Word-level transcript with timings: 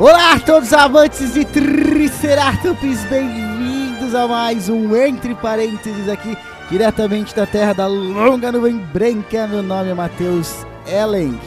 Olá 0.00 0.32
a 0.32 0.40
todos 0.40 0.72
amantes 0.72 1.34
de 1.34 1.44
Triceratops, 1.44 3.04
bem-vindos 3.04 4.14
a 4.14 4.26
mais 4.26 4.66
um 4.70 4.96
Entre 4.96 5.34
Parênteses 5.34 6.08
aqui, 6.08 6.38
diretamente 6.70 7.36
da 7.36 7.44
terra 7.44 7.74
da 7.74 7.86
longa 7.86 8.50
nuvem 8.50 8.78
branca. 8.78 9.46
Meu 9.46 9.62
nome 9.62 9.90
é 9.90 9.94
Matheus 9.94 10.64
Ellen. 10.86 11.38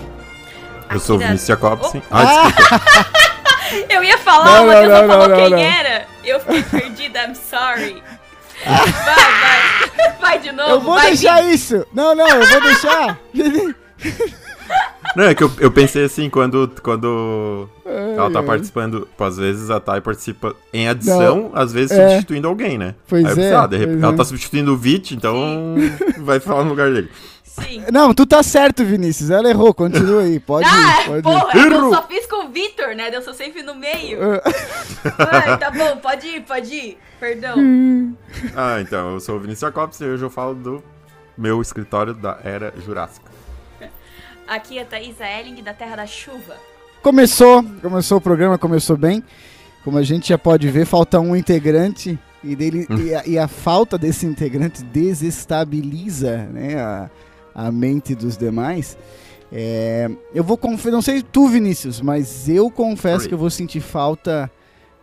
Eu 0.88 1.00
sou 1.00 1.18
Vinícius 1.18 1.48
Jacobson. 1.48 2.00
Ah! 2.12 2.44
Ah, 2.46 2.52
desculpa. 2.52 3.08
Eu 3.90 4.04
ia 4.04 4.20
falar, 4.20 4.46
Não, 4.46 4.64
o 4.66 4.68
Matheus 4.68 4.88
não, 4.88 4.92
não, 4.94 5.02
não, 5.02 5.08
falou 5.08 5.30
não, 5.30 5.36
quem 5.36 5.50
não. 5.50 5.58
era. 5.58 6.06
Eu 6.24 6.40
fiquei 6.40 6.62
perdida, 6.80 7.24
I'm 7.24 7.34
sorry. 7.34 8.04
Vai, 8.64 8.86
vai. 8.86 10.14
Vai 10.22 10.40
de 10.40 10.52
novo. 10.52 10.70
Eu 10.70 10.80
vou 10.80 10.94
vai, 10.94 11.08
deixar 11.08 11.44
isso! 11.44 11.88
Não, 11.92 12.14
não, 12.14 12.30
eu 12.30 12.48
vou 12.48 12.62
deixar! 12.62 13.20
Não, 15.16 15.26
é 15.26 15.36
que 15.36 15.44
eu, 15.44 15.52
eu 15.60 15.72
pensei 15.72 16.04
assim, 16.06 16.30
quando, 16.30 16.72
quando 16.82 17.70
ela 17.86 18.32
tá 18.32 18.40
Ai, 18.40 18.44
ai. 18.44 18.48
participando, 18.48 19.08
às 19.20 19.38
vezes 19.38 19.70
a 19.70 19.80
Thay 19.80 20.02
participa 20.02 20.56
em 20.74 20.88
adição, 20.88 21.52
às 21.54 21.72
vezes 21.72 21.92
é. 21.92 22.10
substituindo 22.10 22.48
alguém, 22.48 22.78
né? 22.78 22.96
Pois 23.08 23.24
Aí 23.26 23.32
é, 23.32 23.36
pensei, 23.36 23.54
ah, 23.54 23.68
de 23.68 23.78
repente, 23.78 23.94
pois 23.96 24.04
ela 24.04 24.14
é. 24.14 24.18
tá 24.18 24.26
substituindo 24.26 24.74
o 24.74 24.78
Vit, 24.78 25.14
então 25.16 25.76
vai 26.20 26.40
falar 26.40 26.64
no 26.64 26.70
lugar 26.72 26.92
dele. 26.92 27.10
Sim. 27.44 27.84
Não, 27.92 28.16
tu 28.16 28.26
tá 28.26 28.42
certo, 28.42 28.84
Vinícius. 28.84 29.30
Ela 29.30 29.48
errou, 29.48 29.72
continua 29.76 30.24
aí. 30.24 30.40
Pode 30.40 30.68
Ah, 30.68 31.04
ir, 31.04 31.08
pode 31.08 31.22
porra, 31.22 31.60
ir. 31.60 31.72
eu 31.72 31.94
só 31.94 32.08
fiz 32.08 32.26
com 32.26 32.46
o 32.46 32.50
Victor, 32.50 32.96
né? 32.96 33.16
Eu 33.16 33.22
sou 33.22 33.34
sempre 33.36 33.62
no 33.62 33.76
meio. 33.76 34.18
Ah, 34.24 35.26
Vai, 35.26 35.58
tá 35.60 35.70
bom, 35.70 35.98
pode 35.98 36.26
ir, 36.26 36.42
pode 36.42 36.74
ir. 36.74 36.98
Perdão. 37.20 37.56
Ah, 38.56 38.82
então, 38.82 39.14
eu 39.14 39.20
sou 39.20 39.36
o 39.36 39.40
Vinícius 39.40 39.62
Jacobson 39.70 40.04
e 40.06 40.10
hoje 40.10 40.24
eu 40.24 40.32
falo 40.32 40.56
do 40.56 40.84
meu 41.38 41.62
escritório 41.62 42.16
da 42.16 42.40
Era 42.44 42.74
Jurássica. 42.84 43.33
Aqui 44.48 44.78
é 44.78 44.84
Thaisa 44.86 45.26
Elling, 45.26 45.62
da 45.64 45.74
Terra 45.74 45.96
da 45.98 46.06
Chuva. 46.06 46.58
Começou, 47.02 47.64
começou 47.82 48.18
o 48.18 48.22
programa, 48.22 48.58
começou 48.58 48.96
bem. 48.98 49.24
Como 49.84 49.98
a 49.98 50.04
gente 50.04 50.30
já 50.30 50.38
pode 50.38 50.70
ver, 50.70 50.86
falta 50.86 51.20
um 51.20 51.36
integrante 51.36 52.18
e, 52.44 52.56
dele, 52.56 52.88
e, 52.90 53.14
a, 53.14 53.26
e 53.26 53.38
a 53.38 53.48
falta 53.48 53.98
desse 53.98 54.26
integrante 54.26 54.84
desestabiliza 54.84 56.38
né, 56.54 56.76
a, 56.76 57.10
a 57.54 57.72
mente 57.72 58.16
dos 58.16 58.38
demais. 58.38 58.98
É, 59.52 60.10
eu 60.34 60.44
vou 60.44 60.58
confessar, 60.58 60.92
não 60.92 61.02
sei 61.02 61.22
tu, 61.22 61.48
Vinícius, 61.48 62.02
mas 62.02 62.48
eu 62.48 62.72
confesso 62.72 63.24
Oi. 63.24 63.28
que 63.28 63.34
eu 63.34 63.38
vou 63.38 63.50
sentir 63.50 63.82
falta 63.82 64.50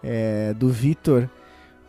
é, 0.03 0.55
do 0.55 0.69
Vitor, 0.71 1.29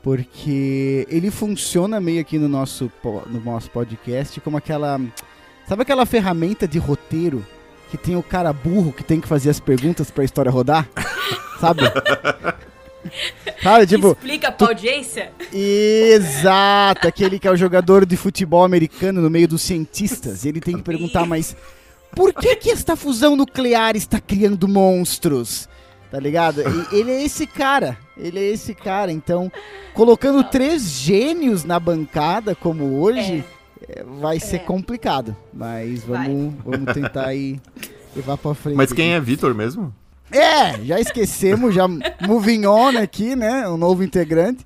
porque 0.04 1.08
ele 1.10 1.32
funciona 1.32 2.00
meio 2.02 2.22
aqui 2.22 2.38
no 2.38 2.50
nosso, 2.50 2.92
po- 3.02 3.24
no 3.28 3.40
nosso 3.40 3.70
podcast 3.72 4.40
como 4.42 4.58
aquela. 4.58 5.00
Sabe 5.72 5.84
aquela 5.84 6.06
ferramenta 6.06 6.68
de 6.68 6.78
roteiro 6.78 7.46
que 7.90 7.98
tem 7.98 8.18
o 8.18 8.22
cara 8.22 8.52
burro 8.52 8.92
que 8.92 9.06
tem 9.06 9.22
que 9.22 9.28
fazer 9.28 9.50
as 9.50 9.58
perguntas 9.58 10.12
pra 10.12 10.26
história 10.26 10.52
rodar? 10.52 10.86
Sabe? 11.62 11.84
Sabe, 13.64 13.88
tipo, 13.88 14.10
Explica 14.10 14.52
pra 14.52 14.68
audiência. 14.68 15.32
exato, 15.54 17.08
aquele 17.08 17.40
que 17.40 17.48
é 17.48 17.52
o 17.52 17.56
jogador 17.56 18.06
de 18.06 18.18
futebol 18.18 18.66
americano 18.66 19.22
no 19.22 19.30
meio 19.30 19.48
dos 19.48 19.62
cientistas, 19.62 20.44
e 20.44 20.50
ele 20.50 20.60
tem 20.60 20.76
que 20.76 20.84
perguntar, 20.84 21.26
mas 21.26 21.56
por 22.14 22.34
que 22.34 22.54
que 22.58 22.70
esta 22.70 22.98
fusão 22.98 23.38
nuclear 23.38 23.96
está 23.96 24.20
criando 24.20 24.68
monstros? 24.68 25.70
Tá 26.12 26.20
ligado? 26.20 26.64
E 26.92 27.00
ele 27.00 27.12
é 27.12 27.24
esse 27.24 27.48
cara, 27.48 27.98
ele 28.18 28.40
é 28.40 28.48
esse 28.50 28.76
cara, 28.76 29.10
então, 29.10 29.50
colocando 29.94 30.44
três 30.44 30.82
gênios 30.82 31.64
na 31.64 31.80
bancada 31.80 32.54
como 32.54 33.00
hoje, 33.00 33.38
é, 33.38 33.61
vai 34.20 34.40
ser 34.40 34.58
É. 34.58 34.60
complicado, 34.60 35.36
mas 35.54 36.04
vamos, 36.04 36.54
vamos 36.64 36.94
tentar 36.94 37.28
aí 37.28 37.60
levar 38.16 38.38
pra 38.38 38.54
frente. 38.54 38.76
Mas 38.78 38.92
quem 38.94 39.14
é 39.14 39.20
Vitor 39.20 39.54
mesmo? 39.56 39.94
É, 40.32 40.82
já 40.86 41.00
esquecemos, 41.00 41.76
já 41.76 41.88
moving 42.26 42.66
on 42.66 42.98
aqui, 42.98 43.36
né? 43.36 43.68
Um 43.68 43.78
novo 43.78 44.04
integrante. 44.04 44.64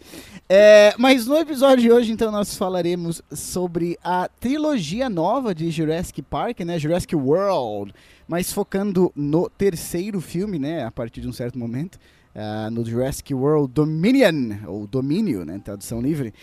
É, 0.48 0.94
mas 1.00 1.26
no 1.26 1.36
episódio 1.38 1.82
de 1.82 1.92
hoje, 1.92 2.12
então, 2.12 2.32
nós 2.32 2.56
falaremos 2.56 3.20
sobre 3.32 3.98
a 4.04 4.30
trilogia 4.40 5.10
nova 5.10 5.56
de 5.56 5.72
Jurassic 5.72 6.22
Park, 6.22 6.60
né? 6.60 6.78
Jurassic 6.78 7.16
World. 7.16 7.92
Mas 8.28 8.54
focando 8.54 9.12
no 9.16 9.50
terceiro 9.50 10.22
filme, 10.22 10.60
né? 10.60 10.86
A 10.86 10.92
partir 10.92 11.22
de 11.22 11.28
um 11.28 11.34
certo 11.34 11.58
momento. 11.58 11.98
ah, 12.38 12.70
no 12.70 12.84
Jurassic 12.86 13.34
World 13.34 13.72
Dominion, 13.74 14.58
ou 14.68 14.86
Domínio, 14.86 15.46
né? 15.46 15.60
Tradução 15.64 16.02
livre. 16.02 16.34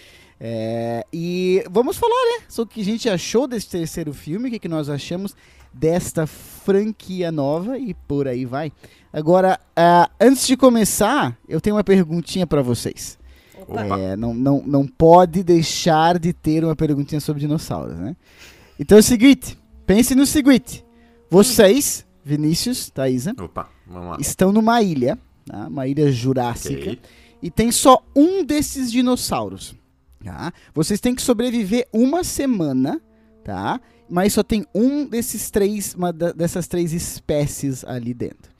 É, 0.44 1.06
e 1.12 1.64
vamos 1.70 1.97
falar, 1.97 2.10
né? 2.36 2.44
Sobre 2.48 2.72
o 2.72 2.75
que 2.75 2.80
a 2.80 2.84
gente 2.84 3.08
achou 3.08 3.47
desse 3.47 3.69
terceiro 3.69 4.12
filme, 4.12 4.48
o 4.48 4.50
que, 4.50 4.58
que 4.58 4.69
nós 4.69 4.88
achamos 4.88 5.36
desta 5.72 6.26
franquia 6.26 7.30
nova 7.30 7.78
e 7.78 7.94
por 7.94 8.26
aí 8.26 8.44
vai. 8.44 8.72
Agora, 9.12 9.60
ah, 9.76 10.10
antes 10.20 10.44
de 10.44 10.56
começar, 10.56 11.38
eu 11.48 11.60
tenho 11.60 11.76
uma 11.76 11.84
perguntinha 11.84 12.44
pra 12.44 12.60
vocês. 12.60 13.16
É, 14.00 14.16
não, 14.16 14.34
não, 14.34 14.60
não 14.66 14.84
pode 14.84 15.44
deixar 15.44 16.19
de 16.19 16.32
ter 16.32 16.64
uma 16.64 16.74
perguntinha 16.74 17.20
sobre 17.20 17.38
dinossauros, 17.38 17.97
né? 17.97 18.16
Então 18.80 18.98
é 18.98 19.00
o 19.00 19.04
seguinte, 19.04 19.56
pense 19.86 20.12
no 20.16 20.26
seguinte. 20.26 20.84
Vocês, 21.30 22.04
Vinícius, 22.24 22.91
Thaisa, 22.91 23.32
Opa, 23.41 23.70
vamos 23.86 24.10
lá. 24.10 24.16
estão 24.20 24.53
numa 24.53 24.82
ilha, 24.82 25.16
tá? 25.47 25.69
uma 25.69 25.86
ilha 25.86 26.10
jurássica, 26.10 26.80
Ok. 26.80 27.00
e 27.41 27.48
tem 27.48 27.70
só 27.70 28.03
um 28.16 28.44
desses 28.44 28.91
dinossauros. 28.91 29.80
Tá? 30.25 30.53
Vocês 30.75 31.00
têm 31.00 31.15
que 31.15 31.22
sobreviver 31.22 31.87
uma 31.93 32.22
semana, 32.22 33.00
tá? 33.44 33.81
Mas 34.09 34.33
só 34.34 34.43
tem 34.43 34.65
um 34.75 35.05
desses 35.06 35.50
três, 35.50 35.94
uma 35.94 36.12
dessas 36.12 36.66
três 36.69 36.93
espécies 36.93 37.84
ali 37.84 38.12
dentro. 38.15 38.53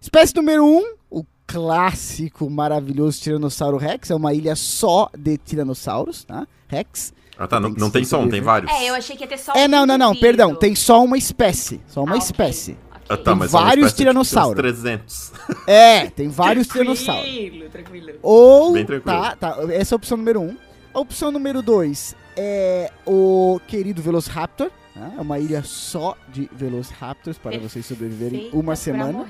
Espécie 0.00 0.34
número 0.36 0.64
um, 0.64 0.94
o 1.10 1.24
clássico, 1.46 2.48
maravilhoso 2.48 3.20
Tiranossauro 3.20 3.76
Rex. 3.76 4.10
É 4.10 4.14
uma 4.14 4.32
ilha 4.32 4.54
só 4.56 5.10
de 5.18 5.36
tiranossauros, 5.36 6.24
tá? 6.24 6.46
Rex. 6.68 7.12
Ah, 7.36 7.46
tá, 7.48 7.58
não, 7.58 7.70
Tem 7.72 7.80
não 7.80 7.90
tem 7.90 8.04
só 8.04 8.20
um, 8.20 8.28
tem 8.28 8.40
vários. 8.40 8.70
É, 8.70 8.90
eu 8.90 8.94
achei 8.94 9.16
que 9.16 9.24
ia 9.24 9.28
ter 9.28 9.38
só 9.38 9.52
É, 9.54 9.64
um 9.64 9.68
não, 9.68 9.86
não, 9.86 9.98
não, 9.98 10.10
indivíduo. 10.10 10.20
perdão. 10.20 10.54
Tem 10.54 10.74
só 10.74 11.02
uma 11.02 11.16
espécie. 11.18 11.80
Só 11.86 12.02
uma 12.04 12.14
Ah, 12.14 12.18
espécie. 12.18 12.72
ok. 12.72 13.00
Ah, 13.08 13.16
tá, 13.16 13.24
tem 13.32 13.34
mas 13.34 13.48
é 13.48 13.52
vários 13.52 13.86
tipo, 13.88 13.96
tiranossauros. 13.98 14.56
300. 14.56 15.32
É, 15.66 16.08
tem 16.10 16.28
vários 16.28 16.66
tiranossauros. 16.68 17.24
Tranquilo, 17.24 17.70
tranquilo. 17.70 18.12
Ou. 18.22 18.72
Bem 18.74 18.84
tranquilo. 18.86 19.18
Tá, 19.20 19.36
tá. 19.36 19.56
Essa 19.72 19.94
é 19.94 19.96
a 19.96 19.96
opção 19.96 20.16
número 20.16 20.40
um. 20.40 20.56
A 20.92 21.00
opção 21.00 21.30
número 21.30 21.62
dois 21.62 22.14
é 22.36 22.90
o 23.06 23.60
querido 23.66 24.02
Velociraptor. 24.02 24.70
tá? 24.94 25.12
É 25.16 25.20
uma 25.20 25.38
ilha 25.38 25.62
só 25.62 26.16
de 26.32 26.48
Velociraptors 26.52 27.38
para 27.38 27.58
vocês 27.58 27.86
sobreviverem 27.86 28.50
uma 28.52 28.74
semana. 28.76 29.24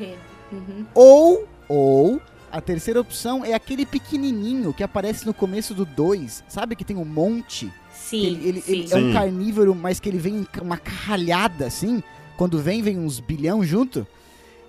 Uhum. 0.51 0.87
Ou, 0.95 1.49
ou, 1.69 2.21
a 2.51 2.61
terceira 2.61 3.01
opção 3.01 3.45
é 3.45 3.53
aquele 3.55 3.85
pequenininho 3.87 4.73
que 4.73 4.83
aparece 4.83 5.27
no 5.27 5.35
começo 5.35 5.75
do 5.75 5.85
2. 5.85 6.45
Sabe 6.49 6.75
que 6.75 6.85
tem 6.85 6.97
um 6.97 7.05
monte? 7.05 7.71
Sim, 7.93 8.25
ele 8.27 8.49
ele- 8.49 8.61
sim. 8.63 8.73
ele 8.73 8.93
é 8.93 8.97
um 8.97 9.13
carnívoro, 9.13 9.75
mas 9.75 10.01
que 10.01 10.09
ele 10.09 10.19
vem 10.19 10.47
uma 10.61 10.79
carralhada 10.79 11.67
assim. 11.67 12.03
Quando 12.37 12.59
vem, 12.59 12.81
vem 12.83 12.99
uns 12.99 13.21
bilhão 13.21 13.63
junto. 13.63 14.07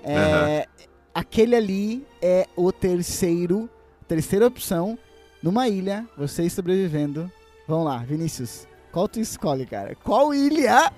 É, 0.04 0.68
Aquele 1.14 1.56
ali 1.56 2.06
é 2.22 2.48
o 2.56 2.72
terceiro, 2.72 3.70
terceira 4.08 4.48
opção. 4.48 4.98
Numa 5.42 5.68
ilha, 5.68 6.06
vocês 6.18 6.54
sobrevivendo. 6.54 7.32
Vamos 7.68 7.86
lá, 7.86 7.98
Vinícius. 7.98 8.68
Qual 8.92 9.08
tu 9.08 9.20
escolhe, 9.20 9.66
cara? 9.66 9.96
Qual 10.04 10.34
ilha 10.34 10.92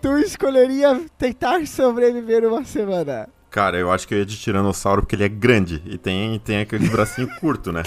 tu 0.00 0.16
escolheria 0.18 1.00
tentar 1.18 1.66
sobreviver 1.66 2.44
uma 2.46 2.64
semana? 2.64 3.28
Cara, 3.50 3.76
eu 3.78 3.90
acho 3.92 4.06
que 4.08 4.14
eu 4.14 4.18
ia 4.18 4.26
de 4.26 4.36
Tiranossauro 4.36 5.02
porque 5.02 5.14
ele 5.14 5.24
é 5.24 5.28
grande 5.28 5.80
e 5.86 5.96
tem, 5.96 6.38
tem 6.40 6.58
aquele 6.60 6.88
bracinho 6.88 7.28
curto, 7.40 7.70
né? 7.72 7.82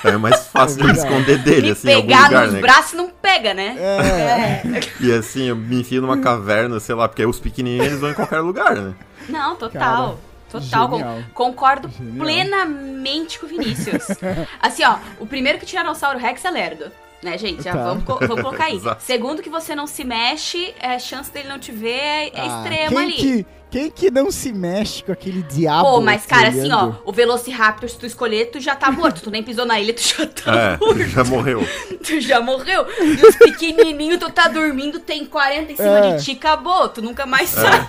Então 0.00 0.12
é 0.12 0.16
mais 0.16 0.46
fácil 0.48 0.78
de 0.78 0.84
me 0.84 0.92
verdade. 0.92 1.08
esconder 1.14 1.38
dele, 1.38 1.62
Me 1.66 1.70
assim, 1.70 1.88
em 1.88 1.94
algum 1.94 2.08
pegar 2.08 2.24
lugar, 2.24 2.44
nos 2.46 2.54
né? 2.54 2.60
braços 2.60 2.92
não 2.94 3.08
pega, 3.08 3.54
né? 3.54 3.76
É. 3.78 4.62
E 5.00 5.12
assim, 5.12 5.44
eu 5.48 5.54
me 5.56 5.80
enfio 5.80 6.02
numa 6.02 6.18
caverna, 6.18 6.78
sei 6.80 6.94
lá, 6.96 7.08
porque 7.08 7.22
aí 7.22 7.28
os 7.28 7.38
pequenininhos 7.38 8.00
vão 8.00 8.10
em 8.10 8.14
qualquer 8.14 8.40
lugar, 8.40 8.74
né? 8.76 8.94
Não, 9.28 9.54
total. 9.54 10.08
Cara, 10.08 10.18
total. 10.60 10.90
genial. 10.90 11.18
concordo 11.34 11.88
Genial. 11.88 12.16
plenamente 12.18 13.38
com 13.38 13.46
o 13.46 13.48
Vinícius. 13.48 14.04
assim, 14.60 14.84
ó, 14.84 14.96
o 15.20 15.26
primeiro 15.26 15.58
que 15.58 15.66
Tiranossauro 15.66 16.18
Rex 16.18 16.44
é 16.44 16.50
lerdo. 16.50 16.90
Né, 17.22 17.38
gente? 17.38 17.62
Já 17.62 17.72
Tá. 17.72 17.84
vamos, 17.84 18.02
co- 18.02 18.18
vamos 18.18 18.42
colocar 18.42 18.64
aí. 18.64 18.74
Exato. 18.78 19.00
Segundo, 19.04 19.40
que 19.42 19.48
você 19.48 19.76
não 19.76 19.86
se 19.86 20.02
mexe, 20.02 20.74
a 20.82 20.98
chance 20.98 21.30
dele 21.30 21.48
não 21.48 21.56
te 21.56 21.70
ver 21.70 21.88
é, 21.92 22.26
é 22.34 22.40
Ah, 22.40 22.46
extrema 22.46 22.88
quem 22.90 22.98
ali. 22.98 23.12
Que, 23.12 23.46
quem 23.70 23.90
que 23.92 24.10
não 24.10 24.28
se 24.32 24.52
mexe 24.52 25.04
com 25.04 25.12
aquele 25.12 25.40
diabo? 25.44 25.84
Pô, 25.88 26.00
mas 26.00 26.26
cara, 26.26 26.48
assim, 26.48 26.72
ó, 26.72 26.94
o 27.04 27.12
Velociraptor, 27.12 27.88
se 27.88 27.96
tu 27.96 28.06
escolher, 28.06 28.46
tu 28.50 28.58
já 28.58 28.74
tá 28.74 28.90
morto. 28.90 29.20
Tu 29.22 29.30
nem 29.30 29.40
pisou 29.40 29.64
na 29.64 29.78
ilha, 29.78 29.94
tu 29.94 30.00
já 30.02 30.26
tá 30.26 30.78
É, 30.82 30.90
ele 30.90 31.08
já 31.08 31.22
morreu. 31.22 31.60
Tu 32.04 32.20
já 32.20 32.40
morreu. 32.40 32.84
E 33.00 33.24
os 33.24 33.36
pequenininhos, 33.36 34.18
tu 34.18 34.28
tá 34.28 34.48
dormindo, 34.48 34.98
tem 34.98 35.24
40 35.24 35.70
em 35.72 35.76
cima 35.76 35.98
É. 36.00 36.16
de 36.16 36.24
ti, 36.24 36.32
acabou. 36.32 36.88
Tu 36.88 37.00
nunca 37.00 37.24
mais 37.24 37.48
sai. 37.50 37.88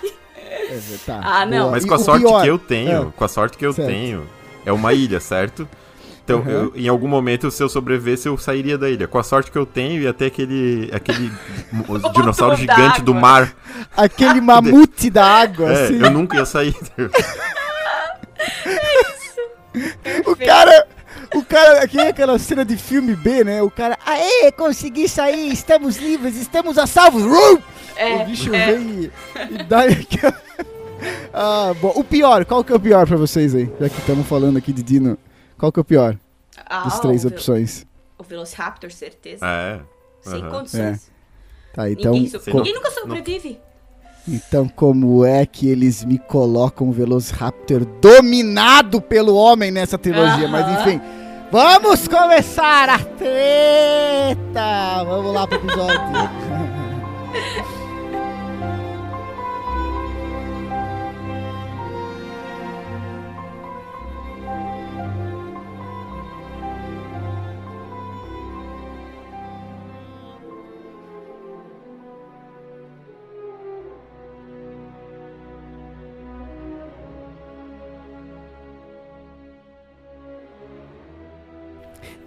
É, 0.74 0.80
tá, 1.06 1.20
Ah, 1.24 1.46
não. 1.46 1.60
boa. 1.60 1.72
Mas 1.72 1.86
com 1.86 1.94
a 1.94 2.00
sorte 2.00 2.26
pior- 2.26 2.42
que 2.42 2.48
eu 2.50 2.58
tenho, 2.58 3.10
É. 3.10 3.12
com 3.16 3.24
a 3.24 3.28
sorte 3.28 3.58
que 3.58 3.66
eu 3.66 3.74
Certo. 3.74 3.88
tenho, 3.88 4.26
é 4.66 4.72
uma 4.72 4.94
ilha, 4.94 5.20
certo? 5.20 5.68
Então, 6.24 6.40
Uhum. 6.40 6.50
eu- 6.50 6.74
em 6.76 6.88
algum 6.88 7.08
momento, 7.08 7.52
se 7.52 7.62
eu 7.62 7.68
sobrevivesse, 7.68 8.28
eu 8.30 8.38
sairia 8.38 8.78
da 8.78 8.90
ilha. 8.90 9.08
Com 9.10 9.18
a 9.20 9.24
sorte 9.24 9.52
que 9.52 9.58
eu 9.58 9.66
tenho, 9.66 10.02
ia 10.02 10.14
ter 10.14 10.28
aquele, 10.28 10.90
aquele 10.94 11.30
dinossauro 12.16 12.56
gigante 12.56 13.02
do 13.02 13.14
mar. 13.14 13.54
Aquele 13.96 14.40
mamute 14.40 15.10
da 15.10 15.26
água, 15.26 15.70
É, 15.70 15.84
assim. 15.86 16.02
eu 16.02 16.10
nunca 16.12 16.38
ia 16.38 16.46
sair. 16.46 16.76
O 20.26 20.36
cara. 20.36 20.88
O 21.36 21.44
cara, 21.44 21.84
aqui 21.84 21.98
é 22.00 22.10
aquela 22.10 22.38
cena 22.38 22.64
de 22.64 22.78
filme 22.78 23.16
B, 23.16 23.44
né? 23.44 23.60
O 23.64 23.72
cara, 23.72 23.98
aê, 24.06 24.52
consegui 24.52 25.10
sair, 25.10 25.52
estamos 25.52 25.98
livres, 25.98 26.36
estamos 26.36 26.78
a 26.78 26.86
salvo. 26.86 27.18
É, 27.96 28.24
o 28.24 28.26
bicho 28.26 28.54
é. 28.54 28.74
vem 28.74 28.90
e, 29.04 29.12
e 29.60 29.64
dá 29.64 29.84
aqui. 29.86 30.18
ah, 31.34 31.74
bom, 31.82 31.94
o 31.96 32.04
pior, 32.04 32.46
qual 32.46 32.64
que 32.64 32.72
é 32.72 32.76
o 32.76 32.80
pior 32.80 33.08
pra 33.08 33.18
vocês 33.18 33.54
aí? 33.56 33.72
Já 33.80 33.90
que 33.90 34.00
estamos 34.00 34.28
falando 34.28 34.58
aqui 34.58 34.72
de 34.74 34.84
Dino, 34.84 35.18
qual 35.58 35.72
que 35.72 35.80
é 35.80 35.82
o 35.82 35.86
pior 35.86 36.18
Ah, 36.66 36.84
das 36.86 37.00
três 37.00 37.26
o, 37.26 37.30
opções? 37.30 37.86
O 38.18 38.24
Velociraptor, 38.24 38.92
certeza. 38.92 39.46
É. 39.46 39.80
Sem 40.22 40.42
aham. 40.42 40.50
condições. 40.50 41.12
Tá, 41.74 41.90
então, 41.90 42.14
ninguém, 42.14 42.30
so- 42.30 42.42
ninguém 42.54 42.74
nunca 42.74 42.92
sobrevive. 42.92 43.60
então 44.28 44.68
como 44.70 45.26
é 45.26 45.46
que 45.46 45.68
eles 45.68 46.06
me 46.06 46.18
colocam 46.20 46.88
o 46.88 46.92
Velociraptor 46.92 47.84
dominado 48.00 49.02
pelo 49.02 49.36
homem 49.36 49.72
nessa 49.72 49.98
trilogia? 49.98 50.48
Mas 50.48 50.66
Aham. 50.66 50.82
enfim, 50.82 51.02
vamos 51.52 52.08
começar 52.08 52.90
a 52.90 53.00
treta! 53.00 55.04
Vamos 55.04 55.34
lá 55.34 55.48
pro 55.48 55.58
episódio. 55.58 56.00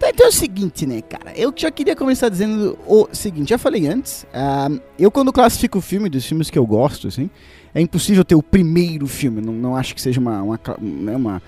então 0.01 0.25
é 0.25 0.29
o 0.29 0.31
seguinte, 0.31 0.85
né, 0.85 1.01
cara? 1.01 1.33
Eu 1.35 1.53
já 1.55 1.71
queria 1.71 1.95
começar 1.95 2.29
dizendo 2.29 2.77
o 2.85 3.07
seguinte, 3.11 3.49
já 3.49 3.57
falei 3.57 3.87
antes. 3.87 4.25
ah, 4.33 4.69
eu, 4.97 5.09
quando 5.09 5.33
classifico 5.33 5.79
o 5.79 5.81
filme, 5.81 6.09
dos 6.09 6.25
filmes 6.25 6.49
que 6.49 6.57
eu 6.57 6.65
gosto, 6.65 7.07
assim, 7.07 7.29
é 7.73 7.81
impossível 7.81 8.23
ter 8.23 8.35
o 8.35 8.43
primeiro 8.43 9.07
filme. 9.07 9.41
Não, 9.41 9.53
não 9.53 9.75
acho 9.75 9.95
que 9.95 10.01
seja 10.01 10.19
uma, 10.19 10.41
uma, 10.41 10.59
né, 10.79 11.15
uma, 11.15 11.41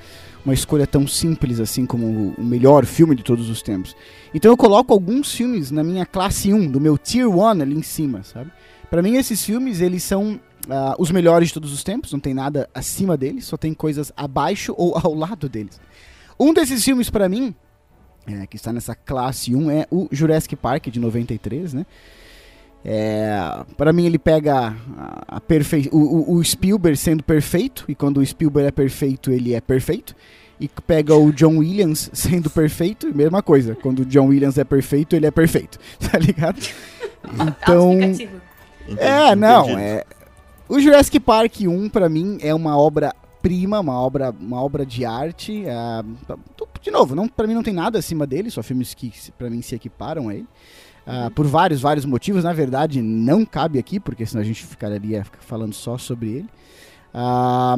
uma 0.44 0.54
escolha 0.54 0.88
tão 0.88 1.08
simples 1.08 1.60
assim 1.60 1.86
como 1.86 2.34
o, 2.38 2.44
melhor 2.44 2.86
filme 2.86 3.16
de 3.16 3.24
todos 3.24 3.50
os 3.50 3.62
tempos. 3.62 3.96
Então 4.34 4.52
eu 4.52 4.58
coloco 4.58 4.94
alguns 4.94 5.34
filmes 5.34 5.72
na 5.72 5.84
minha 5.84 6.06
classe 6.06 6.54
1, 6.54 6.72
do 6.72 6.80
meu 6.80 6.98
Tier 6.98 7.28
1 7.28 7.48
ali 7.48 7.76
em 7.76 7.84
cima, 7.84 8.24
sabe? 8.24 8.52
Pra 8.90 9.02
mim, 9.02 9.16
esses 9.16 9.44
filmes, 9.46 9.82
eles 9.82 10.02
são 10.04 10.40
ah, 10.70 10.96
os 10.98 11.12
melhores 11.12 11.50
de 11.50 11.54
todos 11.54 11.72
os 11.72 11.84
tempos, 11.84 12.12
não 12.12 12.20
tem 12.20 12.34
nada 12.34 12.68
acima 12.74 13.16
deles, 13.16 13.46
só 13.46 13.56
tem 13.56 13.74
coisas 13.74 14.12
abaixo 14.18 14.74
ou 14.78 14.98
ao 14.98 15.14
lado 15.14 15.48
deles. 15.48 15.80
Um 16.40 16.54
desses 16.54 16.84
filmes, 16.84 17.10
pra 17.10 17.30
mim, 17.30 17.54
é, 18.28 18.46
que 18.48 18.56
está 18.56 18.72
nessa 18.74 18.94
classe 18.96 19.56
1 19.56 19.72
é 19.72 19.88
o 19.92 20.08
Jurassic 20.12 20.56
Park 20.56 20.88
de 20.88 21.00
93, 21.00 21.74
né? 21.74 21.86
É, 22.86 23.38
para 23.76 23.92
mim 23.92 24.06
ele 24.06 24.18
pega 24.18 24.74
a, 24.98 25.36
a 25.36 25.42
perfe... 25.42 25.90
o, 25.92 25.98
o- 25.98 26.36
o 26.36 26.44
Spielberg 26.44 26.98
sendo 26.98 27.22
perfeito 27.24 27.84
e 27.90 27.94
quando 27.96 28.20
o 28.20 28.26
Spielberg 28.26 28.70
é 28.70 28.72
perfeito 28.72 29.32
ele 29.32 29.54
é 29.54 29.60
perfeito 29.60 30.16
e 30.62 30.70
pega 30.88 31.14
o 31.14 31.32
John 31.34 31.58
Williams 31.58 32.10
sendo 32.14 32.50
perfeito 32.50 33.14
mesma 33.14 33.44
coisa 33.44 33.76
quando 33.76 34.00
o 34.00 34.06
John 34.06 34.28
Williams 34.28 34.58
é 34.58 34.64
perfeito 34.64 35.14
ele 35.14 35.26
é 35.26 35.32
perfeito 35.32 35.78
tá 36.10 36.18
ligado 36.18 36.62
então 37.34 38.00
é, 38.98 39.36
não, 39.36 39.78
é. 39.78 40.04
O 40.70 40.80
Jurassic 40.80 41.20
Park 41.20 41.62
1 41.62 41.90
pra 41.90 42.08
mim 42.08 42.38
é 42.42 42.56
uma 42.56 42.78
obra 42.78 43.14
prima, 43.42 43.80
uma 43.80 44.00
obra, 44.00 44.34
uma 44.40 44.62
obra 44.64 44.86
de 44.86 45.04
arte. 45.06 45.64
ah, 45.68 46.04
de 46.82 46.92
novo, 46.92 47.16
não, 47.16 47.28
para 47.28 47.48
mim 47.48 47.54
não 47.54 47.64
tem 47.64 47.74
nada 47.74 48.00
acima 48.00 48.26
dele, 48.26 48.50
só 48.50 48.64
filmes 48.64 48.94
que 48.94 49.12
pra 49.38 49.50
mim 49.50 49.62
se 49.62 49.76
equiparam 49.76 50.30
a 50.30 50.36
ele. 50.36 50.48
Ah, 51.06 51.32
Por 51.34 51.48
vários, 51.48 51.82
vários 51.82 52.06
motivos, 52.06 52.44
na 52.44 52.54
verdade 52.54 53.02
não 53.02 53.44
cabe 53.44 53.80
aqui, 53.80 54.00
porque 54.00 54.26
senão 54.26 54.42
a 54.42 54.46
gente 54.46 54.64
ficaria 54.66 55.26
falando 55.40 55.74
só 55.74 55.98
sobre 55.98 56.30
ele. 56.30 56.50
Ah, 57.14 57.76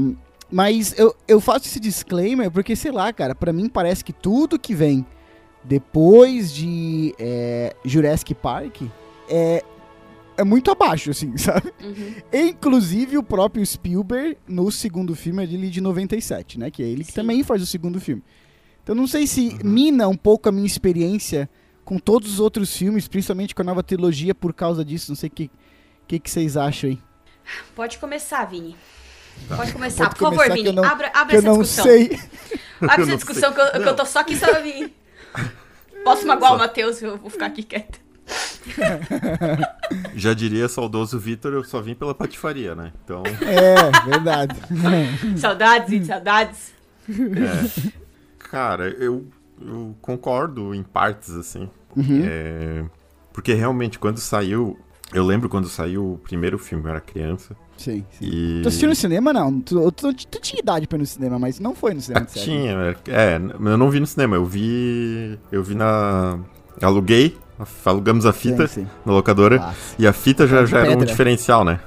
mas 0.52 0.98
eu, 1.00 1.16
eu 1.28 1.40
faço 1.40 1.66
esse 1.66 1.80
disclaimer 1.80 2.52
porque, 2.52 2.76
sei 2.76 2.92
lá, 2.92 3.14
cara, 3.14 3.34
pra 3.34 3.54
mim 3.54 3.70
parece 3.70 4.04
que 4.04 4.12
tudo 4.12 4.60
que 4.60 4.76
vem 4.76 5.06
depois 5.64 6.54
de 6.54 7.16
é, 7.18 7.74
Jurassic 7.86 8.34
Park 8.34 8.82
é, 9.30 9.64
é 10.38 10.44
muito 10.44 10.70
abaixo, 10.70 11.12
assim, 11.12 11.36
sabe? 11.38 11.72
Uhum. 11.82 12.16
Inclusive 12.50 13.18
o 13.18 13.24
próprio 13.24 13.66
Spielberg 13.66 14.38
no 14.48 14.70
segundo 14.72 15.16
filme 15.16 15.42
ali 15.42 15.70
de 15.70 15.80
97, 15.80 16.60
né? 16.60 16.70
Que 16.70 16.84
é 16.84 16.88
ele 16.88 17.04
que 17.04 17.12
Sim. 17.12 17.22
também 17.22 17.44
faz 17.44 17.62
o 17.62 17.66
segundo 17.66 18.02
filme. 18.02 18.22
Então 18.92 19.00
não 19.00 19.08
sei 19.08 19.26
se 19.26 19.58
mina 19.64 20.06
um 20.10 20.18
pouco 20.18 20.50
a 20.50 20.52
minha 20.52 20.68
experiência 20.68 21.50
com 21.86 21.98
todos 21.98 22.30
os 22.34 22.40
outros 22.42 22.76
filmes, 22.76 23.08
principalmente 23.08 23.56
com 23.56 23.62
a 23.62 23.66
nova 23.66 23.82
trilogia 23.82 24.36
por 24.36 24.54
causa 24.54 24.84
disso. 24.84 25.10
Não 25.12 25.16
sei 25.16 25.30
o 25.30 25.32
que, 25.32 25.50
que, 26.06 26.20
que 26.20 26.30
vocês 26.30 26.58
acham 26.58 26.90
aí. 26.90 27.00
Pode 27.74 27.98
começar, 28.00 28.44
Vini. 28.44 28.76
Pode 29.48 29.68
Tá. 29.72 29.74
começar, 29.74 30.04
Pode 30.08 30.16
por 30.16 30.26
favor, 30.26 30.36
começar 30.40 30.50
que 30.56 30.64
Vini. 30.64 30.68
eu 30.68 30.74
não- 30.74 30.84
abra 30.84 31.10
abra 31.16 31.36
eu 31.36 31.40
essa 31.40 31.48
não 31.48 31.60
discussão. 31.62 31.86
sei. 31.86 32.20
Abre 32.82 33.02
Eu 33.04 33.08
essa 33.08 33.16
discussão 33.16 33.54
que 33.54 33.62
eu, 33.62 33.72
que 33.72 33.88
eu 33.88 33.96
tô 33.96 34.06
só 34.06 34.20
aqui 34.20 34.36
só 34.36 34.62
Vini. 34.62 34.94
Posso 36.04 36.28
magoar 36.28 36.56
o 36.56 36.58
Matheus? 36.58 37.02
Eu 37.02 37.18
vou 37.18 37.30
ficar 37.30 37.46
aqui 37.46 37.64
quieta. 37.64 37.98
Já 40.16 40.34
diria 40.34 40.68
saudoso 40.68 41.18
Vitor, 41.18 41.54
eu 41.54 41.64
só 41.64 41.80
vim 41.82 41.96
pela 41.96 42.14
patifaria, 42.14 42.76
né? 42.76 42.92
Então, 43.06 43.24
É, 43.42 44.10
verdade. 44.10 44.60
Saudades, 45.40 45.90
Vini, 45.90 46.06
saudades. 46.06 46.74
é. 47.10 48.02
Cara, 48.52 48.90
eu, 48.90 49.26
eu 49.66 49.96
concordo 50.02 50.76
em 50.76 50.84
partes, 50.84 51.34
assim. 51.34 51.70
Uhum. 51.96 52.22
É, 52.26 52.84
porque 53.32 53.54
realmente, 53.54 53.98
quando 53.98 54.18
saiu. 54.18 54.78
Eu 55.14 55.26
lembro 55.26 55.50
quando 55.50 55.68
saiu 55.68 56.14
o 56.14 56.18
primeiro 56.18 56.58
filme, 56.58 56.86
eu 56.86 56.90
era 56.90 57.02
criança. 57.02 57.56
Sim, 57.78 58.06
sim. 58.12 58.26
E. 58.26 58.60
Tu 58.62 58.68
assistiu 58.68 58.90
no 58.90 58.96
cinema, 58.96 59.32
não? 59.34 59.60
Tu, 59.62 59.92
tu, 59.94 60.14
tu 60.14 60.42
tinha 60.42 60.60
idade 60.60 60.86
pra 60.86 60.98
ir 60.98 61.02
no 61.02 61.06
cinema, 61.06 61.40
mas 61.40 61.60
não 61.60 61.74
foi 61.74 61.94
no 61.94 62.02
cinema, 62.02 62.28
Ah, 62.30 62.34
tinha, 62.34 62.96
é, 63.08 63.36
eu 63.36 63.78
não 63.78 63.90
vi 63.90 64.02
no 64.02 64.08
cinema, 64.08 64.36
eu 64.36 64.46
vi. 64.46 65.40
Eu 65.50 65.64
vi 65.64 65.76
na. 65.76 66.38
Aluguei, 66.82 67.38
alugamos 67.86 68.26
a 68.26 68.34
fita 68.34 68.68
Sim, 68.68 68.82
sim. 68.82 68.88
na 69.06 69.14
locadora. 69.14 69.58
Nossa. 69.58 69.96
E 69.98 70.06
a 70.06 70.14
fita 70.14 70.46
já, 70.46 70.66
já 70.66 70.80
era 70.80 70.98
um 70.98 71.06
diferencial, 71.06 71.64
né? 71.64 71.80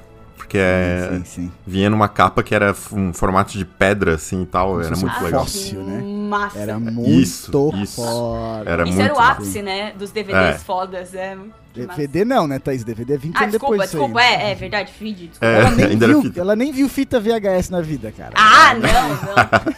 Porque 0.54 0.58
é, 0.64 1.08
Sim, 1.10 1.16
sim, 1.18 1.24
sim. 1.24 1.52
vinha 1.66 1.90
numa 1.90 2.08
capa 2.08 2.40
que 2.40 2.54
era 2.54 2.72
um 2.92 3.12
formato 3.12 3.58
de 3.58 3.64
pedra, 3.64 4.14
assim 4.14 4.42
e 4.42 4.46
tal. 4.46 4.80
Era 4.80 4.94
muito 4.96 5.18
um 5.20 5.24
legal. 5.24 5.40
fóssil. 5.40 5.82
né? 5.82 6.00
Massa. 6.28 6.58
Era 6.60 6.78
muito 6.78 7.10
Isso, 7.10 7.72
isso. 7.82 7.96
foda. 8.00 8.70
Era 8.70 8.82
Isso 8.84 8.92
muito 8.92 9.04
era 9.04 9.14
o 9.14 9.18
ápice, 9.18 9.62
né? 9.62 9.92
Dos 9.98 10.12
DVDs 10.12 10.36
É. 10.54 10.58
fodas. 10.58 11.12
É, 11.12 11.36
que. 11.72 11.80
DVD 11.80 12.24
não, 12.24 12.46
né, 12.46 12.60
Thaís? 12.60 12.84
DVD 12.84 13.14
é 13.14 13.16
20 13.16 13.34
Ah, 13.34 13.40
anos 13.40 13.50
desculpa, 13.50 13.72
depois 13.74 13.90
desculpa. 13.90 14.20
aí. 14.20 14.26
É, 14.26 14.50
é 14.52 14.54
verdade, 14.54 14.92
vídeo. 15.00 15.28
Desculpa. 15.28 15.44
É, 15.44 15.58
Ela 15.58 15.70
nem, 15.72 15.86
ainda 15.90 16.06
viu, 16.06 16.22
fita. 16.22 16.40
ela 16.40 16.54
nem 16.56 16.70
viu 16.72 16.88
fita 16.88 17.18
VHS 17.18 17.70
na 17.70 17.80
vida, 17.80 18.12
cara. 18.16 18.34
Ah, 18.36 18.74
não, 18.74 19.08
não. 19.08 19.74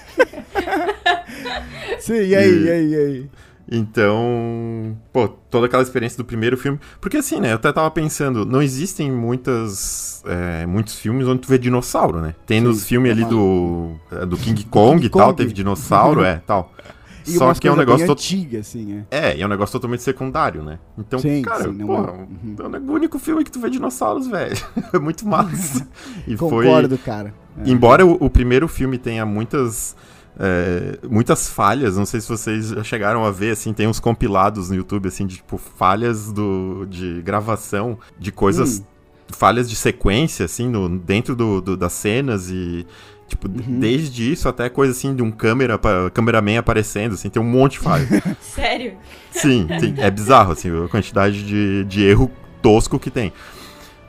Sim, 2.00 2.20
e 2.22 2.36
aí, 2.36 2.64
e 2.64 2.70
aí, 2.70 2.86
e 2.90 2.96
aí? 2.96 3.26
Então, 3.70 4.96
pô, 5.12 5.28
toda 5.28 5.66
aquela 5.66 5.82
experiência 5.82 6.16
do 6.16 6.24
primeiro 6.24 6.56
filme. 6.56 6.78
Porque 7.00 7.16
assim, 7.16 7.40
né? 7.40 7.50
Eu 7.52 7.56
até 7.56 7.72
tava 7.72 7.90
pensando, 7.90 8.44
não 8.46 8.62
existem 8.62 9.10
muitas. 9.10 10.22
é, 10.26 10.66
muitos 10.66 10.94
filmes 10.96 11.26
onde 11.26 11.40
tu 11.42 11.48
vê 11.48 11.58
dinossauro, 11.58 12.20
né? 12.20 12.34
Tem 12.46 12.60
Sim, 12.60 12.66
nos 12.66 12.86
filmes 12.86 13.10
ali 13.12 13.22
é 13.22 13.26
do. 13.26 13.92
é, 14.12 14.24
do 14.26 14.36
King 14.36 14.64
Kong 14.64 14.94
King 14.96 15.06
e 15.06 15.10
tal, 15.10 15.28
Kong. 15.28 15.36
teve 15.36 15.52
dinossauro, 15.52 16.22
é, 16.24 16.42
tal. 16.46 16.72
E 17.28 17.32
Só 17.32 17.52
que 17.54 17.66
é 17.66 17.72
um 17.72 17.74
negócio 17.76 18.08
antiga, 18.08 18.60
assim, 18.60 19.04
é. 19.10 19.30
É, 19.30 19.36
e 19.36 19.42
é 19.42 19.44
um 19.44 19.48
negócio 19.48 19.72
totalmente 19.72 20.00
secundário, 20.00 20.62
né? 20.62 20.78
Então, 20.96 21.18
Sim, 21.18 21.42
cara, 21.42 21.64
sim, 21.64 21.72
não 21.72 21.88
porra, 21.88 22.12
é- 22.12 22.12
Uhum. 22.12 22.56
é 22.72 22.78
o 22.78 22.92
único 22.94 23.18
filme 23.18 23.42
que 23.42 23.50
tu 23.50 23.58
vê 23.58 23.68
dinossauros, 23.68 24.28
velho. 24.28 24.56
É 24.94 24.98
muito 25.00 25.26
massa. 25.26 25.84
E 26.24 26.36
foi. 26.36 26.66
Concordo, 26.66 26.96
cara. 26.98 27.34
É. 27.58 27.68
Embora 27.68 28.06
o, 28.06 28.12
o 28.20 28.30
primeiro 28.30 28.68
filme 28.68 28.96
tenha 28.96 29.26
muitas. 29.26 29.96
É, 30.38 30.98
muitas 31.08 31.48
falhas, 31.48 31.96
não 31.96 32.04
sei 32.06 32.20
se 32.20 32.28
vocês 32.28 32.68
já 32.68 32.84
chegaram 32.84 33.24
a 33.24 33.30
ver, 33.30 33.52
assim, 33.52 33.72
tem 33.72 33.86
uns 33.88 33.98
compilados 34.00 34.68
no 34.70 34.76
YouTube, 34.76 35.08
assim, 35.08 35.26
de 35.26 35.36
tipo, 35.36 35.56
falhas 35.58 36.32
do, 36.32 36.86
de 36.88 37.22
gravação, 37.22 37.98
de 38.18 38.30
coisas, 38.30 38.80
Hum. 38.80 38.84
falhas 39.30 39.68
de 39.68 39.74
sequência, 39.76 40.44
assim, 40.44 40.68
no, 40.68 40.88
dentro 40.98 41.34
do, 41.34 41.60
do- 41.60 41.76
das 41.76 41.92
cenas 41.94 42.50
e, 42.50 42.86
tipo, 43.26 43.48
Uhum. 43.48 43.80
desde 43.80 44.30
isso 44.30 44.48
até 44.48 44.68
coisa, 44.68 44.92
assim, 44.92 45.14
de 45.14 45.22
um 45.22 45.30
câmera, 45.30 45.80
cameraman 46.12 46.58
aparecendo, 46.58 47.14
assim, 47.14 47.28
tem 47.30 47.40
um 47.40 47.46
monte 47.46 47.72
de 47.72 47.78
falha. 47.80 48.06
Sério. 48.40 48.94
Sim, 49.30 49.66
sim, 49.80 49.94
é 49.98 50.10
bizarro, 50.10 50.52
assim, 50.52 50.68
a 50.84 50.88
quantidade 50.88 51.44
de, 51.44 51.84
de 51.84 52.04
erro 52.04 52.30
tosco 52.62 52.98
que 52.98 53.10
tem. 53.10 53.32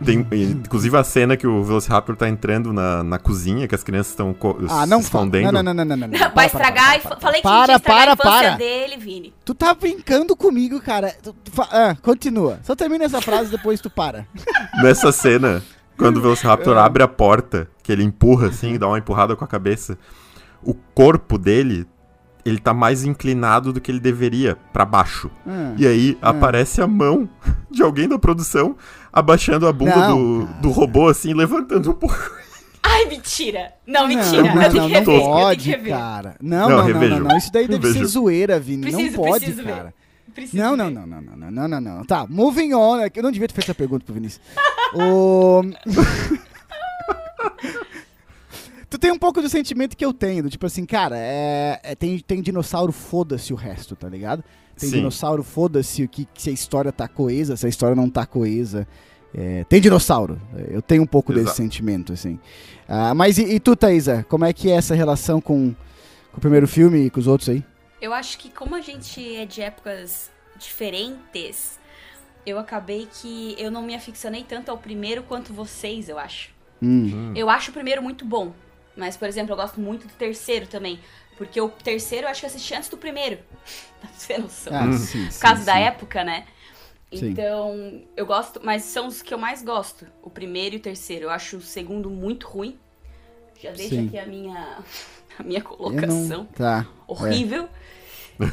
Tem, 0.04 0.20
inclusive 0.32 0.96
a 0.96 1.04
cena 1.04 1.36
que 1.36 1.48
o 1.48 1.64
Velociraptor 1.64 2.16
tá 2.16 2.30
entrando 2.30 2.72
na, 2.72 3.04
na 3.04 3.18
cozinha, 3.18 3.68
que 3.68 3.74
as 3.74 3.84
crianças 3.84 4.12
estão 4.12 4.36
Ah, 4.70 4.86
não 4.86 5.00
se 5.00 5.06
escondendo. 5.06 5.52
Não, 5.52 5.64
não, 5.64 5.74
não, 5.74 5.86
não, 5.86 5.98
não, 5.98 6.08
não. 6.08 6.18
Para, 6.18 6.30
Vai 6.30 6.50
para, 6.50 6.70
estragar. 6.70 6.86
para, 6.86 6.98
e 6.98 7.02
para, 7.02 7.10
fa- 7.16 7.20
Falei 7.22 7.42
que 7.42 7.44
para, 7.44 7.66
tinha 7.66 7.76
estragar 7.78 8.04
para, 8.04 8.12
a 8.12 8.14
infância 8.14 8.50
para. 8.50 8.58
dele, 8.58 8.98
Vini. 8.98 9.34
Tu 9.44 9.56
tá 9.56 9.74
brincando 9.74 10.36
comigo, 10.36 10.80
cara. 10.80 11.14
Tu- 11.24 11.34
tu 11.34 11.52
ah, 11.62 11.96
continua. 12.02 12.60
Só 12.64 12.76
termina 12.76 13.06
essa 13.06 13.22
frase 13.22 13.50
depois 13.50 13.82
tu 13.82 13.90
para. 13.90 14.28
Nessa 14.84 15.12
cena, 15.12 15.64
quando 15.98 16.18
o 16.18 16.22
Velociraptor 16.22 16.78
É. 16.78 16.80
abre 16.80 17.02
a 17.02 17.08
porta, 17.08 17.68
que 17.82 17.92
ele 17.92 18.04
empurra 18.04 18.50
assim, 18.50 18.78
dá 18.78 18.88
uma 18.88 19.00
empurrada 19.00 19.36
com 19.36 19.44
a 19.44 19.48
cabeça, 19.48 19.98
o 20.62 20.74
corpo 20.74 21.38
dele, 21.40 21.88
ele 22.46 22.60
tá 22.60 22.74
mais 22.74 23.04
inclinado 23.04 23.74
do 23.74 23.82
que 23.82 23.92
ele 23.92 24.00
deveria, 24.00 24.56
pra 24.72 24.86
baixo. 24.86 25.30
Ah. 25.46 25.74
E 25.76 25.88
aí 25.88 26.18
aparece 26.22 26.82
a 26.82 26.88
mão 26.88 27.28
de 27.72 27.82
alguém 27.82 28.08
da 28.08 28.20
produção 28.20 28.76
abaixando 29.18 29.68
a 29.68 29.74
bunda 29.74 29.96
Não, 29.96 30.46
do, 30.46 30.46
do 30.62 30.70
robô, 30.70 31.08
assim, 31.08 31.34
levantando 31.34 31.90
um 31.90 31.94
pouco. 31.94 32.16
Ai, 32.84 33.06
mentira! 33.06 33.74
Não, 33.86 34.02
Não, 34.02 34.08
mentira! 34.08 34.44
não, 34.44 34.62
eu 34.62 34.70
tenho 34.72 34.84
não, 34.84 34.90
que 34.90 34.94
não 34.94 35.00
rever, 35.00 35.16
eu 35.16 35.22
pode, 35.22 35.64
tenho 35.64 35.78
que 35.78 35.84
rever. 35.84 36.00
cara. 36.00 36.36
Não, 36.42 36.70
Não, 36.70 36.78
não, 36.78 36.88
não, 36.88 37.10
não, 37.10 37.20
não. 37.22 37.38
Isso 37.38 37.52
daí 37.52 37.68
deve 37.68 37.92
ser 37.92 38.06
zoeira, 38.06 38.60
Vini. 38.60 38.84
Preciso, 38.84 39.18
não 39.18 39.26
pode, 39.26 39.46
preciso 39.46 39.64
ver. 39.64 39.76
cara. 39.76 39.94
Preciso 40.34 40.58
Não, 40.58 40.78
não, 40.78 40.90
não, 40.92 41.08
não, 41.08 41.22
não, 41.22 41.36
não, 41.36 41.52
não, 41.52 41.68
não, 41.68 41.82
não. 41.98 42.06
Tá, 42.06 42.26
moving 42.30 42.74
on. 42.74 43.00
Eu 43.14 43.24
não 43.24 43.32
devia 43.32 43.48
ter 43.48 43.56
feito 43.56 43.66
essa 43.66 43.76
pergunta 43.76 44.06
pro 44.06 44.14
Vinícius. 44.14 44.40
o... 44.94 45.64
tu 48.90 48.98
tem 48.98 49.12
um 49.12 49.18
pouco 49.18 49.42
do 49.42 49.50
sentimento 49.50 49.98
que 49.98 50.06
eu 50.06 50.14
tenho, 50.14 50.44
do 50.44 50.50
tipo 50.50 50.66
assim, 50.66 50.86
cara, 50.86 51.18
é, 51.18 51.80
é- 51.84 51.96
tem, 51.96 52.20
tem 52.20 52.42
dinossauro, 52.42 52.92
foda-se 52.92 53.52
o 53.52 53.56
resto, 53.56 53.96
tá 53.96 54.08
ligado? 54.08 54.44
Tem 54.78 54.90
Sim. 54.90 54.98
dinossauro, 54.98 55.44
foda-se 55.44 56.04
o 56.04 56.08
que, 56.08 56.28
se 56.36 56.50
a 56.50 56.54
história 56.54 56.92
tá 56.92 57.08
coesa, 57.08 57.58
se 57.58 57.66
a 57.66 57.70
história 57.70 57.96
não 57.96 58.10
tá 58.10 58.26
coesa. 58.26 58.88
É, 59.34 59.64
tem 59.66 59.82
dinossauro. 59.82 60.40
Eu 60.70 60.82
tenho 60.82 61.04
um 61.04 61.08
pouco 61.08 61.34
desse 61.34 61.46
Exato. 61.46 61.58
sentimento, 61.58 62.14
assim. 62.14 62.40
Ah, 62.88 63.14
mas 63.14 63.38
e, 63.38 63.44
e 63.44 63.60
tu, 63.60 63.76
Thaisa? 63.76 64.26
Como 64.30 64.46
é 64.46 64.54
que 64.54 64.70
é 64.70 64.76
essa 64.76 64.96
relação 64.96 65.42
com, 65.42 65.74
com 66.32 66.38
o 66.38 66.42
primeiro 66.42 66.68
filme 66.68 67.06
e 67.06 67.10
com 67.10 67.20
os 67.20 67.28
outros 67.28 67.50
aí? 67.50 67.64
Eu 68.02 68.14
acho 68.14 68.38
que 68.38 68.50
como 68.50 68.76
a 68.76 68.82
gente 68.82 69.36
é 69.36 69.46
de 69.46 69.62
épocas 69.62 70.32
diferentes, 70.58 71.80
eu 72.46 72.58
acabei 72.58 73.08
que 73.12 73.56
eu 73.58 73.70
não 73.70 73.82
me 73.82 73.96
aficionei 73.96 74.44
tanto 74.48 74.70
ao 74.70 74.78
primeiro 74.78 75.24
quanto 75.24 75.52
vocês, 75.52 76.08
eu 76.08 76.18
acho. 76.18 76.50
Hum. 76.82 77.34
Eu 77.36 77.50
acho 77.50 77.72
o 77.72 77.74
primeiro 77.74 78.02
muito 78.02 78.24
bom. 78.24 78.54
Mas, 78.96 79.16
por 79.16 79.28
exemplo, 79.28 79.54
eu 79.54 79.58
gosto 79.58 79.80
muito 79.80 80.08
do 80.08 80.14
terceiro 80.14 80.66
também. 80.66 81.00
Porque 81.38 81.60
o 81.62 81.70
terceiro 81.70 82.26
eu 82.26 82.32
acho 82.32 82.40
que 82.42 82.46
eu 82.46 82.50
assisti 82.50 82.74
antes 82.74 82.90
do 82.90 82.98
primeiro. 82.98 83.40
Pra 84.02 84.10
você 84.16 84.38
noção. 84.38 84.74
Ah, 84.76 84.86
Hum. 84.86 84.98
sim, 84.98 85.26
Por 85.26 85.32
sim, 85.32 85.40
causa 85.40 85.64
da 85.64 85.74
sim. 85.74 85.80
época, 85.80 86.24
né? 86.24 86.46
Sim. 87.14 87.30
Então, 87.30 88.02
eu 88.18 88.26
gosto, 88.26 88.60
mas 88.64 88.84
são 88.84 89.08
os 89.08 89.22
que 89.22 89.34
eu 89.34 89.38
mais 89.38 89.64
gosto. 89.64 90.06
O 90.22 90.30
primeiro 90.30 90.76
e 90.76 90.78
o 90.78 90.82
terceiro. 90.82 91.26
Eu 91.26 91.30
acho 91.30 91.58
o 91.58 91.62
segundo 91.62 92.10
muito 92.10 92.48
ruim. 92.48 92.78
Já 93.62 93.72
deixo 93.72 93.96
Sim. 93.96 94.08
aqui 94.08 94.20
a 94.20 94.26
minha, 94.26 94.78
a 95.40 95.44
minha 95.44 95.62
colocação. 95.62 96.28
não... 96.28 96.46
Tá. 96.46 96.86
Horrível. 97.08 97.68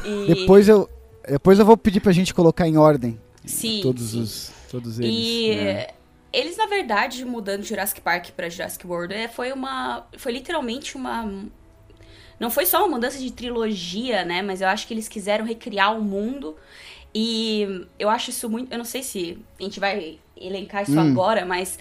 E, 0.05 0.35
Depois 0.35 0.69
eu, 0.69 0.89
depois 1.29 1.59
eu 1.59 1.65
vou 1.67 1.77
pedir 1.77 2.01
pra 2.01 2.13
gente 2.13 2.33
colocar 2.33 2.67
em 2.67 2.77
ordem 2.79 3.21
sim, 3.45 3.81
todos 3.83 4.11
sim. 4.13 4.21
os 4.23 4.51
todos 4.71 4.99
eles. 4.99 5.11
E 5.15 5.55
né? 5.57 5.87
eles, 6.33 6.57
na 6.57 6.67
verdade, 6.67 7.23
mudando 7.25 7.63
Jurassic 7.65 8.01
Park 8.01 8.31
pra 8.31 8.49
Jurassic 8.49 8.87
World, 8.87 9.13
é, 9.15 9.29
foi 9.29 9.53
uma. 9.53 10.07
Foi 10.17 10.33
literalmente 10.33 10.97
uma. 10.97 11.45
Não 12.39 12.51
foi 12.51 12.67
só 12.67 12.79
uma 12.81 12.89
mudança 12.89 13.19
de 13.19 13.33
trilogia, 13.33 14.25
né? 14.25 14.43
Mas 14.43 14.61
eu 14.61 14.69
acho 14.69 14.87
que 14.87 14.95
eles 14.95 15.09
quiseram 15.09 15.45
recriar 15.45 15.97
o 15.97 16.03
mundo. 16.03 16.57
E 17.15 17.87
eu 17.99 18.11
acho 18.11 18.31
isso 18.31 18.49
muito. 18.51 18.73
Eu 18.73 18.79
não 18.79 18.85
sei 18.85 19.03
se 19.03 19.39
a 19.59 19.63
gente 19.63 19.79
vai 19.79 20.19
elencar 20.37 20.83
isso 20.83 20.99
Hum. 20.99 21.11
agora, 21.13 21.45
mas 21.47 21.79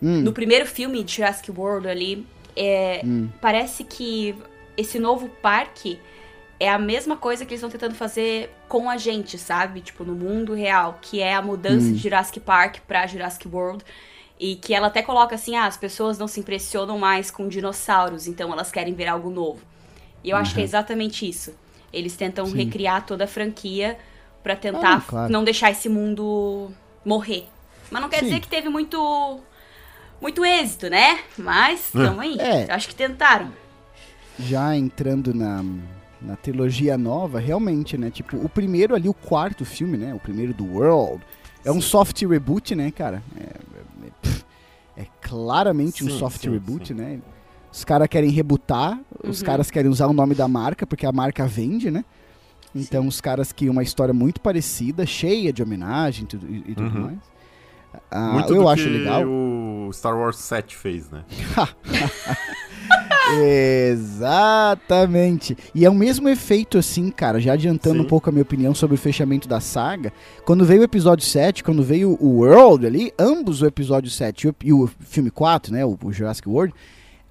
Hum, 0.00 0.22
no 0.22 0.32
primeiro 0.32 0.66
filme 0.66 1.02
de 1.02 1.16
Jurassic 1.16 1.50
World 1.50 1.88
ali, 1.88 2.26
é, 2.54 3.00
hum, 3.04 3.28
parece 3.40 3.82
que 3.82 4.36
esse 4.76 4.98
novo 4.98 5.28
parque 5.42 5.98
é 6.60 6.68
a 6.70 6.78
mesma 6.78 7.16
coisa 7.16 7.44
que 7.44 7.52
eles 7.52 7.58
estão 7.62 7.70
tentando 7.70 7.94
fazer 7.94 8.50
com 8.68 8.88
a 8.88 8.96
gente, 8.96 9.36
sabe? 9.38 9.80
Tipo, 9.80 10.04
no 10.04 10.14
mundo 10.14 10.54
real, 10.54 10.98
que 11.02 11.20
é 11.20 11.34
a 11.34 11.42
mudança 11.42 11.88
Hum. 11.88 11.92
de 11.92 11.98
Jurassic 11.98 12.40
Park 12.40 12.78
pra 12.86 13.06
Jurassic 13.06 13.48
World. 13.48 13.84
E 14.38 14.54
que 14.56 14.74
ela 14.74 14.88
até 14.88 15.02
coloca 15.02 15.34
assim, 15.34 15.56
ah, 15.56 15.64
as 15.66 15.78
pessoas 15.78 16.18
não 16.18 16.28
se 16.28 16.38
impressionam 16.40 16.98
mais 16.98 17.30
com 17.30 17.48
dinossauros, 17.48 18.26
então 18.26 18.52
elas 18.52 18.70
querem 18.70 18.92
ver 18.94 19.06
algo 19.06 19.30
novo. 19.30 19.60
E 20.26 20.30
eu 20.30 20.36
acho 20.36 20.52
que 20.54 20.60
é 20.60 20.64
exatamente 20.64 21.26
isso. 21.26 21.54
Eles 21.92 22.16
tentam 22.16 22.44
Sim. 22.46 22.56
recriar 22.56 23.06
toda 23.06 23.24
a 23.24 23.26
franquia 23.28 23.96
pra 24.42 24.56
tentar 24.56 24.96
Ah, 24.96 25.00
claro. 25.00 25.32
não 25.32 25.44
deixar 25.44 25.70
esse 25.70 25.88
mundo 25.88 26.70
morrer. 27.04 27.46
Mas 27.92 28.02
não 28.02 28.08
quer 28.08 28.18
Sim. 28.18 28.24
dizer 28.26 28.40
que 28.40 28.48
teve 28.48 28.68
muito 28.68 29.40
muito 30.20 30.44
êxito, 30.44 30.90
né? 30.90 31.20
Mas 31.38 31.90
tamo 31.92 32.20
aí. 32.20 32.36
É. 32.40 32.64
Eu 32.68 32.74
acho 32.74 32.88
que 32.88 32.94
tentaram. 32.96 33.52
já 34.38 34.74
entrando 34.76 35.32
na, 35.32 35.64
na 36.20 36.34
trilogia 36.36 36.98
nova, 36.98 37.38
realmente, 37.38 37.96
né? 37.96 38.10
Tipo, 38.10 38.36
o 38.36 38.48
primeiro 38.48 38.94
ali, 38.96 39.08
o 39.08 39.14
quarto 39.14 39.64
filme, 39.64 39.96
né? 39.96 40.12
O 40.12 40.18
primeiro 40.18 40.52
do 40.52 40.64
World, 40.66 41.22
é 41.64 41.70
um 41.70 41.80
soft 41.80 42.20
reboot, 42.22 42.74
né, 42.74 42.90
cara? 42.90 43.22
É, 43.38 43.42
é- 44.06 44.30
é- 44.98 45.02
é 45.02 45.06
claramente 45.20 46.02
um 46.04 46.10
Sim, 46.10 46.18
soft 46.18 46.40
sim, 46.40 46.50
reboot, 46.50 46.88
sim. 46.88 46.94
né? 46.94 47.20
Os 47.76 47.84
caras 47.84 48.08
querem 48.08 48.30
rebutar, 48.30 48.98
os 49.22 49.40
Uhum. 49.40 49.46
caras 49.46 49.70
querem 49.70 49.90
usar 49.90 50.06
o 50.06 50.12
nome 50.14 50.34
da 50.34 50.48
marca, 50.48 50.86
porque 50.86 51.04
a 51.04 51.12
marca 51.12 51.46
vende, 51.46 51.90
né? 51.90 52.02
Então 52.74 53.06
os 53.06 53.20
caras 53.20 53.52
criam 53.52 53.72
uma 53.72 53.82
história 53.82 54.14
muito 54.14 54.40
parecida, 54.40 55.04
cheia 55.04 55.52
de 55.52 55.62
homenagem 55.62 56.24
e 56.24 56.26
tudo, 56.26 56.46
e, 56.50 56.74
tudo 56.74 56.96
Uhum. 56.96 57.02
mais. 57.02 57.18
Ah, 58.10 58.32
Muito 58.32 58.54
eu 58.54 58.62
do 58.62 58.68
acho 58.68 58.84
que 58.84 58.88
legal. 58.90 59.24
o 59.26 59.90
Star 59.92 60.16
Wars 60.18 60.36
7 60.38 60.74
fez, 60.76 61.10
né? 61.10 61.22
Exatamente. 63.90 65.56
E 65.74 65.84
é 65.84 65.90
o 65.90 65.94
mesmo 65.94 66.28
efeito, 66.28 66.78
assim, 66.78 67.10
cara, 67.10 67.40
já 67.40 67.52
adiantando 67.54 67.96
Sim. 67.98 68.04
um 68.04 68.08
pouco 68.08 68.28
a 68.28 68.32
minha 68.32 68.42
opinião 68.42 68.74
sobre 68.74 68.94
o 68.94 68.98
fechamento 68.98 69.48
da 69.48 69.60
saga. 69.60 70.12
Quando 70.44 70.64
veio 70.64 70.80
o 70.80 70.84
episódio 70.84 71.24
7, 71.24 71.64
quando 71.64 71.82
veio 71.82 72.16
o 72.20 72.38
World 72.40 72.86
ali, 72.86 73.12
ambos 73.18 73.62
o 73.62 73.66
episódio 73.66 74.10
7 74.10 74.46
e 74.46 74.50
o, 74.50 74.54
e 74.64 74.72
o 74.72 74.86
filme 75.00 75.30
4, 75.30 75.72
né, 75.72 75.84
o, 75.84 75.98
o 76.02 76.12
Jurassic 76.12 76.48
World, 76.48 76.72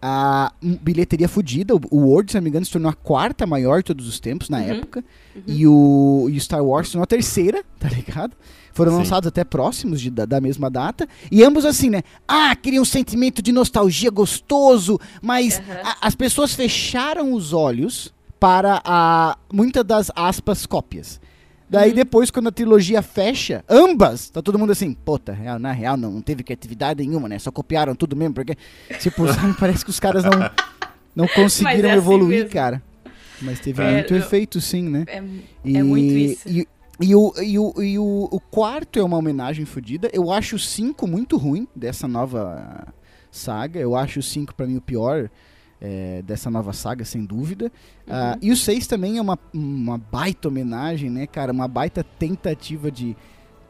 a 0.01 0.51
um, 0.61 0.75
bilheteria 0.75 1.27
fodida. 1.27 1.73
O, 1.75 1.97
World, 1.97 2.31
se 2.31 2.37
não 2.37 2.43
me 2.43 2.49
engano, 2.49 2.65
se 2.65 2.71
tornou 2.71 2.89
a 2.89 2.93
quarta 2.93 3.45
maior 3.47 3.77
de 3.79 3.85
todos 3.85 4.07
os 4.07 4.19
tempos 4.19 4.49
na 4.49 4.57
Uhum. 4.59 4.63
época. 4.63 5.03
E, 5.47 5.65
o, 5.67 6.27
e 6.29 6.37
o 6.37 6.41
Star 6.41 6.63
Wars 6.63 6.87
se 6.87 6.93
tornou 6.93 7.03
a 7.03 7.07
terceira, 7.07 7.63
tá 7.79 7.89
ligado? 7.89 8.33
Foram 8.73 8.91
Sim. 8.91 8.97
lançados 8.99 9.27
até 9.27 9.43
próximos 9.43 10.01
de- 10.01 10.09
da, 10.09 10.25
da 10.25 10.41
mesma 10.41 10.69
data. 10.69 11.07
E 11.31 11.43
ambos 11.43 11.63
assim, 11.65 11.89
né? 11.89 12.03
Ah, 12.27 12.55
queria 12.55 12.81
um 12.81 12.85
sentimento 12.85 13.41
de 13.41 13.51
nostalgia 13.51 14.09
gostoso, 14.11 14.99
mas 15.21 15.59
Aham. 15.59 15.81
a- 15.83 15.97
as 16.07 16.15
pessoas 16.15 16.53
fecharam 16.53 17.33
os 17.33 17.53
olhos 17.53 18.13
para 18.39 18.81
a 18.83 19.37
muitas 19.51 19.83
das 19.85 20.11
aspas 20.15 20.65
cópias. 20.65 21.19
Daí 21.69 21.89
Uhum. 21.89 21.95
depois, 21.95 22.29
quando 22.29 22.47
a 22.47 22.51
trilogia 22.51 23.01
fecha, 23.01 23.63
ambas, 23.67 24.29
tá 24.29 24.41
todo 24.41 24.59
mundo 24.59 24.71
assim, 24.71 24.93
puta, 24.93 25.33
na 25.59 25.71
real 25.71 25.97
não, 25.97 26.11
não 26.11 26.21
teve 26.21 26.43
criatividade 26.43 27.03
nenhuma, 27.05 27.27
né? 27.27 27.39
Só 27.39 27.51
copiaram 27.51 27.95
tudo 27.95 28.15
mesmo, 28.15 28.35
porque, 28.35 28.55
tipo, 28.99 29.23
parece 29.59 29.83
que 29.83 29.89
os 29.89 29.99
caras 29.99 30.23
não, 30.23 30.31
não 31.15 31.27
conseguiram 31.27 31.89
é 31.89 31.93
assim 31.93 31.97
evoluir, 31.97 32.37
mesmo. 32.41 32.49
cara. 32.51 32.81
Mas 33.41 33.59
teve 33.59 33.81
É, 33.81 33.93
muito 33.93 34.13
eu- 34.13 34.19
efeito, 34.19 34.61
sim, 34.61 34.83
né? 34.87 35.03
É, 35.07 35.23
E, 35.63 35.75
É 35.77 35.83
muito 35.83 36.13
isso. 36.13 36.47
E, 36.47 36.67
e 37.01 37.15
o, 37.15 37.33
e, 37.41 37.59
o, 37.59 37.73
e 37.83 37.99
o, 37.99 38.29
o 38.31 38.39
quarto 38.39 38.97
é 38.99 39.03
uma 39.03 39.17
homenagem 39.17 39.65
fodida. 39.65 40.09
Eu 40.13 40.31
acho 40.31 40.55
o 40.55 40.59
5 40.59 41.05
muito 41.07 41.35
ruim 41.35 41.67
dessa 41.75 42.07
nova 42.07 42.87
saga. 43.31 43.79
Eu 43.79 43.95
acho 43.95 44.19
o 44.19 44.23
5 44.23 44.55
pra 44.55 44.65
mim 44.65 44.77
o 44.77 44.81
pior 44.81 45.29
é, 45.81 46.21
dessa 46.21 46.49
nova 46.49 46.73
saga, 46.73 47.03
sem 47.05 47.23
dúvida. 47.25 47.71
Ah, 48.09 48.37
e 48.41 48.51
o 48.51 48.55
6 48.55 48.87
também 48.87 49.17
é 49.17 49.21
uma, 49.21 49.37
uma 49.53 49.97
baita 49.97 50.47
homenagem, 50.47 51.09
né, 51.09 51.27
cara? 51.27 51.51
Uma 51.51 51.67
baita 51.67 52.03
tentativa 52.03 52.89
de 52.91 53.15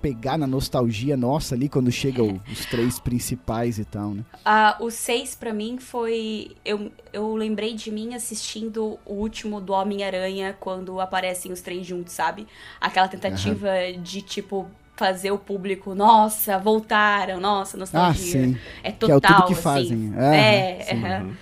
pegar 0.01 0.37
na 0.37 0.45
nostalgia 0.45 1.17
nossa 1.17 1.55
ali 1.55 1.67
quando 1.67 1.91
chega 1.91 2.23
o- 2.23 2.39
os 2.51 2.65
três 2.67 2.99
principais 2.99 3.79
e 3.79 3.85
tal, 3.85 4.11
né? 4.13 4.23
Ah, 4.43 4.77
o 4.79 4.91
6 4.91 5.33
pra 5.35 5.51
mim 5.51 5.79
foi. 5.79 6.51
Eu, 6.63 6.91
eu 7.11 7.33
lembrei 7.35 7.73
de 7.73 7.89
mim 7.91 8.13
assistindo 8.13 8.99
o 9.03 9.13
último 9.13 9.59
do 9.59 9.73
Homem-Aranha 9.73 10.55
quando 10.59 10.99
aparecem 10.99 11.51
os 11.51 11.61
três 11.61 11.87
juntos, 11.87 12.13
sabe? 12.13 12.45
Aquela 12.79 13.07
tentativa 13.07 13.69
de, 13.99 14.21
tipo, 14.21 14.67
fazer 14.95 15.31
o 15.31 15.39
público, 15.39 15.95
nossa, 15.95 16.59
voltaram, 16.59 17.39
nossa, 17.39 17.75
Ah, 17.75 17.79
nostalgia. 17.79 18.13
sim. 18.13 18.57
É 18.83 18.91
Que 18.91 19.11
é 19.11 19.15
o 19.15 19.19
total. 19.19 19.37
tudo 19.37 19.47
que 19.47 19.53
assim. 19.53 19.61
fazem. 19.63 20.13
É, 20.15 20.77
Aham, 20.91 21.19
sim. 21.19 21.23
Uhum. 21.25 21.33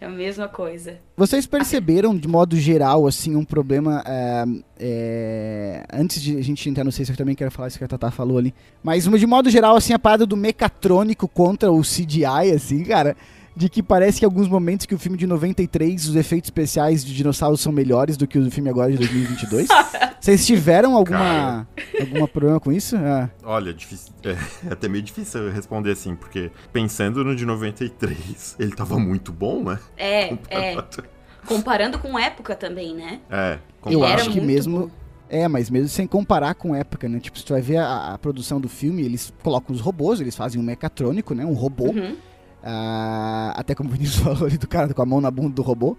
É 0.00 0.06
a 0.06 0.10
mesma 0.10 0.46
coisa. 0.48 0.98
Vocês 1.16 1.46
perceberam, 1.46 2.16
de 2.16 2.28
modo 2.28 2.56
geral, 2.56 3.06
assim, 3.06 3.34
um 3.34 3.44
problema. 3.44 4.02
é, 4.06 4.44
é, 4.78 5.84
antes 5.92 6.20
de 6.20 6.36
a 6.36 6.42
gente 6.42 6.68
entrar 6.68 6.84
no 6.84 6.92
sei 6.92 7.04
se 7.04 7.12
eu 7.12 7.16
também 7.16 7.34
quero 7.34 7.50
falar 7.50 7.68
isso 7.68 7.78
que 7.78 7.84
a 7.84 7.88
Tata 7.88 8.10
falou 8.10 8.36
ali. 8.38 8.54
Mas 8.82 9.04
de 9.04 9.26
modo 9.26 9.48
geral, 9.48 9.76
assim, 9.76 9.92
a 9.92 9.98
parada 9.98 10.26
do 10.26 10.36
mecatrônico 10.36 11.26
contra 11.26 11.72
o 11.72 11.80
CGI, 11.80 12.52
assim, 12.54 12.84
cara. 12.84 13.16
De 13.56 13.70
que 13.70 13.82
parece 13.82 14.18
que 14.18 14.24
em 14.24 14.28
alguns 14.28 14.48
momentos 14.48 14.84
que 14.84 14.94
o 14.94 14.98
filme 14.98 15.16
de 15.16 15.26
93, 15.26 16.08
os 16.08 16.14
efeitos 16.14 16.48
especiais 16.48 17.02
de 17.02 17.14
dinossauros 17.14 17.60
são 17.62 17.72
melhores 17.72 18.16
do 18.18 18.26
que 18.26 18.38
o 18.38 18.50
filme 18.50 18.68
agora 18.68 18.92
de 18.92 18.98
2022. 18.98 19.66
Vocês 20.20 20.44
tiveram 20.44 20.94
alguma, 20.94 21.66
alguma 21.98 22.28
problema 22.28 22.60
com 22.60 22.70
isso? 22.70 22.96
Ah, 22.96 23.30
Olha, 23.42 23.72
difícil, 23.72 24.12
é, 24.24 24.36
é 24.68 24.72
até 24.72 24.88
meio 24.88 25.02
difícil 25.02 25.42
eu 25.44 25.52
responder 25.52 25.92
assim, 25.92 26.14
porque 26.14 26.50
pensando 26.72 27.24
no 27.24 27.34
de 27.34 27.46
93, 27.46 28.56
ele 28.58 28.72
tava 28.72 28.98
muito 28.98 29.32
bom, 29.32 29.62
né? 29.64 29.78
É, 29.96 30.24
é. 30.24 30.74
Comparado- 30.74 31.04
Comparando 31.46 31.98
com 31.98 32.18
época 32.18 32.54
também, 32.56 32.94
né? 32.94 33.20
É, 33.30 33.58
eu 33.86 33.92
Ele 34.02 34.02
era 34.12 34.20
acho 34.20 34.30
que 34.32 34.40
mesmo. 34.40 34.80
bom. 34.80 34.90
É, 35.28 35.48
mas 35.48 35.70
mesmo 35.70 35.88
sem 35.88 36.06
comparar 36.06 36.54
com 36.54 36.74
época, 36.74 37.08
né? 37.08 37.18
Tipo, 37.20 37.38
se 37.38 37.44
tu 37.44 37.52
vai 37.52 37.62
ver 37.62 37.78
a, 37.78 38.14
a 38.14 38.18
produção 38.18 38.60
do 38.60 38.68
filme, 38.68 39.02
eles 39.02 39.32
colocam 39.42 39.74
os 39.74 39.80
robôs, 39.80 40.20
eles 40.20 40.36
fazem 40.36 40.60
um 40.60 40.64
mecatrônico, 40.64 41.34
né? 41.34 41.44
Um 41.44 41.52
robô. 41.54 41.86
Uhum. 41.86 42.16
Ah, 42.62 43.52
até 43.56 43.74
como 43.74 43.88
o 43.88 43.92
Vinícius 43.92 44.18
falou 44.24 44.46
ali 44.46 44.58
do 44.58 44.66
cara 44.66 44.92
com 44.92 45.02
a 45.02 45.06
mão 45.06 45.20
na 45.20 45.30
bunda 45.30 45.54
do 45.54 45.62
robô. 45.62 45.96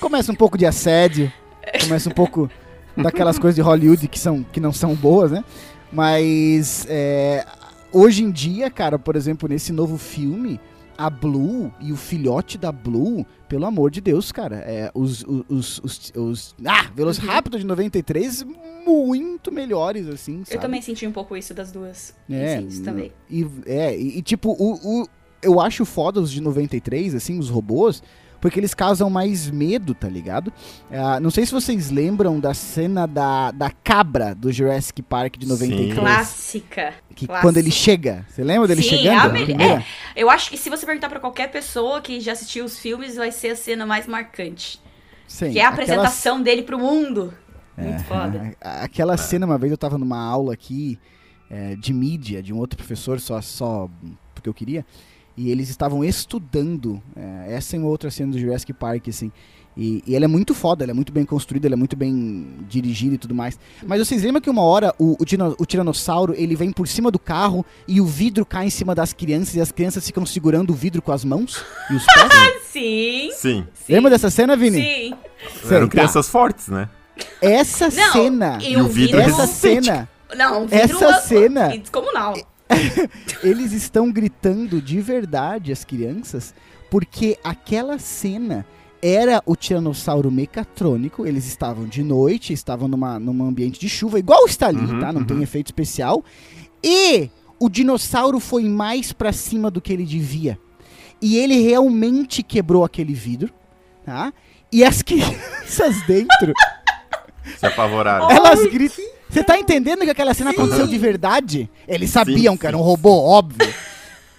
Começa 0.00 0.30
um 0.32 0.34
pouco 0.34 0.58
de 0.58 0.66
assédio. 0.66 1.32
Começa 1.80 2.08
um 2.08 2.12
pouco 2.12 2.50
daquelas 2.96 3.38
coisas 3.38 3.54
de 3.54 3.62
Hollywood 3.62 4.08
que, 4.08 4.18
são, 4.18 4.42
que 4.42 4.60
não 4.60 4.72
são 4.72 4.94
boas, 4.94 5.30
né? 5.30 5.44
Mas 5.92 6.86
é, 6.88 7.44
hoje 7.92 8.24
em 8.24 8.30
dia, 8.30 8.70
cara, 8.70 8.98
por 8.98 9.16
exemplo, 9.16 9.48
nesse 9.48 9.72
novo 9.72 9.98
filme, 9.98 10.58
a 10.96 11.10
Blue 11.10 11.72
e 11.80 11.92
o 11.92 11.96
filhote 11.96 12.56
da 12.56 12.72
Blue, 12.72 13.26
pelo 13.48 13.66
amor 13.66 13.90
de 13.90 14.00
Deus, 14.00 14.32
cara, 14.32 14.56
é, 14.56 14.90
os, 14.94 15.24
os, 15.48 15.78
os, 15.78 16.12
os, 16.14 16.54
ah, 16.64 16.90
Velociraptor 16.94 17.58
de 17.58 17.66
93 17.66 18.44
muito 18.86 19.52
melhores, 19.52 20.08
assim, 20.08 20.44
sabe? 20.44 20.56
Eu 20.56 20.60
também 20.60 20.82
senti 20.82 21.06
um 21.06 21.12
pouco 21.12 21.36
isso 21.36 21.54
das 21.54 21.70
duas. 21.70 22.14
É, 22.30 22.60
isso 22.60 22.82
também. 22.82 23.12
E, 23.30 23.46
é, 23.66 23.96
e, 23.96 24.18
e, 24.18 24.22
tipo, 24.22 24.50
o, 24.50 25.02
o, 25.02 25.06
eu 25.42 25.60
acho 25.60 25.84
foda 25.84 26.20
os 26.20 26.30
de 26.30 26.40
93, 26.40 27.14
assim, 27.14 27.38
os 27.38 27.48
robôs, 27.48 28.02
porque 28.40 28.58
eles 28.58 28.74
causam 28.74 29.08
mais 29.08 29.48
medo, 29.48 29.94
tá 29.94 30.08
ligado? 30.08 30.48
Uh, 30.90 31.20
não 31.20 31.30
sei 31.30 31.46
se 31.46 31.52
vocês 31.52 31.90
lembram 31.90 32.40
da 32.40 32.52
cena 32.52 33.06
da, 33.06 33.52
da 33.52 33.70
cabra 33.70 34.34
do 34.34 34.50
Jurassic 34.50 35.00
Park 35.02 35.36
de 35.36 35.46
93. 35.46 35.94
Sim. 35.94 36.00
Clássica. 36.00 36.94
Que 37.14 37.26
Clássica. 37.26 37.46
quando 37.46 37.56
ele 37.58 37.70
chega. 37.70 38.26
Você 38.28 38.42
lembra 38.42 38.66
dele 38.66 38.82
Sim, 38.82 38.96
chegando? 38.96 39.36
é 39.36 39.76
a 39.76 39.78
é, 39.78 39.84
eu 40.16 40.28
acho 40.28 40.50
que 40.50 40.56
se 40.56 40.68
você 40.68 40.84
perguntar 40.84 41.08
pra 41.08 41.20
qualquer 41.20 41.52
pessoa 41.52 42.00
que 42.00 42.20
já 42.20 42.32
assistiu 42.32 42.64
os 42.64 42.78
filmes, 42.78 43.14
vai 43.14 43.30
ser 43.30 43.50
a 43.50 43.56
cena 43.56 43.86
mais 43.86 44.08
marcante. 44.08 44.80
Sim, 45.28 45.52
que 45.52 45.60
é 45.60 45.64
a 45.64 45.68
aquela 45.68 45.82
apresentação 45.84 46.42
dele 46.42 46.62
pro 46.62 46.78
mundo. 46.78 47.32
Muito 47.76 48.04
foda. 48.04 48.54
Aquela 48.60 49.16
cena, 49.16 49.46
uma 49.46 49.56
vez 49.56 49.70
eu 49.70 49.78
tava 49.78 49.96
numa 49.96 50.18
aula 50.18 50.52
aqui 50.52 50.98
é, 51.50 51.76
de 51.76 51.92
mídia, 51.92 52.42
de 52.42 52.52
um 52.52 52.58
outro 52.58 52.76
professor, 52.76 53.20
só, 53.20 53.40
só 53.40 53.88
porque 54.34 54.48
eu 54.48 54.54
queria, 54.54 54.84
e 55.36 55.50
eles 55.50 55.68
estavam 55.68 56.04
estudando 56.04 57.00
é, 57.16 57.54
essa 57.54 57.76
e 57.76 57.78
uma 57.78 57.88
outra 57.88 58.10
cena 58.10 58.32
do 58.32 58.38
Jurassic 58.38 58.72
Park, 58.72 59.08
assim. 59.08 59.30
E, 59.74 60.02
e 60.06 60.14
ela 60.14 60.26
é 60.26 60.28
muito 60.28 60.54
foda, 60.54 60.84
ela 60.84 60.90
é 60.90 60.94
muito 60.94 61.10
bem 61.10 61.24
construída, 61.24 61.66
ela 61.66 61.74
é 61.74 61.78
muito 61.78 61.96
bem 61.96 62.46
dirigida 62.68 63.14
e 63.14 63.18
tudo 63.18 63.34
mais. 63.34 63.58
Mas 63.86 64.06
vocês 64.06 64.22
lembram 64.22 64.42
que 64.42 64.50
uma 64.50 64.60
hora 64.62 64.94
o, 64.98 65.16
o, 65.18 65.24
tino- 65.24 65.56
o 65.58 65.64
tiranossauro 65.64 66.34
ele 66.36 66.54
vem 66.54 66.70
por 66.70 66.86
cima 66.86 67.10
do 67.10 67.18
carro 67.18 67.64
e 67.88 67.98
o 67.98 68.04
vidro 68.04 68.44
cai 68.44 68.66
em 68.66 68.70
cima 68.70 68.94
das 68.94 69.14
crianças 69.14 69.54
e 69.54 69.60
as 69.62 69.72
crianças 69.72 70.04
ficam 70.06 70.26
segurando 70.26 70.70
o 70.72 70.74
vidro 70.74 71.00
com 71.00 71.10
as 71.10 71.24
mãos 71.24 71.64
e 71.90 71.94
os 71.94 72.04
pés? 72.04 72.62
Sim. 72.72 73.30
Sim. 73.34 73.66
sim. 73.72 73.92
Lembra 73.94 74.10
dessa 74.10 74.28
cena, 74.30 74.56
Vini? 74.56 74.76
Sim. 74.82 75.14
Sei, 75.66 75.76
Eram 75.76 75.86
tá. 75.86 75.92
crianças 75.92 76.28
fortes, 76.28 76.68
né? 76.68 76.88
Essa 77.40 77.88
Não, 77.90 78.12
cena, 78.12 78.58
e 78.62 78.76
o 78.76 78.88
vidro 78.88 79.20
essa 79.20 79.46
cena 79.46 80.08
Não, 80.36 80.62
um 80.62 80.66
vidro... 80.66 80.78
Essa 81.04 81.20
cena- 81.20 81.68
Descomunal. 81.76 82.34
eles 83.42 83.72
estão 83.72 84.10
gritando 84.10 84.80
de 84.80 85.00
verdade 85.00 85.72
as 85.72 85.84
crianças, 85.84 86.54
porque 86.90 87.38
aquela 87.42 87.98
cena 87.98 88.66
era 89.00 89.42
o 89.44 89.56
tiranossauro 89.56 90.30
mecatrônico, 90.30 91.26
eles 91.26 91.46
estavam 91.46 91.86
de 91.86 92.02
noite, 92.04 92.52
estavam 92.52 92.86
numa, 92.86 93.18
num 93.18 93.44
ambiente 93.44 93.80
de 93.80 93.88
chuva, 93.88 94.18
igual 94.18 94.46
está 94.46 94.68
ali, 94.68 94.78
Uhum, 94.78 95.00
tá? 95.00 95.12
Não 95.12 95.22
uhum. 95.22 95.26
tem 95.26 95.42
efeito 95.42 95.66
especial. 95.66 96.24
E 96.84 97.28
o 97.58 97.68
dinossauro 97.68 98.38
foi 98.38 98.64
mais 98.64 99.12
pra 99.12 99.32
cima 99.32 99.70
do 99.70 99.80
que 99.80 99.92
ele 99.92 100.04
devia. 100.04 100.58
E 101.20 101.36
ele 101.36 101.60
realmente 101.62 102.42
quebrou 102.42 102.84
aquele 102.84 103.12
vidro, 103.14 103.50
tá? 104.04 104.32
E 104.70 104.84
as 104.84 105.02
crianças 105.02 106.00
dentro, 106.06 106.52
Se 107.56 107.66
apavoraram. 107.66 108.30
elas 108.30 108.64
gritam. 108.70 109.04
Você 109.32 109.42
tá 109.42 109.58
entendendo 109.58 110.00
que 110.04 110.10
aquela 110.10 110.34
cena 110.34 110.50
aconteceu 110.50 110.86
de 110.86 110.98
verdade? 110.98 111.70
Eles 111.88 112.10
sabiam 112.10 112.52
Sim, 112.54 112.58
que 112.58 112.66
era 112.66 112.76
sim. 112.76 112.82
um 112.82 112.84
robô, 112.86 113.10
óbvio. 113.22 113.72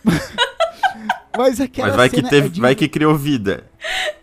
Mas 1.36 1.60
aquela 1.60 1.88
Mas 1.88 1.96
vai 1.98 2.10
que, 2.10 2.16
cena 2.18 2.30
teve, 2.30 2.48
é 2.48 2.50
de- 2.50 2.62
vai 2.62 2.76
que 2.76 2.88
criou 2.88 3.16
vida. 3.18 3.64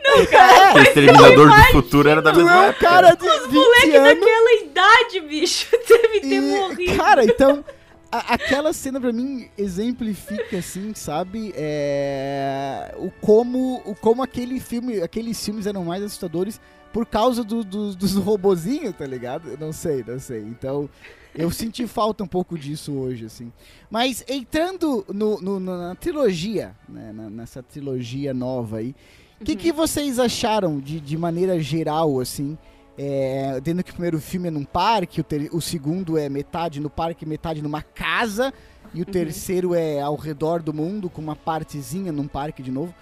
É, 0.05 0.75
O 0.75 0.79
Exterminador 0.83 1.49
do 1.49 1.63
Futuro 1.73 2.09
era 2.09 2.23
da 2.23 2.33
mesma 2.33 2.53
é 2.53 2.59
um 2.59 2.63
época. 2.65 2.87
cara 2.89 3.15
de 3.15 3.27
20 3.49 3.97
anos. 3.97 4.21
Daquela 4.21 4.53
idade, 4.63 5.21
bicho. 5.21 5.67
Deve 5.89 6.21
ter 6.21 6.27
E, 6.35 6.41
morrido. 6.41 6.97
cara, 6.97 7.25
então, 7.25 7.65
a- 8.13 8.35
aquela 8.35 8.73
cena 8.73 9.01
pra 9.01 9.13
mim 9.13 9.49
exemplifica, 9.59 10.59
assim, 10.59 10.93
sabe? 10.95 11.53
É, 11.57 12.95
o 12.99 13.11
como, 13.21 13.83
o 13.85 13.95
como 13.97 14.23
aquele 14.23 14.61
filme, 14.61 15.03
aqueles 15.03 15.45
filmes 15.45 15.67
eram 15.67 15.85
mais 15.85 16.03
assustadores 16.05 16.61
por 16.93 17.07
causa 17.07 17.43
do- 17.45 17.65
do- 17.65 17.95
dos 17.97 18.15
robozinhos, 18.17 18.95
tá 18.97 19.07
ligado? 19.07 19.49
Eu 19.49 19.59
não 19.59 19.73
sei, 19.73 20.05
não 20.07 20.19
sei. 20.19 20.41
Então, 20.41 20.89
eu 21.35 21.51
senti 21.51 21.87
falta 21.87 22.25
um 22.25 22.27
pouco 22.27 22.59
disso 22.59 22.93
hoje, 22.93 23.25
assim. 23.27 23.53
Mas 23.91 24.25
entrando 24.29 25.05
no, 25.13 25.41
no- 25.41 25.61
na 25.61 25.95
trilogia, 25.95 26.75
né, 26.89 27.13
na- 27.13 27.31
nessa 27.31 27.63
trilogia 27.63 28.35
nova 28.35 28.79
aí, 28.79 28.95
o 29.41 29.45
que, 29.45 29.57
que 29.57 29.73
vocês 29.73 30.19
acharam 30.19 30.79
de, 30.81 31.01
de 31.01 31.17
maneira 31.17 31.59
geral, 31.61 32.21
assim? 32.21 32.59
É, 32.99 33.59
tendo 33.65 33.83
que 33.83 33.91
o 33.91 33.95
primeiro 33.95 34.21
filme 34.21 34.49
é 34.49 34.51
num 34.51 34.65
parque, 34.65 35.21
o, 35.21 35.25
ter- 35.25 35.49
o 35.53 35.61
segundo 35.61 36.19
é 36.19 36.29
metade 36.29 36.81
no 36.81 36.91
parque, 36.91 37.25
metade 37.25 37.63
numa 37.63 37.81
casa, 37.81 38.53
e 38.93 39.01
o 39.01 39.07
terceiro 39.07 39.73
é 39.75 40.01
ao 40.01 40.17
redor 40.17 40.61
do 40.63 40.75
mundo, 40.75 41.09
com 41.09 41.23
uma 41.23 41.37
partezinha 41.37 42.13
num 42.13 42.27
parque 42.27 42.63
de 42.63 42.71
novo. 42.71 42.93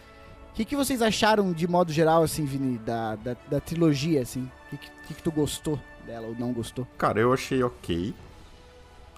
O 0.59 0.61
que, 0.61 0.65
que 0.65 0.75
vocês 0.77 1.01
acharam 1.01 1.53
de 1.53 1.69
modo 1.69 1.93
geral, 1.93 2.25
assim, 2.25 2.45
Vini, 2.45 2.79
da, 2.79 3.15
da, 3.15 3.37
da 3.49 3.61
trilogia, 3.61 4.23
assim? 4.23 4.51
O 4.73 4.77
que, 4.77 4.89
que, 5.07 5.15
que 5.15 5.23
tu 5.23 5.31
gostou 5.31 5.79
dela 6.05 6.27
ou 6.27 6.35
não 6.37 6.53
gostou? 6.53 6.85
Cara, 6.99 7.21
eu 7.21 7.33
achei 7.33 7.63
ok. 7.63 8.13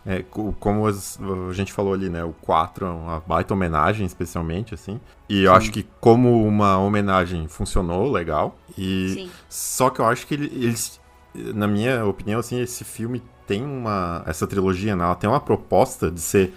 É, 0.05 0.23
co- 0.23 0.55
como 0.61 0.87
as- 0.87 1.19
a 1.49 1.53
gente 1.55 1.73
falou 1.73 1.95
ali, 1.95 2.11
né? 2.11 2.23
O 2.23 2.35
4 2.43 2.85
é 2.85 2.91
uma 2.91 3.21
baita 3.21 3.55
homenagem, 3.55 4.05
especialmente, 4.05 4.75
assim. 4.75 5.01
E 5.31 5.45
eu 5.45 5.53
Sim. 5.53 5.57
acho 5.57 5.73
que 5.73 5.87
como 5.99 6.47
uma 6.47 6.77
homenagem 6.79 7.49
funcionou 7.49 8.13
legal. 8.13 8.55
E 8.77 9.09
Sim. 9.15 9.31
só 9.49 9.89
que 9.89 9.99
eu 9.99 10.05
acho 10.05 10.27
que 10.27 10.35
ele- 10.35 10.53
eles, 10.55 11.01
na 11.35 11.67
minha 11.67 12.05
opinião, 12.05 12.39
assim, 12.41 12.61
esse 12.61 12.85
filme 12.85 13.23
tem 13.47 13.65
uma. 13.65 14.23
Essa 14.27 14.47
trilogia, 14.47 14.95
né? 14.95 15.05
Ela 15.05 15.15
tem 15.15 15.29
uma 15.31 15.41
proposta 15.41 16.11
de 16.11 16.21
ser 16.21 16.53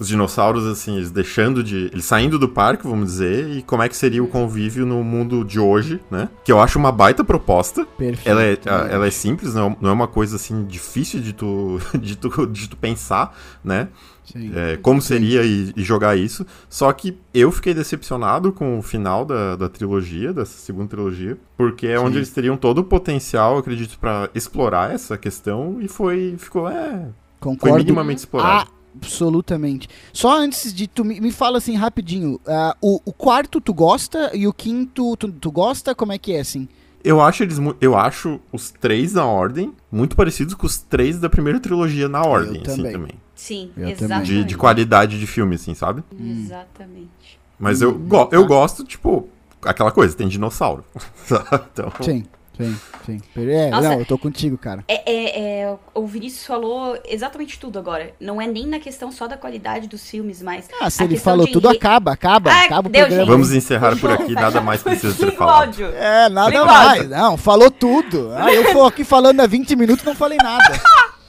os 0.00 0.08
dinossauros, 0.08 0.66
assim, 0.66 0.96
eles 0.96 1.10
deixando 1.10 1.62
de. 1.62 1.90
Eles 1.92 2.06
saindo 2.06 2.38
do 2.38 2.48
parque, 2.48 2.88
vamos 2.88 3.06
dizer, 3.06 3.48
e 3.50 3.62
como 3.62 3.82
é 3.82 3.88
que 3.88 3.94
seria 3.96 4.24
o 4.24 4.26
convívio 4.26 4.86
no 4.86 5.04
mundo 5.04 5.44
de 5.44 5.60
hoje, 5.60 6.00
né? 6.10 6.30
Que 6.42 6.50
eu 6.50 6.58
acho 6.58 6.78
uma 6.78 6.90
baita 6.90 7.22
proposta. 7.22 7.84
Perfeito. 7.98 8.26
Ela 8.26 8.42
é, 8.42 8.52
né? 8.52 8.58
a- 8.66 8.88
ela 8.90 9.06
é 9.06 9.10
simples, 9.10 9.54
não, 9.54 9.76
não 9.78 9.90
é 9.90 9.92
uma 9.92 10.08
coisa 10.08 10.36
assim 10.36 10.64
difícil 10.64 11.20
de 11.20 11.34
tu, 11.34 11.78
de 12.00 12.16
tu, 12.16 12.46
de 12.46 12.68
tu 12.70 12.76
pensar, 12.78 13.36
né? 13.62 13.88
Sim. 14.24 14.52
É, 14.54 14.76
como 14.78 15.02
seria 15.02 15.42
e, 15.42 15.72
e 15.76 15.82
jogar 15.82 16.16
isso. 16.16 16.46
Só 16.68 16.90
que 16.92 17.18
eu 17.34 17.50
fiquei 17.52 17.74
decepcionado 17.74 18.52
com 18.52 18.78
o 18.78 18.82
final 18.82 19.24
da, 19.24 19.54
da 19.56 19.68
trilogia, 19.68 20.32
dessa 20.32 20.56
segunda 20.58 20.88
trilogia, 20.88 21.36
porque 21.58 21.86
é 21.88 21.98
onde 21.98 22.12
Sim. 22.12 22.16
eles 22.18 22.30
teriam 22.30 22.56
todo 22.56 22.78
o 22.78 22.84
potencial, 22.84 23.58
acredito, 23.58 23.98
pra 23.98 24.30
explorar 24.34 24.94
essa 24.94 25.18
questão 25.18 25.78
e 25.80 25.88
foi 25.88 26.36
ficou 26.38 26.68
é, 26.70 26.90
foi 27.00 27.10
Concordo 27.40 27.76
minimamente 27.78 28.20
explorado. 28.20 28.70
Absolutamente. 28.96 29.88
Só 30.12 30.38
antes 30.38 30.72
de 30.72 30.86
tu 30.86 31.04
me, 31.04 31.20
me 31.20 31.30
fala 31.32 31.58
assim 31.58 31.74
rapidinho, 31.76 32.40
ah, 32.46 32.76
o, 32.80 33.00
o 33.04 33.12
quarto 33.12 33.60
tu 33.60 33.72
gosta 33.74 34.30
e 34.34 34.46
o 34.46 34.52
quinto 34.52 35.16
tu, 35.16 35.30
tu 35.32 35.50
gosta? 35.50 35.94
Como 35.94 36.12
é 36.12 36.18
que 36.18 36.32
é 36.32 36.40
assim? 36.40 36.68
Eu 37.02 37.20
acho 37.20 37.42
eles 37.42 37.58
eu 37.80 37.96
acho 37.96 38.38
os 38.52 38.70
três 38.70 39.14
na 39.14 39.24
ordem 39.24 39.72
muito 39.90 40.14
parecidos 40.14 40.52
com 40.54 40.66
os 40.66 40.78
três 40.78 41.18
da 41.18 41.30
primeira 41.30 41.58
trilogia 41.58 42.08
na 42.08 42.22
ordem, 42.22 42.60
assim 42.62 42.76
também. 42.76 42.92
também. 42.92 43.14
Sim, 43.34 43.70
Eu 43.74 43.88
exatamente. 43.88 44.26
De, 44.26 44.44
de 44.44 44.56
qualidade 44.56 45.18
de 45.18 45.26
filme, 45.26 45.54
assim, 45.54 45.72
sabe? 45.74 46.04
Exatamente. 46.18 47.40
Mas 47.58 47.80
eu, 47.80 47.98
go- 47.98 48.28
eu 48.32 48.44
gosto, 48.46 48.84
tipo, 48.84 49.28
aquela 49.62 49.90
coisa, 49.90 50.14
tem 50.14 50.28
dinossauro. 50.28 50.84
então, 51.24 51.90
Sim, 52.02 52.24
sim, 52.60 52.76
sim. 53.06 53.20
É, 53.36 53.70
Nossa. 53.70 53.88
não, 53.88 53.98
eu 54.00 54.04
tô 54.06 54.18
contigo, 54.18 54.56
cara. 54.58 54.84
É, 54.88 55.10
é, 55.10 55.60
é, 55.62 55.76
o 55.94 56.06
Vinícius 56.06 56.46
falou 56.46 56.98
exatamente 57.06 57.58
tudo 57.58 57.78
agora. 57.78 58.12
Não 58.20 58.40
é 58.40 58.46
nem 58.46 58.66
na 58.66 58.78
questão 58.78 59.10
só 59.10 59.26
da 59.26 59.36
qualidade 59.36 59.88
dos 59.88 60.08
filmes, 60.08 60.42
mas. 60.42 60.68
Ah, 60.80 60.88
se 60.90 61.02
a 61.02 61.04
ele 61.04 61.16
falou 61.16 61.46
de 61.46 61.52
tudo, 61.52 61.68
re- 61.68 61.76
acaba, 61.76 62.12
acaba, 62.12 62.50
Ah, 62.52 62.64
acaba 62.64 62.88
o 62.88 62.92
deu, 62.92 63.00
programa. 63.06 63.24
gente. 63.24 63.30
vamos 63.32 63.52
encerrar 63.52 63.96
por 63.96 64.10
aqui, 64.10 64.32
nada 64.34 64.60
mais 64.60 64.82
precisa 64.82 65.12
ser 65.14 65.32
falado. 65.32 65.82
É, 65.82 66.28
nada 66.28 66.50
Liga 66.50 66.64
mais. 66.64 67.08
Não, 67.08 67.36
falou 67.36 67.70
tudo. 67.70 68.32
Ah, 68.36 68.52
eu 68.52 68.72
tô 68.72 68.84
aqui 68.84 69.04
falando 69.04 69.40
há 69.40 69.46
20 69.46 69.74
minutos 69.76 70.04
e 70.04 70.06
não 70.06 70.14
falei 70.14 70.38
nada. 70.38 70.80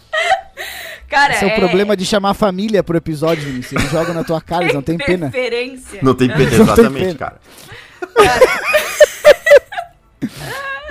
Cara, 1.09 1.33
Esse 1.33 1.43
é 1.43 1.47
o 1.49 1.55
problema 1.59 1.95
de 1.97 2.05
chamar 2.05 2.29
a 2.29 2.33
família 2.33 2.81
pro 2.81 2.95
episódio, 2.95 3.43
Vinícius. 3.43 3.81
Eles 3.81 3.91
jogam 3.91 4.13
na 4.13 4.23
tua 4.23 4.39
cara, 4.41 4.63
eles 4.63 4.73
não 4.73 4.81
tem 4.81 4.97
pena. 4.97 5.29
Não 6.01 6.13
tem 6.15 6.29
pena, 6.29 6.43
exatamente, 6.53 7.05
pena. 7.05 7.15
cara. 7.17 7.39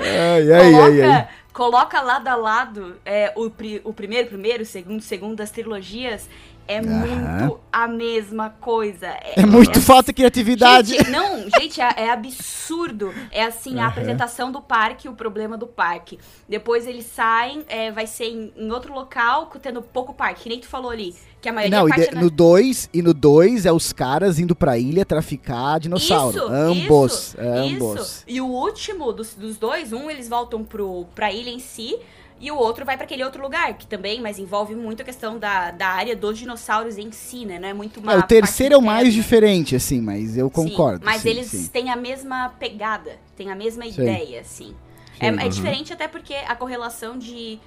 Ai, 0.03 0.53
ai, 0.53 0.73
coloca, 0.73 0.79
ai, 0.79 1.03
ai. 1.03 1.29
coloca 1.53 2.01
lado 2.01 2.29
a 2.29 2.35
lado 2.35 2.97
é, 3.05 3.33
o, 3.37 3.51
pri- 3.51 3.81
o 3.85 3.93
primeiro, 3.93 4.29
primeiro, 4.29 4.63
o 4.63 4.67
segundo, 4.67 5.03
segundo 5.03 5.37
das 5.37 5.51
trilogias. 5.51 6.29
É 6.73 6.79
Aham. 6.79 6.87
muito 7.07 7.61
a 7.73 7.87
mesma 7.89 8.51
coisa. 8.61 9.07
É 9.37 9.45
muito 9.47 9.81
falta 9.81 10.07
de 10.07 10.15
criatividade. 10.15 10.91
Gente, 10.97 11.11
não, 11.11 11.47
gente, 11.59 11.81
é, 11.81 11.93
é 11.97 12.11
absurdo. 12.11 13.13
É 13.31 13.45
assim, 13.45 13.79
a 13.81 13.87
apresentação 13.87 14.51
do 14.53 14.61
parque, 14.61 15.09
o 15.09 15.15
problema 15.15 15.57
do 15.57 15.67
parque. 15.67 16.19
Depois 16.49 16.87
eles 16.87 17.07
saem, 17.07 17.65
é, 17.69 17.91
vai 17.91 18.07
ser 18.07 18.25
em, 18.27 18.53
em 18.57 18.71
outro 18.71 18.93
local, 18.95 19.51
tendo 19.61 19.83
pouco 19.83 20.13
parque. 20.15 20.43
Que 20.45 20.49
nem 20.49 20.61
tu 20.61 20.67
falou 20.69 20.91
ali, 20.91 21.15
que 21.41 21.49
a 21.49 21.53
maioria 21.53 21.79
Não, 21.79 21.87
e 21.87 21.91
parte 21.91 22.03
de- 22.05 22.09
é 22.11 22.15
na- 22.15 22.21
no 22.23 22.31
2 22.31 22.89
e 22.93 23.03
no 23.03 23.13
2 23.15 23.67
é 23.67 23.73
os 23.73 23.93
caras 23.93 24.39
indo 24.39 24.55
pra 24.55 24.79
ilha 24.79 25.05
traficar 25.05 25.79
dinossauro. 25.81 26.37
Isso, 26.37 26.47
ambos, 26.49 27.13
isso, 27.13 27.37
ambos. 27.41 28.01
Isso. 28.01 28.25
E 28.27 28.41
o 28.41 28.47
último 28.47 29.13
dos, 29.13 29.35
dos 29.35 29.57
dois, 29.57 29.93
um 29.93 30.11
eles 30.11 30.29
voltam 30.29 30.65
pro, 30.65 31.07
pra 31.15 31.33
ilha 31.33 31.51
em 31.51 31.59
si, 31.59 31.97
e 32.41 32.51
o 32.51 32.57
outro 32.57 32.85
vai 32.87 32.97
pra 32.97 33.05
aquele 33.05 33.23
outro 33.23 33.43
lugar, 33.43 33.75
que 33.75 33.87
também, 33.87 34.21
mas 34.21 34.39
envolve 34.39 34.75
muito 34.75 35.03
a 35.03 35.05
questão 35.05 35.39
da, 35.39 35.71
da 35.71 35.89
área 35.89 36.17
dos 36.17 36.39
dinossauros 36.39 36.97
em 36.97 37.13
si, 37.13 37.45
né? 37.45 37.59
Não 37.59 37.69
é 37.69 37.75
muito 37.75 38.01
uma 38.01 38.15
É, 38.15 38.17
o 38.19 38.23
terceiro 38.23 38.75
é 38.75 38.79
o 38.79 38.83
mais 38.83 39.13
diferente, 39.13 39.77
assim, 39.77 40.01
mas 40.01 40.37
eu 40.39 40.47
Sim, 40.47 40.53
concordo. 40.71 41.05
mas 41.05 41.21
sim, 41.23 41.29
eles 41.29 41.47
sim. 41.49 41.67
têm 41.69 41.91
a 41.91 41.97
mesma 41.97 42.49
pegada, 42.59 43.19
têm 43.37 43.51
a 43.51 43.55
mesma 43.55 43.85
Sim. 43.85 44.01
ideia, 44.03 44.41
assim. 44.41 44.75
É, 45.21 45.31
Sim. 45.31 45.39
é 45.39 45.43
Uhum. 45.43 45.49
diferente 45.51 45.93
até 45.93 46.09
porque 46.09 46.35
a 46.35 46.57
correlação 46.57 47.19
de. 47.19 47.61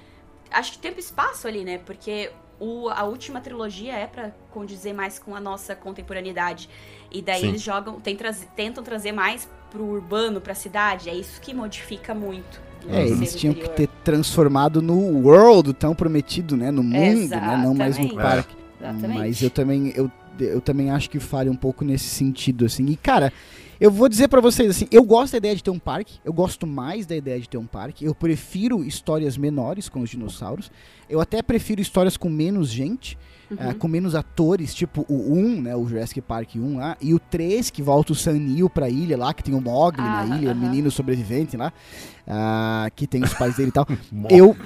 Acho 0.50 0.72
que 0.72 0.78
tempo 0.78 0.98
e 0.98 1.00
espaço 1.00 1.46
ali, 1.46 1.64
né? 1.64 1.78
Porque 1.78 2.30
o, 2.58 2.88
a 2.88 3.04
última 3.04 3.40
trilogia 3.40 3.94
é 3.94 4.06
pra 4.08 4.32
condizer 4.50 4.92
mais 4.92 5.18
com 5.20 5.34
a 5.36 5.40
nossa 5.40 5.74
contemporaneidade. 5.76 6.68
E 7.12 7.22
daí 7.22 7.42
Sim. 7.42 7.48
eles 7.48 7.62
jogam, 7.62 8.00
tem 8.00 8.16
traz- 8.16 8.46
tentam 8.56 8.82
trazer 8.82 9.12
mais 9.12 9.48
pro 9.70 9.84
urbano, 9.84 10.40
pra 10.40 10.54
cidade. 10.54 11.08
É 11.08 11.14
isso 11.14 11.40
que 11.40 11.54
modifica 11.54 12.12
muito. 12.12 12.60
É, 12.88 13.02
eles 13.02 13.18
terceiro 13.18 13.38
tinham 13.38 13.54
que 13.54 13.68
ter 13.70 13.88
transformado 14.02 14.82
no 14.82 14.96
world 15.22 15.72
tão 15.74 15.94
prometido, 15.94 16.56
né? 16.56 16.70
No 16.70 16.82
mundo, 16.82 17.28
né? 17.28 17.60
Não 17.62 17.74
mais 17.74 17.98
no 17.98 18.14
parque. 18.14 18.54
Exatamente. 18.80 19.18
Mas 19.18 19.42
eu 19.42 19.50
também, 19.50 19.92
eu, 19.96 20.10
eu 20.38 20.60
também 20.60 20.90
acho 20.90 21.08
que 21.08 21.18
falha 21.18 21.50
um 21.50 21.56
pouco 21.56 21.84
nesse 21.84 22.06
sentido, 22.06 22.66
assim. 22.66 22.84
E, 22.86 22.96
cara, 22.96 23.32
eu 23.80 23.90
vou 23.90 24.08
dizer 24.08 24.28
pra 24.28 24.40
vocês, 24.40 24.70
assim, 24.70 24.86
eu 24.90 25.02
gosto 25.02 25.32
da 25.32 25.38
ideia 25.38 25.56
de 25.56 25.62
ter 25.62 25.70
um 25.70 25.78
parque, 25.78 26.18
eu 26.24 26.32
gosto 26.32 26.66
mais 26.66 27.06
da 27.06 27.16
ideia 27.16 27.40
de 27.40 27.48
ter 27.48 27.58
um 27.58 27.66
parque, 27.66 28.04
eu 28.04 28.14
prefiro 28.14 28.84
histórias 28.84 29.36
menores 29.36 29.88
com 29.88 30.00
os 30.00 30.10
dinossauros, 30.10 30.70
eu 31.08 31.20
até 31.20 31.42
prefiro 31.42 31.80
histórias 31.80 32.16
com 32.16 32.28
menos 32.28 32.70
gente, 32.70 33.18
Uhum. 33.50 33.56
ah, 33.60 33.74
com 33.74 33.86
menos 33.88 34.14
atores, 34.14 34.74
tipo 34.74 35.04
o 35.08 35.34
1, 35.34 35.60
né, 35.62 35.76
o 35.76 35.86
Jurassic 35.86 36.20
Park 36.20 36.56
1 36.56 36.76
lá, 36.78 36.96
e 37.00 37.12
o 37.12 37.18
3, 37.18 37.68
que 37.70 37.82
volta 37.82 38.12
o 38.12 38.14
Sam 38.14 38.34
Neill 38.34 38.70
pra 38.70 38.88
ilha 38.88 39.16
lá, 39.18 39.34
que 39.34 39.42
tem 39.44 39.54
o 39.54 39.60
Mogli 39.60 40.00
Ah, 40.00 40.24
na 40.26 40.36
ilha, 40.38 40.48
o 40.48 40.50
aham. 40.52 40.60
menino 40.60 40.90
sobrevivente 40.90 41.56
lá, 41.56 41.72
ah, 42.26 42.88
que 42.96 43.06
tem 43.06 43.22
os 43.22 43.34
pais 43.34 43.56
dele 43.56 43.68
e 43.68 43.72
tal. 43.72 43.86
eu, 44.30 44.56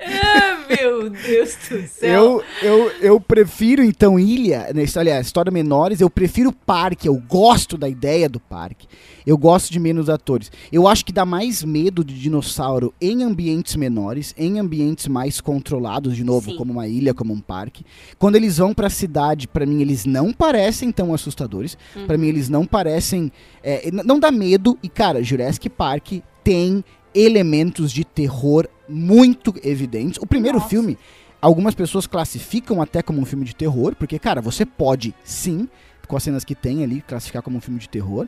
Ah, 0.00 0.59
meu 0.76 1.10
Deus 1.10 1.56
do 1.68 1.86
céu. 1.86 2.42
Eu, 2.62 2.68
eu, 2.68 2.92
eu 3.00 3.20
prefiro, 3.20 3.82
então, 3.82 4.18
ilha, 4.18 4.70
né, 4.74 4.82
história, 4.82 5.12
aliás, 5.12 5.26
história 5.26 5.50
menores, 5.50 6.00
eu 6.00 6.08
prefiro 6.10 6.52
parque, 6.52 7.08
eu 7.08 7.16
gosto 7.16 7.76
da 7.76 7.88
ideia 7.88 8.28
do 8.28 8.38
parque. 8.40 8.86
Eu 9.26 9.36
gosto 9.36 9.70
de 9.70 9.78
menos 9.78 10.08
atores. 10.08 10.50
Eu 10.72 10.88
acho 10.88 11.04
que 11.04 11.12
dá 11.12 11.26
mais 11.26 11.62
medo 11.62 12.02
de 12.02 12.18
dinossauro 12.18 12.92
em 13.00 13.22
ambientes 13.22 13.76
menores, 13.76 14.34
em 14.36 14.58
ambientes 14.58 15.08
mais 15.08 15.40
controlados, 15.40 16.16
de 16.16 16.24
novo, 16.24 16.50
Sim. 16.50 16.56
como 16.56 16.72
uma 16.72 16.88
ilha, 16.88 17.12
como 17.12 17.32
um 17.32 17.40
parque. 17.40 17.84
Quando 18.18 18.36
eles 18.36 18.56
vão 18.58 18.72
pra 18.72 18.88
cidade, 18.88 19.46
pra 19.46 19.66
mim, 19.66 19.82
eles 19.82 20.04
não 20.06 20.32
parecem 20.32 20.90
tão 20.90 21.12
assustadores. 21.12 21.76
Uhum. 21.94 22.06
Pra 22.06 22.16
mim, 22.16 22.28
eles 22.28 22.48
não 22.48 22.64
parecem. 22.64 23.30
é, 23.62 23.90
não 23.92 24.18
dá 24.18 24.30
medo. 24.30 24.78
E, 24.82 24.88
cara, 24.88 25.22
Jurassic 25.22 25.68
Park 25.68 26.12
tem 26.42 26.82
elementos 27.14 27.92
de 27.92 28.04
terror 28.04 28.68
muito 28.88 29.54
evidentes. 29.62 30.18
O 30.20 30.26
primeiro 30.26 30.58
Nossa. 30.58 30.70
filme, 30.70 30.98
algumas 31.40 31.74
pessoas 31.74 32.06
classificam 32.06 32.80
até 32.80 33.02
como 33.02 33.20
um 33.20 33.24
filme 33.24 33.44
de 33.44 33.54
terror, 33.54 33.94
porque, 33.96 34.18
cara, 34.18 34.40
você 34.40 34.64
pode 34.66 35.14
sim, 35.24 35.68
com 36.06 36.16
as 36.16 36.22
cenas 36.22 36.44
que 36.44 36.54
tem 36.54 36.82
ali, 36.82 37.00
classificar 37.02 37.42
como 37.42 37.56
um 37.56 37.60
filme 37.60 37.78
de 37.78 37.88
terror. 37.88 38.26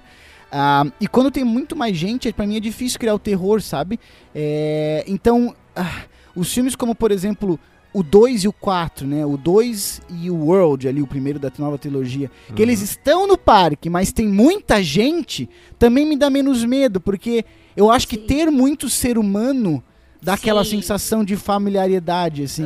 Ah, 0.51 0.85
e 1.01 1.09
quando 1.09 1.31
tem 1.31 1.45
muito 1.45 1.75
mais 1.75 1.97
gente, 1.97 2.33
pra 2.33 2.47
mim 2.47 2.57
é 2.57 2.61
difícil 2.61 2.99
criar 2.99 3.15
o 3.15 3.19
terror, 3.19 3.61
sabe? 3.61 3.99
É, 4.35 5.05
então, 5.09 5.55
ah, 5.75 6.03
os 6.37 6.53
filmes 6.53 6.77
como, 6.77 6.95
por 6.95 7.11
exemplo, 7.11 7.59
o 7.95 8.03
2 8.03 8.45
e 8.45 8.49
o 8.49 8.53
4, 8.53 9.07
né? 9.07 9.25
O 9.27 9.37
2 9.37 10.01
e 10.21 10.31
o 10.31 10.37
World, 10.47 10.89
ali, 10.89 11.03
o 11.03 11.07
primeiro 11.07 11.39
da 11.39 11.51
nova 11.59 11.77
trilogia, 11.79 12.31
que 12.47 12.53
Uhum. 12.53 12.59
eles 12.69 12.81
estão 12.81 13.27
no 13.27 13.37
parque, 13.37 13.91
mas 13.91 14.13
tem 14.13 14.27
muita 14.29 14.83
gente, 14.83 15.49
também 15.79 16.07
me 16.07 16.17
dá 16.17 16.31
menos 16.31 16.65
medo, 16.65 17.01
porque 17.01 17.45
eu 17.77 17.91
acho 17.91 18.09
que 18.09 18.17
Sim. 18.17 18.27
ter 18.27 18.51
muito 18.51 18.89
ser 18.89 19.19
humano 19.19 19.83
dá 20.23 20.35
aquela 20.35 20.65
Sim. 20.65 20.77
sensação 20.77 21.25
de 21.25 21.37
familiaridade, 21.37 22.45
assim. 22.45 22.65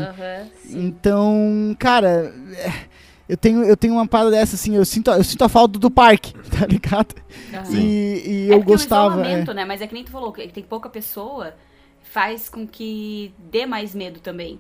Sim. 0.63 0.87
Então, 0.87 1.75
cara, 1.79 2.35
é, 2.53 2.73
eu 3.29 3.37
tenho, 3.37 3.65
eu 3.65 3.77
tenho 3.77 3.95
uma 3.95 4.07
parada 4.07 4.31
dessa, 4.31 4.55
assim, 4.57 4.77
eu 4.77 4.85
sinto, 4.85 5.11
eu 5.11 5.25
sinto 5.25 5.43
a 5.43 5.49
falta 5.49 5.79
do 5.79 5.91
parque, 5.91 6.35
tá 6.57 6.67
ligado? 6.67 7.15
Aham. 7.53 7.75
E, 7.75 8.23
e 8.27 8.51
É 8.51 8.55
eu 8.55 8.59
porque 8.59 8.73
gostava. 8.73 9.27
É. 9.27 9.43
né? 9.55 9.65
Mas 9.65 9.81
é 9.81 9.87
que 9.87 9.95
nem 9.95 10.05
tu 10.05 10.11
falou, 10.11 10.33
que 10.33 10.47
tem 10.49 10.63
pouca 10.63 10.89
pessoa, 10.89 11.55
faz 12.03 12.49
com 12.49 12.67
que 12.67 13.33
dê 13.51 13.67
mais 13.67 13.95
medo 13.95 14.21
também. 14.21 14.59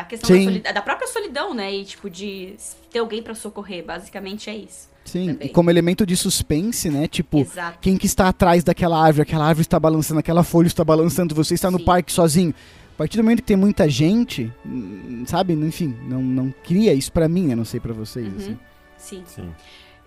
A 0.00 0.04
questão 0.04 0.28
da, 0.36 0.42
solidão, 0.42 0.72
da 0.74 0.82
própria 0.82 1.08
solidão, 1.08 1.54
né? 1.54 1.72
E 1.72 1.84
tipo, 1.84 2.10
de 2.10 2.54
ter 2.90 2.98
alguém 2.98 3.22
pra 3.22 3.34
socorrer. 3.34 3.84
Basicamente 3.84 4.50
é 4.50 4.56
isso. 4.56 4.88
Sim, 5.04 5.32
também. 5.32 5.48
e 5.48 5.50
como 5.50 5.70
elemento 5.70 6.04
de 6.04 6.14
suspense, 6.16 6.90
né? 6.90 7.06
Tipo, 7.08 7.38
Exato. 7.38 7.78
quem 7.80 7.96
que 7.96 8.04
está 8.06 8.28
atrás 8.28 8.62
daquela 8.62 9.02
árvore, 9.02 9.22
aquela 9.22 9.46
árvore 9.46 9.62
está 9.62 9.80
balançando, 9.80 10.20
aquela 10.20 10.42
folha 10.44 10.66
está 10.66 10.84
balançando, 10.84 11.34
você 11.34 11.54
está 11.54 11.70
no 11.70 11.78
Sim. 11.78 11.84
parque 11.84 12.12
sozinho. 12.12 12.54
A 12.94 12.98
partir 12.98 13.16
do 13.16 13.22
momento 13.22 13.38
que 13.38 13.46
tem 13.46 13.56
muita 13.56 13.88
gente, 13.88 14.52
hum, 14.66 15.24
sabe? 15.26 15.54
Enfim, 15.54 15.96
não, 16.02 16.20
não 16.20 16.54
cria 16.64 16.92
isso 16.92 17.10
pra 17.12 17.28
mim, 17.28 17.46
né? 17.46 17.54
Não 17.54 17.64
sei 17.64 17.80
pra 17.80 17.94
vocês, 17.94 18.26
Uhum. 18.28 18.36
assim. 18.36 18.58
Sim. 18.98 19.22
Sim. 19.26 19.54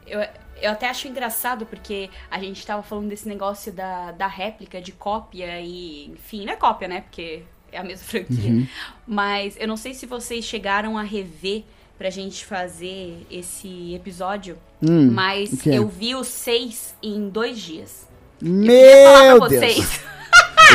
Eu, 0.06 0.20
eu 0.62 0.72
até 0.72 0.90
acho 0.90 1.08
engraçado 1.08 1.66
porque 1.66 2.10
a 2.30 2.38
gente 2.40 2.64
tava 2.66 2.84
falando 2.84 3.08
desse 3.08 3.28
negócio 3.28 3.72
da, 3.72 4.12
da 4.12 4.28
réplica, 4.28 4.80
de 4.82 4.92
cópia 4.92 5.60
e. 5.62 6.10
Enfim, 6.12 6.46
não 6.46 6.54
é 6.54 6.56
cópia, 6.58 6.88
né? 6.88 7.02
Porque 7.02 7.44
é 7.72 7.78
a 7.78 7.84
mesma 7.84 8.06
franquia. 8.06 8.50
Uhum. 8.52 8.68
Mas 9.08 9.56
eu 9.60 9.68
não 9.68 9.78
sei 9.78 9.94
se 9.94 10.06
vocês 10.06 10.44
chegaram 10.46 10.98
a 10.98 11.04
rever 11.04 11.64
pra 11.98 12.10
gente 12.10 12.46
fazer 12.46 13.26
esse 13.30 13.94
episódio. 13.94 14.58
Hum, 14.82 15.12
Mas 15.12 15.54
o 15.54 15.58
quê? 15.58 15.70
eu 15.74 15.88
vi 15.88 16.16
os 16.16 16.28
seis 16.28 16.96
em 17.04 17.30
dois 17.30 17.60
dias. 17.60 18.08
Queria 18.40 19.06
falar 19.06 19.24
Meu 19.26 19.38
pra 19.40 19.48
Deus! 19.50 19.62
vocês. 19.62 20.00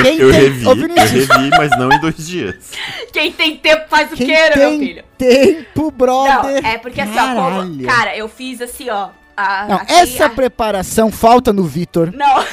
Quem 0.03 0.19
Eu 0.19 0.31
tem- 0.31 0.41
revi, 0.41 0.65
eu 0.67 0.75
revi, 0.75 1.51
mas 1.51 1.71
não 1.79 1.91
em 1.91 1.99
dois 2.01 2.27
dias. 2.27 2.71
Quem 3.13 3.33
tem 3.33 3.57
tempo 3.57 3.87
faz 3.89 4.13
o 4.13 4.15
Quem 4.15 4.27
que, 4.27 4.33
né, 4.33 4.51
tem 4.51 4.71
meu 4.71 4.79
filho? 4.79 5.05
tempo, 5.17 5.83
Não, 5.85 5.91
brother! 5.91 6.65
é 6.67 6.77
porque 6.79 7.01
assim, 7.01 7.19
ó, 7.19 7.27
como- 7.35 7.41
Caralho. 7.51 7.87
cara, 7.87 8.17
eu 8.17 8.29
fiz 8.29 8.61
assim, 8.61 8.91
ó. 8.91 9.09
a- 9.35 9.67
Não, 9.69 9.77
aqui- 9.77 9.93
essa 9.93 10.27
a- 10.27 10.31
preparação 10.31 11.11
falta 11.11 11.53
no 11.53 11.65
Vitor. 11.65 12.13
Não, 12.15 12.39
Ah, 12.39 12.45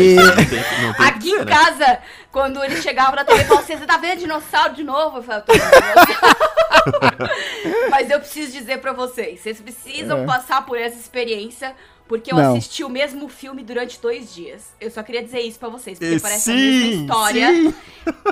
E... 0.00 0.14
isso 0.16 0.24
não 0.24 0.36
tem, 0.36 0.46
não 0.82 0.94
tem 0.94 1.06
aqui 1.06 1.30
em 1.30 1.44
casa, 1.44 1.98
quando 2.32 2.64
ele 2.64 2.80
chegava 2.82 3.14
na 3.16 3.24
TV 3.24 3.42
e 3.42 3.44
falava 3.44 3.64
assim, 3.64 3.76
você 3.76 3.86
tá 3.86 3.98
vendo 3.98 4.20
dinossauro 4.20 4.74
de 4.74 4.82
novo? 4.82 5.18
Eu 5.18 5.22
falei, 5.22 5.40
"Eu 5.40 5.44
tô 5.44 5.52
vendo 5.52 5.70
dinossauro." 5.70 6.52
Mas 7.90 8.10
eu 8.10 8.18
preciso 8.18 8.52
dizer 8.52 8.78
pra 8.78 8.92
vocês, 8.92 9.40
vocês 9.40 9.60
precisam 9.60 10.22
É. 10.22 10.26
passar 10.26 10.64
por 10.66 10.76
essa 10.78 10.98
experiência, 10.98 11.74
porque 12.08 12.32
eu 12.32 12.36
Não. 12.36 12.56
assisti 12.56 12.82
o 12.82 12.88
mesmo 12.88 13.28
filme 13.28 13.62
durante 13.62 14.00
dois 14.00 14.34
dias. 14.34 14.70
Eu 14.80 14.90
só 14.90 15.02
queria 15.02 15.22
dizer 15.22 15.40
isso 15.40 15.58
pra 15.58 15.68
vocês, 15.68 15.98
porque 15.98 16.14
E 16.16 16.20
parece 16.20 16.50
a 16.50 16.54
sim, 16.54 16.60
mesma 16.60 17.02
história, 17.02 17.46
sim. 17.48 17.74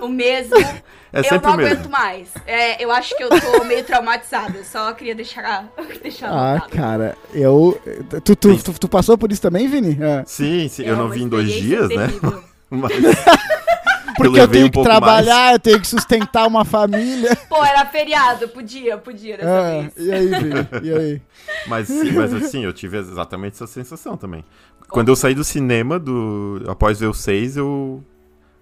o 0.03 0.09
mesmo... 0.09 0.57
É 1.13 1.23
eu 1.35 1.41
não 1.41 1.55
aguento 1.55 1.91
mais. 1.91 2.29
É, 2.47 2.81
eu 2.85 2.89
acho 2.93 3.17
que 3.17 3.25
eu 3.25 3.29
tô 3.31 3.65
meio 3.65 3.83
traumatizada. 3.83 4.57
Eu 4.59 4.65
só 4.65 4.93
queria 4.93 5.13
deixar, 5.13 5.67
deixar 6.01 6.31
Ah, 6.31 6.61
cara, 6.71 7.19
eu. 7.35 7.77
Tu, 8.25 8.37
tu, 8.37 8.57
tu, 8.63 8.73
tu 8.79 8.89
passou 8.89 9.19
por 9.19 9.33
isso 9.33 9.43
também, 9.43 9.67
Vini? 9.67 9.99
É. 10.01 10.23
Sim, 10.25 10.69
sim, 10.69 10.85
É 10.85 10.91
eu 10.91 10.97
não 10.97 11.07
uma 11.07 11.13
vi 11.15 11.25
em 11.25 11.29
dois 11.29 11.51
dias, 11.51 11.89
né? 11.89 12.07
Mas 12.71 12.93
Porque 14.17 14.29
eu, 14.29 14.43
levei 14.43 14.49
tenho 14.61 14.67
um 14.67 14.71
que 14.71 14.83
trabalhar, 14.83 15.53
eu 15.55 15.59
tenho 15.59 15.81
que 15.81 15.87
sustentar 15.87 16.47
uma 16.47 16.65
família. 16.65 17.35
Pô, 17.49 17.65
era 17.65 17.85
feriado, 17.87 18.49
podia, 18.49 18.99
podia 18.99 19.37
dessa 19.37 19.51
Ah, 19.51 19.81
vez. 19.83 19.93
e 19.97 20.13
aí, 20.13 20.27
Vini? 20.29 20.69
E 20.83 20.95
aí? 20.95 21.23
Mas 21.67 21.89
sim, 21.89 22.13
mas 22.13 22.33
assim, 22.33 22.65
eu 22.65 22.73
tive 22.73 22.99
exatamente 22.99 23.55
essa 23.55 23.67
sensação 23.67 24.17
também. 24.17 24.45
Quando 24.89 25.09
eu 25.09 25.17
saí 25.17 25.35
do 25.35 25.45
cinema, 25.45 25.99
do 25.99 26.63
após 26.69 26.99
ver 26.99 27.07
o 27.07 27.15
6, 27.15 27.57
eu 27.57 28.03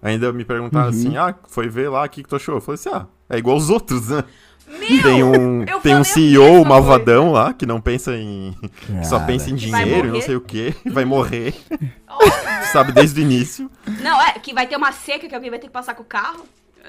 ainda 0.01 0.31
me 0.33 0.43
perguntaram 0.45 0.85
Uhum. 0.85 0.97
assim, 0.97 1.17
ah, 1.17 1.35
foi 1.47 1.67
ver 1.69 1.89
lá, 1.89 2.03
o 2.05 2.09
que, 2.09 2.23
que 2.23 2.29
tu 2.29 2.35
achou? 2.35 2.55
Eu 2.55 2.61
falei 2.61 2.75
assim, 2.75 2.89
ah, 2.93 3.05
é 3.29 3.37
igual 3.37 3.57
os 3.57 3.69
outros, 3.69 4.09
né? 4.09 4.23
Meu, 4.67 5.01
Tem 5.01 5.23
um, 5.23 5.63
eu 5.63 5.79
tem 5.79 5.95
um 5.95 6.03
CEO 6.03 6.63
malvadão 6.63 7.31
lá, 7.31 7.53
que 7.53 7.65
não 7.65 7.81
pensa 7.81 8.15
em... 8.15 8.55
só 9.03 9.15
Cara. 9.15 9.25
pensa 9.25 9.49
em 9.49 9.55
Que 9.55 9.67
vai 9.71 9.83
dinheiro, 9.83 10.07
e 10.09 10.11
não 10.11 10.21
sei 10.21 10.35
o 10.35 10.41
que, 10.41 10.75
vai 10.85 11.05
morrer, 11.05 11.55
sabe, 12.71 12.91
desde 12.91 13.19
o 13.19 13.23
início. 13.23 13.69
Não, 14.01 14.21
é 14.21 14.33
que 14.33 14.53
vai 14.53 14.67
ter 14.67 14.75
uma 14.75 14.91
seca 14.91 15.27
que 15.27 15.33
alguém 15.33 15.49
vai 15.49 15.57
ter 15.59 15.67
que 15.67 15.73
passar 15.73 15.95
com 15.95 16.03
o 16.03 16.05
carro. 16.05 16.43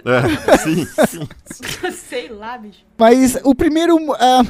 É, 0.04 0.56
sim, 0.58 0.86
sim. 1.08 1.28
Sei 1.92 2.28
lá, 2.28 2.56
bicho. 2.58 2.80
Mas 2.98 3.36
o 3.44 3.54
primeiro. 3.54 3.96
ah, 4.14 4.42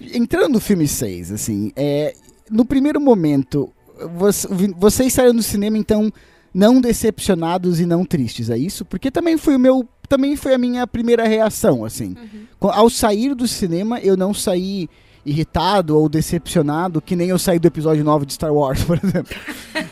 entrando 0.00 0.52
no 0.54 0.60
filme 0.60 0.86
6, 0.88 1.32
assim, 1.32 1.72
é, 1.76 2.14
no 2.50 2.64
primeiro 2.64 3.00
momento, 3.00 3.72
você- 4.16 4.48
vocês 4.76 5.12
saíram 5.12 5.34
do 5.34 5.42
cinema, 5.42 5.76
então, 5.76 6.12
não 6.56 6.80
decepcionados 6.80 7.80
e 7.80 7.84
não 7.86 8.02
tristes, 8.02 8.48
é 8.48 8.56
isso? 8.56 8.82
Porque 8.84 9.10
também 9.10 9.36
foi 9.36 9.54
o 9.56 9.58
meu 9.58 9.86
também 10.08 10.36
foi 10.36 10.54
a 10.54 10.58
minha 10.58 10.86
primeira 10.86 11.26
reação, 11.26 11.84
assim. 11.84 12.16
Co- 12.58 12.70
Ao 12.70 12.88
sair 12.88 13.34
do 13.34 13.46
cinema, 13.46 13.98
eu 14.00 14.16
não 14.16 14.32
saí 14.32 14.88
irritado 15.24 15.98
ou 15.98 16.08
decepcionado, 16.08 17.02
que 17.02 17.16
nem 17.16 17.28
eu 17.28 17.38
saí 17.40 17.58
do 17.58 17.66
episódio 17.66 18.04
9 18.04 18.24
de 18.24 18.32
Star 18.34 18.54
Wars, 18.54 18.82
por 18.86 18.96
exemplo. 19.02 19.34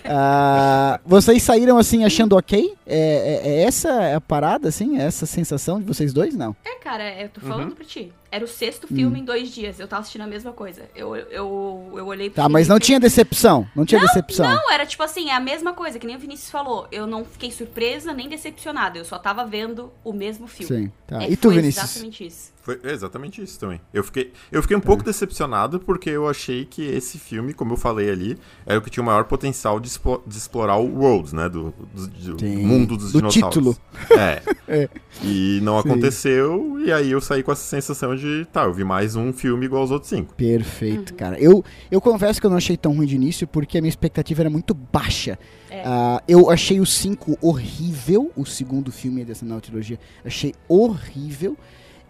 Ah, 0.04 1.00
vocês 1.04 1.42
saíram 1.42 1.76
assim 1.78 2.04
achando 2.04 2.36
ok? 2.36 2.72
É, 2.86 3.40
é- 3.44 3.48
é 3.48 3.62
essa 3.64 4.14
a 4.16 4.20
parada, 4.20 4.68
assim? 4.68 4.98
É 4.98 5.02
essa 5.02 5.26
sensação 5.26 5.80
de 5.80 5.86
vocês 5.86 6.12
dois? 6.12 6.34
Não. 6.36 6.54
É, 6.64 6.76
cara, 6.78 7.20
eu 7.20 7.28
tô 7.28 7.40
falando 7.40 7.70
Uhum. 7.70 7.74
pra 7.74 7.84
ti. 7.84 8.12
Era 8.34 8.44
o 8.44 8.48
sexto 8.48 8.88
Hum. 8.90 8.96
filme 8.96 9.20
em 9.20 9.24
dois 9.24 9.50
dias. 9.50 9.78
Eu 9.78 9.86
tava 9.86 10.00
assistindo 10.00 10.22
a 10.22 10.26
mesma 10.26 10.52
coisa. 10.52 10.82
Eu, 10.94 11.14
eu, 11.14 11.92
eu 11.96 12.06
olhei 12.06 12.28
pro 12.30 12.42
Tá, 12.42 12.48
mas 12.48 12.66
não 12.66 12.78
tinha 12.80 12.98
decepção. 12.98 13.66
Não 13.76 13.84
tinha 13.84 14.00
decepção. 14.00 14.44
Não, 14.48 14.72
era 14.72 14.84
tipo 14.84 15.02
assim, 15.02 15.28
é 15.30 15.34
a 15.34 15.40
mesma 15.40 15.72
coisa, 15.72 15.98
que 15.98 16.06
nem 16.06 16.16
o 16.16 16.18
Vinícius 16.18 16.50
falou. 16.50 16.88
Eu 16.90 17.06
não 17.06 17.24
fiquei 17.24 17.50
surpresa 17.52 18.12
nem 18.12 18.28
decepcionada. 18.28 18.98
Eu 18.98 19.04
só 19.04 19.18
tava 19.18 19.44
vendo 19.46 19.92
o 20.02 20.12
mesmo 20.12 20.46
filme. 20.48 20.86
Sim, 20.86 20.92
tá. 21.06 21.22
É, 21.22 21.30
e 21.30 21.36
tu, 21.36 21.48
foi 21.48 21.56
Vinícius? 21.56 21.84
exatamente 21.84 22.26
isso. 22.26 22.54
Foi 22.64 22.80
exatamente 22.82 23.42
isso 23.42 23.60
também. 23.60 23.78
Eu 23.92 24.02
fiquei, 24.02 24.32
eu 24.50 24.62
fiquei 24.62 24.74
um 24.74 24.80
pouco 24.80 25.02
decepcionado 25.04 25.78
porque 25.78 26.08
eu 26.08 26.26
achei 26.26 26.64
que 26.64 26.82
esse 26.82 27.18
filme, 27.18 27.52
como 27.52 27.74
eu 27.74 27.76
falei 27.76 28.08
ali, 28.10 28.38
era 28.64 28.78
o 28.78 28.82
que 28.82 28.88
tinha 28.88 29.02
o 29.02 29.06
maior 29.06 29.24
potencial 29.24 29.78
de, 29.78 29.88
expo- 29.88 30.22
de 30.26 30.38
explorar 30.38 30.76
o 30.78 30.86
world, 30.98 31.34
né? 31.34 31.46
Do, 31.48 31.74
do- 31.92 32.36
do 32.36 32.46
mundo 32.46 32.96
dos 32.96 33.12
Do 33.12 33.18
dinossauros. 33.18 33.54
título. 33.54 33.76
É. 34.18 34.42
É. 34.66 34.88
E 35.22 35.60
não 35.62 35.80
Sim. 35.82 35.90
aconteceu, 35.90 36.80
e 36.80 36.90
aí 36.90 37.10
eu 37.10 37.20
saí 37.20 37.42
com 37.42 37.52
essa 37.52 37.62
sensação 37.62 38.16
de, 38.16 38.22
tá, 38.52 38.64
eu 38.64 38.72
vi 38.72 38.84
mais 38.84 39.16
um 39.16 39.32
filme 39.32 39.66
igual 39.66 39.82
aos 39.82 39.90
outros 39.90 40.10
cinco. 40.10 40.34
Perfeito, 40.34 41.14
cara. 41.14 41.38
Eu, 41.38 41.64
eu 41.90 42.00
confesso 42.00 42.40
que 42.40 42.46
eu 42.46 42.50
não 42.50 42.56
achei 42.56 42.76
tão 42.76 42.94
ruim 42.94 43.06
de 43.06 43.14
início 43.14 43.46
porque 43.46 43.78
a 43.78 43.80
minha 43.80 43.88
expectativa 43.88 44.42
era 44.42 44.50
muito 44.50 44.74
baixa. 44.74 45.38
É. 45.70 45.82
Ah, 45.84 46.22
eu 46.26 46.50
achei 46.50 46.80
o 46.80 46.86
5 46.86 47.38
horrível, 47.40 48.30
o 48.36 48.44
segundo 48.44 48.92
filme 48.92 49.24
dessa 49.24 49.44
nova 49.44 49.60
trilogia. 49.60 49.98
Achei 50.24 50.54
horrível. 50.68 51.56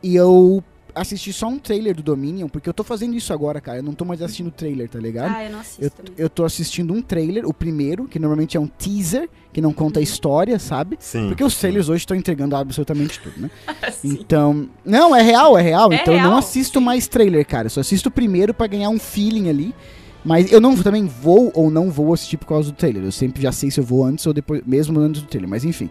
E 0.02 0.16
eu 0.16 0.62
assisti 0.94 1.32
só 1.32 1.48
um 1.48 1.58
trailer 1.58 1.94
do 1.94 2.02
Dominion, 2.02 2.48
porque 2.48 2.68
eu 2.68 2.74
tô 2.74 2.84
fazendo 2.84 3.14
isso 3.14 3.32
agora, 3.32 3.60
cara. 3.60 3.78
Eu 3.78 3.82
não 3.82 3.92
tô 3.92 4.04
mais 4.04 4.22
assistindo 4.22 4.50
trailer, 4.50 4.88
tá 4.88 4.98
ligado? 4.98 5.34
Ah, 5.34 5.44
eu 5.44 5.50
não 5.50 5.60
assisto 5.60 5.82
Eu, 5.82 6.14
eu 6.16 6.30
tô 6.30 6.44
assistindo 6.44 6.94
um 6.94 7.02
trailer, 7.02 7.46
o 7.46 7.52
primeiro, 7.52 8.06
que 8.06 8.18
normalmente 8.18 8.56
é 8.56 8.60
um 8.60 8.66
teaser, 8.66 9.28
que 9.52 9.60
não 9.60 9.72
conta 9.72 10.00
a 10.00 10.02
história, 10.02 10.58
sabe? 10.58 10.96
Sim. 11.00 11.28
Porque 11.28 11.42
os 11.42 11.56
trailers 11.56 11.88
hoje 11.88 12.02
estão 12.02 12.16
entregando 12.16 12.54
absolutamente 12.54 13.20
tudo, 13.20 13.40
né? 13.40 13.50
Sim. 13.92 14.18
Então, 14.20 14.68
não, 14.84 15.14
é 15.14 15.22
real, 15.22 15.58
é 15.58 15.62
real. 15.62 15.92
É 15.92 15.96
então 15.96 16.14
eu 16.14 16.20
não 16.20 16.30
real, 16.30 16.38
assisto 16.38 16.80
mais 16.80 17.08
trailer, 17.08 17.46
cara. 17.46 17.66
Eu 17.66 17.70
só 17.70 17.80
assisto 17.80 18.08
o 18.08 18.12
primeiro 18.12 18.54
pra 18.54 18.66
ganhar 18.66 18.88
um 18.88 18.98
feeling 18.98 19.48
ali. 19.48 19.74
Mas 20.24 20.50
eu 20.50 20.58
não 20.58 20.74
também 20.74 21.04
vou 21.04 21.52
ou 21.54 21.70
não 21.70 21.90
vou 21.90 22.14
assistir 22.14 22.38
por 22.38 22.46
causa 22.46 22.70
do 22.70 22.74
trailer. 22.74 23.04
Eu 23.04 23.12
sempre 23.12 23.42
já 23.42 23.52
sei 23.52 23.70
se 23.70 23.78
eu 23.78 23.84
vou 23.84 24.04
antes 24.04 24.26
ou 24.26 24.32
depois, 24.32 24.62
mesmo 24.64 24.98
antes 24.98 25.20
do 25.20 25.28
trailer, 25.28 25.50
mas 25.50 25.64
enfim. 25.64 25.90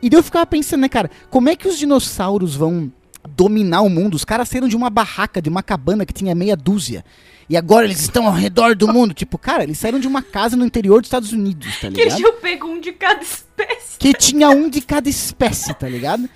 E 0.00 0.08
daí 0.08 0.18
eu 0.18 0.22
ficava 0.22 0.46
pensando, 0.46 0.80
né, 0.80 0.88
cara, 0.88 1.10
como 1.30 1.48
é 1.48 1.56
que 1.56 1.68
os 1.68 1.78
dinossauros 1.78 2.54
vão 2.54 2.90
dominar 3.26 3.82
o 3.82 3.88
mundo? 3.90 4.14
Os 4.14 4.24
caras 4.24 4.48
saíram 4.48 4.68
de 4.68 4.76
uma 4.76 4.90
barraca, 4.90 5.40
de 5.42 5.48
uma 5.48 5.62
cabana 5.62 6.04
que 6.06 6.12
tinha 6.12 6.34
meia 6.34 6.56
dúzia. 6.56 7.04
E 7.48 7.56
agora 7.56 7.84
eles 7.86 8.00
estão 8.00 8.26
ao 8.26 8.32
redor 8.32 8.74
do 8.74 8.88
mundo. 8.88 9.14
Tipo, 9.14 9.38
cara, 9.38 9.62
eles 9.62 9.78
saíram 9.78 10.00
de 10.00 10.08
uma 10.08 10.20
casa 10.22 10.56
no 10.56 10.64
interior 10.66 11.00
dos 11.00 11.06
Estados 11.06 11.32
Unidos, 11.32 11.78
tá 11.80 11.88
Que 11.90 12.02
ligado? 12.04 12.16
tinham 12.16 12.32
pego 12.40 12.66
um 12.66 12.80
de 12.80 12.92
cada 12.92 13.22
espécie. 13.22 13.98
Que 13.98 14.12
tinha 14.12 14.50
um 14.50 14.68
de 14.68 14.80
cada 14.80 15.08
espécie, 15.08 15.72
tá 15.74 15.88
ligado? 15.88 16.28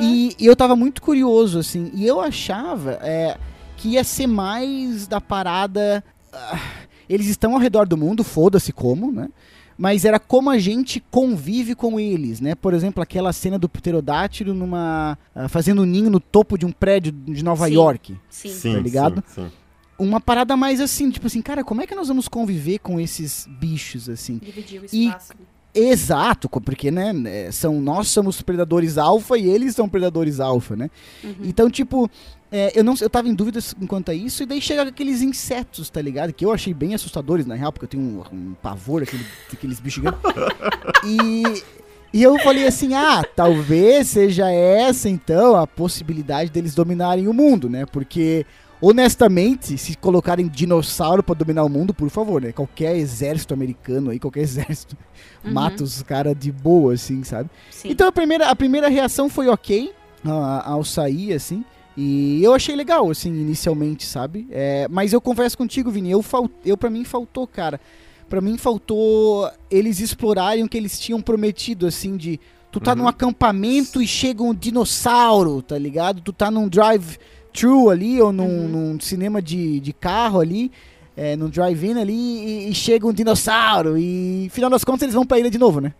E, 0.00 0.34
e 0.38 0.46
eu 0.46 0.56
tava 0.56 0.74
muito 0.74 1.02
curioso, 1.02 1.58
assim. 1.58 1.90
E 1.94 2.06
eu 2.06 2.20
achava 2.20 2.98
é, 3.02 3.36
que 3.76 3.90
ia 3.90 4.02
ser 4.04 4.26
mais 4.26 5.06
da 5.06 5.20
parada. 5.20 6.02
ah, 6.32 6.58
eles 7.08 7.26
estão 7.28 7.54
ao 7.54 7.58
redor 7.60 7.86
do 7.86 7.96
mundo, 7.96 8.22
foda-se 8.24 8.72
como, 8.72 9.10
né? 9.12 9.28
Mas 9.82 10.04
era 10.04 10.18
como 10.20 10.50
a 10.50 10.58
gente 10.58 11.02
convive 11.10 11.74
com 11.74 11.98
eles, 11.98 12.38
né? 12.38 12.54
Por 12.54 12.74
exemplo, 12.74 13.02
aquela 13.02 13.32
cena 13.32 13.58
do 13.58 13.66
pterodátilo 13.66 14.52
numa. 14.52 15.16
ah, 15.34 15.48
fazendo 15.48 15.80
um 15.80 15.86
ninho 15.86 16.10
no 16.10 16.20
topo 16.20 16.58
de 16.58 16.66
um 16.66 16.70
prédio 16.70 17.10
de 17.10 17.42
Nova 17.42 17.66
Sim. 17.66 17.72
York. 17.74 18.16
Sim. 18.28 18.48
Sim, 18.50 18.74
tá 18.74 18.80
ligado? 18.80 19.24
Sim, 19.26 19.44
sim. 19.46 19.50
Uma 19.98 20.20
parada 20.20 20.54
mais 20.54 20.82
assim, 20.82 21.10
tipo 21.10 21.26
assim, 21.26 21.40
cara, 21.40 21.64
como 21.64 21.80
é 21.80 21.86
que 21.86 21.94
nós 21.94 22.08
vamos 22.08 22.28
conviver 22.28 22.78
com 22.80 23.00
esses 23.00 23.48
bichos, 23.58 24.10
assim? 24.10 24.36
Dividir 24.36 24.82
o 24.82 24.84
E- 24.92 25.06
espaço. 25.06 25.32
né? 25.32 25.46
Exato, 25.72 26.48
porque, 26.50 26.90
né, 26.90 27.12
é, 27.26 27.50
são, 27.52 27.80
nós 27.80 28.08
somos 28.08 28.42
predadores 28.42 28.98
alfa 28.98 29.38
e 29.38 29.48
eles 29.48 29.74
são 29.74 29.88
predadores 29.88 30.40
alfa, 30.40 30.74
né? 30.76 30.90
Uhum. 31.24 31.34
Então, 31.44 31.70
tipo, 31.70 32.10
é, 32.52 32.72
eu 32.78 32.82
não 32.82 32.94
eu 33.00 33.08
tava 33.08 33.28
em 33.28 33.34
dúvidas 33.34 33.74
quanto 33.86 34.10
a 34.10 34.14
isso, 34.14 34.42
e 34.42 34.46
daí 34.46 34.60
chega 34.60 34.82
aqueles 34.82 35.22
insetos, 35.22 35.88
tá 35.90 36.00
ligado? 36.02 36.32
Que 36.32 36.44
eu 36.44 36.52
achei 36.52 36.74
bem 36.74 36.94
assustadores, 36.94 37.46
na 37.46 37.54
real, 37.54 37.72
porque 37.72 37.84
eu 37.84 37.88
tenho 37.88 38.02
um, 38.02 38.36
um 38.36 38.54
pavor 38.62 39.02
aquele, 39.02 39.24
daqueles 39.50 39.78
bichos 39.80 40.02
grandes. 40.02 40.20
e, 41.04 41.62
e 42.12 42.22
eu 42.22 42.38
falei 42.40 42.66
assim, 42.66 42.94
ah, 42.94 43.22
talvez 43.36 44.08
seja 44.08 44.50
essa, 44.50 45.08
então, 45.08 45.54
a 45.56 45.66
possibilidade 45.66 46.50
deles 46.50 46.74
dominarem 46.74 47.28
o 47.28 47.32
mundo, 47.32 47.70
né? 47.70 47.86
Porque, 47.86 48.44
honestamente, 48.80 49.78
se 49.78 49.96
colocarem 49.96 50.48
dinossauro 50.48 51.22
pra 51.22 51.34
dominar 51.34 51.62
o 51.64 51.68
mundo, 51.68 51.94
por 51.94 52.10
favor, 52.10 52.42
né? 52.42 52.50
Qualquer 52.52 52.96
exército 52.96 53.54
americano 53.54 54.10
aí, 54.10 54.18
qualquer 54.18 54.40
exército, 54.42 54.96
Uhum. 55.42 55.52
mata 55.52 55.82
os 55.82 56.02
caras 56.02 56.36
de 56.38 56.52
boa, 56.52 56.92
assim, 56.92 57.24
sabe? 57.24 57.48
Sim. 57.70 57.88
Então 57.90 58.06
a 58.08 58.12
primeira, 58.12 58.50
a 58.50 58.54
primeira 58.56 58.88
reação 58.88 59.28
foi 59.30 59.48
ok 59.48 59.90
ao 60.64 60.84
sair, 60.84 61.32
assim. 61.32 61.64
E 61.96 62.42
eu 62.42 62.54
achei 62.54 62.74
legal, 62.76 63.10
assim, 63.10 63.30
inicialmente, 63.30 64.06
sabe? 64.06 64.46
É, 64.50 64.86
mas 64.90 65.12
eu 65.12 65.20
confesso 65.20 65.58
contigo, 65.58 65.90
Vini, 65.90 66.10
eu, 66.10 66.22
fal, 66.22 66.48
eu 66.64 66.76
pra 66.76 66.88
mim 66.88 67.04
faltou, 67.04 67.46
cara. 67.46 67.80
Pra 68.28 68.40
mim 68.40 68.56
faltou 68.56 69.50
eles 69.70 69.98
explorarem 70.00 70.62
o 70.62 70.68
que 70.68 70.78
eles 70.78 70.98
tinham 71.00 71.20
prometido, 71.20 71.86
assim, 71.86 72.16
de. 72.16 72.38
Tu 72.70 72.78
tá 72.78 72.92
Uhum. 72.92 72.98
num 72.98 73.08
acampamento 73.08 74.00
e 74.00 74.06
chega 74.06 74.42
um 74.44 74.54
dinossauro, 74.54 75.60
tá 75.60 75.76
ligado? 75.76 76.20
Tu 76.20 76.32
tá 76.32 76.48
num 76.50 76.68
drive-thru 76.68 77.90
ali, 77.90 78.20
ou 78.22 78.30
num, 78.32 78.44
Uhum. 78.46 78.68
num 78.92 79.00
cinema 79.00 79.42
de, 79.42 79.80
de 79.80 79.92
carro 79.92 80.38
ali, 80.38 80.70
é, 81.16 81.34
num 81.34 81.48
drive-in 81.50 81.98
ali, 81.98 82.12
e, 82.14 82.70
e 82.70 82.74
chega 82.74 83.04
um 83.06 83.12
dinossauro. 83.12 83.98
E, 83.98 84.48
final 84.52 84.70
das 84.70 84.84
contas, 84.84 85.02
eles 85.02 85.14
vão 85.14 85.26
pra 85.26 85.40
ilha 85.40 85.50
de 85.50 85.58
novo, 85.58 85.80
né? 85.80 85.92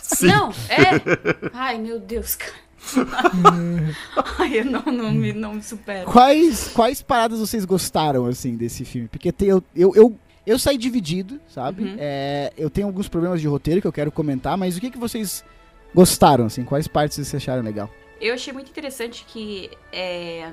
Sim. 0.00 0.28
Não, 0.28 0.48
é. 0.70 1.50
Ai, 1.52 1.76
meu 1.78 2.00
Deus, 2.00 2.34
cara. 2.36 2.65
Ai, 4.38 4.60
eu 4.60 4.64
não, 4.64 4.82
não, 4.82 5.12
me, 5.12 5.32
não 5.32 5.54
me 5.54 5.62
supero. 5.62 6.10
Quais, 6.10 6.68
quais 6.68 7.02
paradas 7.02 7.38
vocês 7.38 7.64
gostaram, 7.64 8.26
assim, 8.26 8.56
desse 8.56 8.84
filme? 8.84 9.08
Porque 9.08 9.32
tem, 9.32 9.48
eu, 9.48 9.62
eu, 9.74 9.94
eu, 9.94 10.18
eu 10.46 10.58
saí 10.58 10.78
dividido, 10.78 11.40
sabe? 11.48 11.84
Uhum. 11.84 11.96
É, 11.98 12.52
eu 12.56 12.70
tenho 12.70 12.86
alguns 12.86 13.08
problemas 13.08 13.40
de 13.40 13.48
roteiro 13.48 13.80
que 13.80 13.86
eu 13.86 13.92
quero 13.92 14.12
comentar, 14.12 14.56
mas 14.56 14.76
o 14.76 14.80
que, 14.80 14.90
que 14.90 14.98
vocês 14.98 15.44
gostaram, 15.94 16.46
assim? 16.46 16.64
Quais 16.64 16.86
partes 16.86 17.16
vocês 17.16 17.42
acharam 17.42 17.62
legal? 17.62 17.90
Eu 18.20 18.34
achei 18.34 18.52
muito 18.52 18.70
interessante 18.70 19.24
que 19.28 19.70
é, 19.92 20.50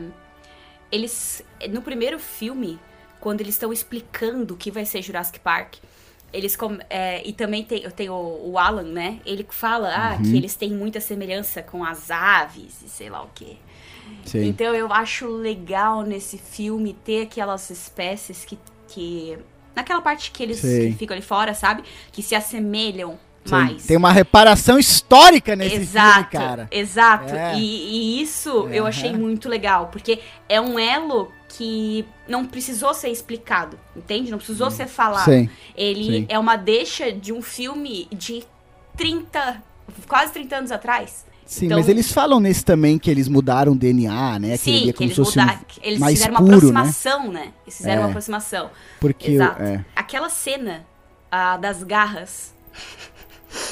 eles 0.91 1.43
no 1.69 1.81
primeiro 1.81 2.19
filme, 2.19 2.79
quando 3.19 3.41
eles 3.41 3.55
estão 3.55 3.71
explicando 3.71 4.53
o 4.53 4.57
que 4.57 4.69
vai 4.69 4.85
ser 4.85 5.01
Jurassic 5.01 5.39
Park, 5.39 5.75
eles 6.33 6.55
com- 6.55 6.79
é, 6.89 7.21
e 7.27 7.31
também 7.31 7.63
tem, 7.63 7.87
tenho 7.91 8.13
o, 8.13 8.51
o 8.53 8.57
Alan, 8.59 8.83
né? 8.83 9.19
Ele 9.25 9.45
fala 9.49 9.89
ah, 9.95 10.15
Uhum. 10.15 10.23
que 10.23 10.35
eles 10.35 10.55
têm 10.55 10.71
muita 10.71 10.99
semelhança 10.99 11.61
com 11.61 11.83
as 11.83 12.09
aves 12.11 12.81
e 12.83 12.89
sei 12.89 13.09
lá 13.09 13.21
o 13.21 13.29
quê. 13.35 13.57
Sim. 14.25 14.47
Então 14.47 14.73
eu 14.75 14.91
acho 14.91 15.27
legal 15.27 16.01
nesse 16.03 16.37
filme 16.37 16.93
ter 17.05 17.23
aquelas 17.23 17.69
espécies 17.69 18.43
que, 18.43 18.57
que 18.87 19.37
naquela 19.75 20.01
parte 20.01 20.31
que 20.31 20.43
eles 20.43 20.59
que 20.61 20.93
ficam 20.97 21.15
ali 21.15 21.23
fora, 21.25 21.53
sabe? 21.53 21.83
Que 22.11 22.21
se 22.21 22.35
assemelham 22.35 23.17
mais. 23.49 23.85
Tem 23.85 23.97
uma 23.97 24.11
reparação 24.11 24.79
histórica 24.79 25.55
nesse 25.55 25.75
exato, 25.75 26.29
filme, 26.29 26.45
cara. 26.45 26.67
Exato. 26.71 27.33
É. 27.35 27.55
E, 27.57 27.59
e 27.59 28.21
isso 28.21 28.67
eu 28.71 28.85
achei 28.85 29.11
muito 29.13 29.49
legal, 29.49 29.87
porque 29.91 30.19
é 30.47 30.59
um 30.61 30.79
elo 30.79 31.31
que 31.57 32.05
não 32.27 32.45
precisou 32.45 32.93
ser 32.93 33.09
explicado, 33.09 33.77
entende? 33.95 34.31
Não 34.31 34.37
precisou 34.37 34.71
ser 34.71 34.87
falado. 34.87 35.25
Sim. 35.25 35.49
Ele 35.75 36.19
sim. 36.21 36.25
é 36.29 36.37
uma 36.39 36.55
deixa 36.55 37.11
de 37.11 37.31
um 37.31 37.41
filme 37.41 38.07
de 38.11 38.43
30, 38.97 39.61
quase 40.07 40.33
30 40.33 40.55
anos 40.57 40.71
atrás. 40.71 41.25
Sim, 41.45 41.65
Então- 41.65 41.77
mas 41.77 41.89
eles 41.89 42.11
falam 42.11 42.39
nesse 42.39 42.63
também 42.63 42.97
que 42.97 43.11
eles 43.11 43.27
mudaram 43.27 43.73
o 43.73 43.75
DNA, 43.75 44.39
né? 44.39 44.51
que 44.51 44.57
Sim, 44.57 44.89
é 44.89 44.93
que 44.93 45.03
eles 45.03 45.15
fosse 45.15 45.37
um- 45.37 45.41
mudaram. 45.41 45.59
Eles 45.81 45.99
mais 45.99 46.13
fizeram 46.17 46.33
uma 46.33 46.39
puro, 46.39 46.51
né? 46.51 46.57
aproximação, 46.57 47.31
né? 47.31 47.53
Eles 47.65 47.77
fizeram 47.77 47.95
É. 47.97 47.99
uma 48.05 48.09
aproximação. 48.09 48.69
Porque, 48.99 49.31
Exato. 49.33 49.61
é. 49.61 49.85
Aquela 49.95 50.29
cena 50.29 50.85
ah, 51.29 51.57
das 51.57 51.83
garras 51.83 52.53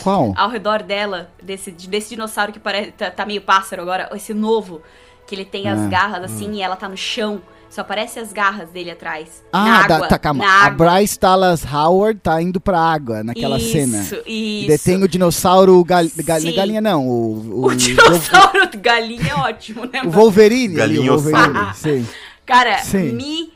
Qual? 0.04 0.34
ao 0.36 0.50
redor 0.50 0.84
dela, 0.84 1.32
desse, 1.41 1.72
desse 1.72 2.10
dinossauro 2.10 2.52
que 2.52 2.60
parece 2.60 2.91
tá, 2.91 3.10
tá 3.10 3.26
meio 3.26 3.41
pássaro 3.41 3.82
agora, 3.82 4.10
esse 4.13 4.34
novo, 4.34 4.82
que 5.26 5.34
ele 5.34 5.46
tem 5.46 5.67
Ah, 5.67 5.74
as 5.74 5.89
garras 5.89 6.24
assim 6.32 6.52
e 6.54 6.62
ela 6.62 6.76
tá 6.76 6.88
no 6.89 6.98
chão. 6.98 7.41
Só 7.72 7.82
aparece 7.82 8.20
as 8.20 8.34
garras 8.34 8.70
dele 8.70 8.92
atrás. 8.92 9.42
Ah, 9.54 9.64
na 9.66 9.88
da- 9.88 9.96
água, 9.96 10.08
tá, 10.10 10.20
calma. 10.20 10.44
Na 10.44 10.52
A 10.52 10.66
água. 10.66 10.92
Bryce 10.92 11.18
Dallas 11.18 11.64
Howard 11.66 12.20
tá 12.20 12.42
indo 12.42 12.60
pra 12.60 12.78
água 12.80 13.24
naquela 13.24 13.58
isso, 13.58 13.72
cena. 13.72 14.02
Isso, 14.02 14.68
Detém 14.68 15.02
o 15.02 15.08
dinossauro 15.08 15.82
gal, 15.86 16.04
gal- 16.18 16.40
Sim. 16.42 16.54
galinha 16.54 16.82
não, 16.82 17.08
o, 17.08 17.62
o, 17.62 17.66
O 17.68 17.76
dinossauro 17.76 18.70
galinha 18.78 19.30
é 19.32 19.36
ótimo, 19.36 19.86
né? 19.86 20.02
o? 20.04 20.10
Wolverine, 20.12 20.82
ali, 20.82 21.00
o 21.00 21.04
Galinha 21.06 21.12
Wolverine, 21.14 21.58
ossada. 21.60 21.74
sim. 21.74 22.08
Cara, 22.46 22.78
Sim. 22.80 23.14
me 23.14 23.54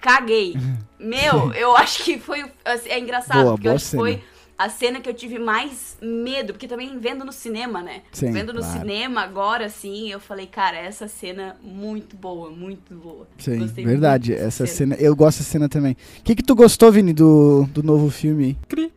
caguei. 0.00 0.56
Meu, 1.00 1.52
eu 1.52 1.76
acho 1.76 2.04
que 2.04 2.18
foi. 2.18 2.44
assim, 2.64 2.88
É 2.88 3.00
engraçado, 3.00 3.42
Boa, 3.42 3.52
porque 3.54 3.66
eu 3.66 3.72
boa 3.72 3.76
acho 3.76 3.90
que 3.90 3.96
foi 3.96 4.22
a 4.58 4.68
cena 4.70 5.00
que 5.00 5.08
eu 5.08 5.12
tive 5.14 5.38
mais 5.38 5.96
medo, 6.00 6.52
porque 6.54 6.66
também 6.66 6.98
vendo 6.98 7.24
no 7.24 7.32
cinema, 7.32 7.82
né? 7.82 8.02
Sim, 8.12 8.32
vendo 8.32 8.52
no 8.54 8.60
claro. 8.60 8.78
cinema 8.78 9.20
agora, 9.20 9.66
assim, 9.66 10.10
eu 10.10 10.18
falei, 10.18 10.46
cara, 10.46 10.78
essa 10.78 11.06
cena 11.08 11.56
muito 11.62 12.16
boa, 12.16 12.50
muito 12.50 12.94
boa. 12.94 13.28
Sim, 13.38 13.58
Gostei 13.58 13.84
verdade. 13.84 14.32
Essa 14.32 14.66
cena. 14.66 14.94
eu 14.96 15.14
gosto 15.14 15.38
dessa 15.38 15.50
cena 15.50 15.68
também. 15.68 15.96
O 16.20 16.22
que 16.22 16.34
que 16.34 16.42
tu 16.42 16.54
gostou, 16.54 16.90
Vini, 16.90 17.12
do, 17.12 17.64
do 17.70 17.82
novo 17.82 18.10
filme? 18.10 18.58
Cri. 18.66 18.92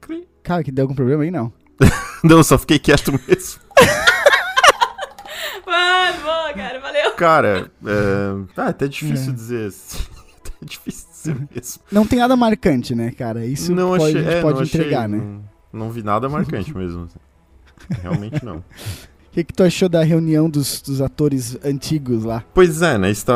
Cri. 0.00 0.26
Cara, 0.42 0.64
que 0.64 0.72
deu 0.72 0.84
algum 0.84 0.94
problema 0.94 1.22
aí? 1.24 1.30
Não. 1.30 1.52
Não, 2.24 2.42
só 2.42 2.56
fiquei 2.56 2.78
quieto 2.78 3.12
mesmo. 3.12 3.60
Mano, 5.66 6.22
boa, 6.22 6.52
cara, 6.54 6.80
valeu. 6.80 7.12
Cara, 7.12 7.70
é... 7.84 8.44
Ah, 8.56 8.66
é 8.66 8.68
até 8.70 8.88
difícil 8.88 9.32
É. 9.32 9.34
dizer. 9.34 9.66
assim. 9.68 9.98
até 10.40 10.52
difícil 10.64 11.08
dizer 11.32 11.48
mesmo. 11.54 11.82
Não 11.90 12.06
tem 12.06 12.18
nada 12.18 12.36
marcante, 12.36 12.94
né, 12.94 13.10
cara? 13.10 13.44
Isso 13.46 13.74
não 13.74 13.88
pode, 13.96 14.04
achei, 14.04 14.20
a 14.20 14.22
gente 14.24 14.34
é, 14.34 14.42
pode 14.42 14.58
não 14.58 14.64
entregar, 14.64 15.04
achei, 15.06 15.18
né? 15.18 15.24
Não, 15.72 15.80
não 15.86 15.90
vi 15.90 16.02
nada 16.02 16.28
marcante 16.28 16.76
mesmo. 16.76 17.04
assim. 17.04 18.00
Realmente 18.02 18.44
não. 18.44 18.56
O 18.58 18.64
que, 19.32 19.44
que 19.44 19.52
tu 19.52 19.62
achou 19.64 19.88
da 19.88 20.02
reunião 20.04 20.48
dos, 20.48 20.80
dos 20.80 21.00
atores 21.00 21.58
antigos 21.64 22.24
lá? 22.24 22.44
Pois 22.54 22.82
é, 22.82 22.96
né? 22.98 23.10
Isso 23.10 23.26
tá, 23.26 23.34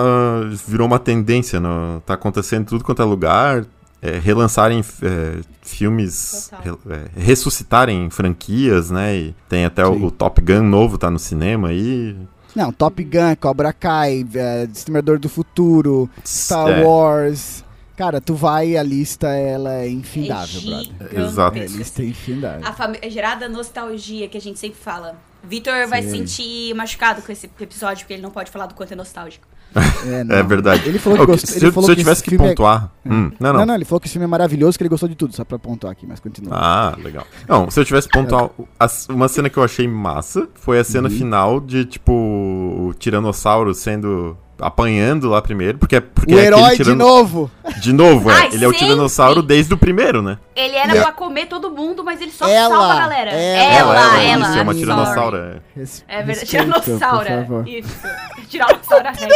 virou 0.66 0.86
uma 0.86 0.98
tendência. 0.98 1.58
No, 1.60 2.00
tá 2.06 2.14
acontecendo 2.14 2.66
tudo 2.66 2.84
quanto 2.84 3.02
é 3.02 3.04
lugar. 3.04 3.66
é, 4.00 4.16
relançarem 4.18 4.80
é, 5.02 5.40
filmes, 5.60 6.50
re- 6.62 6.78
é, 6.94 7.20
ressuscitarem 7.20 8.08
franquias, 8.10 8.90
né? 8.90 9.16
E 9.16 9.34
tem 9.48 9.64
até 9.64 9.84
o, 9.84 10.04
o 10.06 10.10
Top 10.10 10.40
Gun 10.40 10.62
novo, 10.62 10.96
tá 10.98 11.10
no 11.10 11.18
cinema 11.18 11.68
aí. 11.68 12.16
Não, 12.54 12.72
Top 12.72 13.02
Gun, 13.04 13.34
Cobra 13.40 13.72
Kai, 13.72 14.24
é, 14.34 14.68
Exterminador 14.72 15.18
do 15.18 15.28
Futuro, 15.28 16.08
Star 16.24 16.68
É, 16.68 16.84
Wars. 16.84 17.64
Cara, 17.98 18.20
tu 18.20 18.34
vai, 18.34 18.76
a 18.76 18.82
lista 18.82 19.26
ela 19.28 19.74
é 19.74 19.88
infindável, 19.90 20.60
É 20.60 20.64
brother. 20.64 21.20
Exato. 21.20 21.58
A 21.58 21.62
lista 21.64 22.00
é 22.02 22.06
infindável. 22.06 22.66
A 22.66 22.72
fami- 22.72 23.00
a 23.04 23.08
gerada 23.08 23.48
nostalgia 23.48 24.28
que 24.28 24.38
a 24.38 24.40
gente 24.40 24.58
sempre 24.58 24.78
fala. 24.80 25.16
Vitor 25.42 25.86
vai 25.88 26.02
se 26.02 26.10
sentir 26.10 26.74
machucado 26.74 27.22
com 27.22 27.30
esse 27.32 27.50
episódio, 27.60 28.04
porque 28.04 28.12
ele 28.14 28.22
não 28.22 28.30
pode 28.30 28.50
falar 28.52 28.66
do 28.66 28.74
quanto 28.74 28.92
é 28.92 28.96
nostálgico. 28.96 29.46
É. 29.46 29.58
É 30.38 30.42
verdade. 30.44 30.88
Ele 30.88 30.98
falou 30.98 31.18
que 31.18 31.26
gostou. 31.26 31.50
se 31.50 31.58
Ele 31.58 31.72
falou 31.72 31.86
se 31.86 31.92
eu 31.92 31.96
tivesse 31.96 32.22
esse 32.22 32.30
que 32.30 32.34
é- 32.36 32.38
pontuar. 32.48 32.90
Hum, 33.04 33.30
não, 33.40 33.52
não. 33.52 33.58
Não, 33.60 33.66
não, 33.66 33.74
ele 33.74 33.84
falou 33.84 34.00
que 34.00 34.06
esse 34.06 34.12
filme 34.12 34.24
é 34.24 34.28
maravilhoso, 34.28 34.78
que 34.78 34.82
ele 34.82 34.88
gostou 34.88 35.08
de 35.08 35.14
tudo, 35.16 35.34
só 35.34 35.44
pra 35.44 35.58
pontuar 35.58 35.92
aqui, 35.92 36.06
mas 36.06 36.20
continua. 36.20 36.52
Ah, 36.56 36.96
legal. 37.02 37.26
Não, 37.48 37.68
se 37.70 37.78
eu 37.80 37.84
tivesse 37.84 38.08
que 38.08 38.16
pontuar 38.16 38.50
a- 38.78 38.88
uma 39.10 39.28
cena 39.28 39.50
que 39.50 39.56
eu 39.58 39.62
achei 39.64 39.86
massa 39.88 40.48
foi 40.54 40.78
a 40.78 40.84
cena 40.84 41.08
Uhum. 41.08 41.14
final 41.18 41.60
de, 41.60 41.84
tipo, 41.84 42.12
o 42.12 42.94
Tiranossauro 42.98 43.74
sendo. 43.74 44.36
Apanhando 44.60 45.28
lá 45.28 45.40
primeiro, 45.40 45.78
porque 45.78 45.96
é 45.96 46.00
porque 46.00 46.34
o 46.34 46.38
é 46.38 46.44
herói 46.46 46.70
de 46.70 46.76
tirano- 46.78 46.96
novo! 46.96 47.50
De 47.80 47.92
novo, 47.92 48.30
é. 48.30 48.34
Ai, 48.34 48.46
ele 48.52 48.64
é 48.64 48.68
o 48.68 48.70
sempre. 48.72 48.86
Tiranossauro 48.86 49.42
desde 49.42 49.72
o 49.72 49.78
primeiro, 49.78 50.20
né? 50.22 50.38
Ele 50.56 50.74
era 50.74 50.92
a- 50.98 51.02
pra 51.04 51.12
comer 51.12 51.46
todo 51.46 51.70
mundo, 51.70 52.02
mas 52.04 52.20
ele 52.20 52.30
só 52.32 52.46
Ela, 52.48 52.68
salva 52.74 52.92
a 52.92 52.96
galera. 53.00 53.30
ela, 53.30 53.62
ela, 53.62 53.96
ela, 53.96 54.22
ela. 54.22 54.48
isso, 54.48 54.58
é 54.58 54.62
uma 54.62 54.72
sorry. 54.72 54.78
tiranossauro. 54.78 55.36
é. 55.36 55.56
É 56.08 56.22
verdade, 56.22 56.46
tiranossauro. 56.48 57.26
favor. 57.28 57.68
Isso. 57.68 57.96
Tiranossauro 58.48 59.04
rexa. 59.04 59.32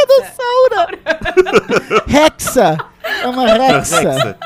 Hexa! 2.09 2.79
É 3.23 3.27
uma 3.27 3.49
Hexa! 3.51 4.01
Rexa. 4.01 4.37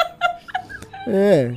É. 1.08 1.52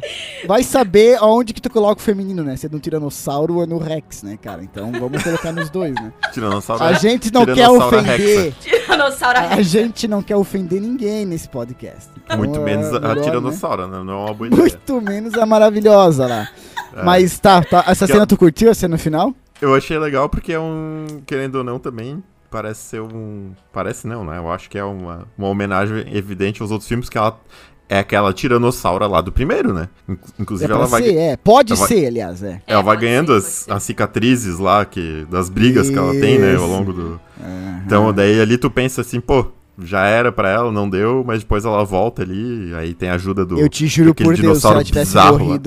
Vai 0.46 0.62
saber 0.64 1.18
aonde 1.20 1.54
que 1.54 1.62
tu 1.62 1.70
coloca 1.70 2.00
o 2.00 2.04
feminino, 2.04 2.44
né? 2.44 2.56
Se 2.56 2.68
é 2.68 2.70
no 2.70 2.80
Tiranossauro 2.80 3.56
ou 3.56 3.66
no 3.66 3.78
Rex, 3.80 4.22
né, 4.22 4.38
cara? 4.42 4.62
Então 4.64 4.92
vamos 4.92 5.24
colocar 5.24 5.52
nos 5.52 5.70
dois, 5.72 5.94
né? 5.96 6.12
Tiranossauro 6.34 6.84
A 6.84 6.92
é- 6.92 7.00
gente 7.00 7.34
não 7.34 7.46
quer 7.46 7.54
Tiranossauro 7.56 7.98
ofender. 8.00 8.54
Tiranossauro 8.90 9.40
A 9.40 9.62
gente 9.62 10.08
não 10.08 10.22
quer 10.22 10.36
ofender 10.36 10.82
ninguém 10.82 11.26
nesse 11.26 11.48
podcast. 11.48 12.10
Então, 12.24 12.38
Muito 12.38 12.60
menos 12.60 12.94
a, 12.94 12.98
a 12.98 13.16
né? 13.16 13.22
Tiranossauro, 13.22 13.88
né? 13.88 14.04
Não 14.04 14.14
é 14.14 14.26
uma 14.26 14.34
boa 14.34 14.48
ideia. 14.48 14.62
Muito 14.62 15.02
menos 15.02 15.34
a 15.36 15.46
maravilhosa 15.46 16.28
lá. 16.28 16.50
É. 16.96 17.04
Mas 17.04 17.40
tá, 17.40 17.62
tá. 17.64 17.84
Essa 17.88 18.06
Que 18.06 18.14
cena 18.14 18.24
é- 18.24 18.28
tu 18.28 18.38
curtiu, 18.38 18.70
a 18.70 18.74
cena 18.74 18.98
final? 18.98 19.34
Eu 19.62 19.76
achei 19.76 19.98
legal 20.00 20.30
porque 20.30 20.54
é 20.54 20.60
um. 20.60 21.06
Querendo 21.26 21.56
ou 21.56 21.64
não, 21.64 21.80
também. 21.80 22.24
Parece 22.50 22.82
ser 22.82 23.02
um. 23.02 23.52
Parece 23.72 24.08
não, 24.08 24.24
né? 24.24 24.38
Eu 24.38 24.50
acho 24.52 24.70
que 24.70 24.78
é 24.78 24.84
uma, 24.84 25.28
uma 25.38 25.48
homenagem 25.48 26.06
evidente 26.16 26.62
aos 26.62 26.72
outros 26.72 26.88
filmes 26.88 27.10
que 27.10 27.18
ela. 27.18 27.40
É 27.92 27.98
aquela 28.00 28.32
tiranossauro 28.32 29.08
lá 29.08 29.20
do 29.20 29.32
primeiro, 29.32 29.74
né? 29.74 29.90
Inc- 30.08 30.20
É 30.38 30.42
Inclusive 30.44 30.68
pra 30.68 30.78
ela 30.78 30.86
vai. 30.86 31.02
ser, 31.02 31.16
é. 31.16 31.38
Pode 31.38 31.74
ela 31.74 31.80
vai- 31.80 31.88
ser, 31.88 32.06
aliás, 32.06 32.44
é. 32.44 32.62
Ela 32.68 32.82
É, 32.82 32.84
vai 32.84 32.98
ganhando 32.98 33.32
ser, 33.42 33.48
as, 33.72 33.78
as 33.78 33.84
cicatrizes 33.84 34.60
lá, 34.60 34.86
que, 34.86 35.26
das 35.30 35.50
brigas 35.50 35.90
que 35.90 35.98
ela 35.98 36.12
tem, 36.14 36.38
né, 36.38 36.52
ao 36.52 36.58
Isso. 36.58 36.68
longo 36.68 36.94
do. 36.94 37.20
Aham. 37.42 37.82
Então, 37.86 38.14
daí 38.14 38.40
ali 38.40 38.58
tu 38.60 38.70
pensa 38.70 39.02
assim, 39.02 39.20
pô, 39.20 39.48
já 39.82 40.06
era 40.06 40.32
pra 40.32 40.50
ela, 40.50 40.72
não 40.72 40.88
deu, 40.90 41.24
mas 41.26 41.40
depois 41.40 41.66
ela 41.66 41.84
volta 41.84 42.22
ali, 42.22 42.72
aí 42.76 42.94
tem 42.94 43.10
a 43.10 43.16
ajuda 43.16 43.44
do. 43.44 43.60
Eu 43.60 43.68
te 43.68 43.88
juro 43.88 44.14
por 44.14 44.24
Deus, 44.26 44.36
se 44.36 44.42
dinossauro 44.44 44.78
ela 44.78 44.84
tivesse 44.84 45.08
bizarro 45.12 45.50
lá. 45.50 45.58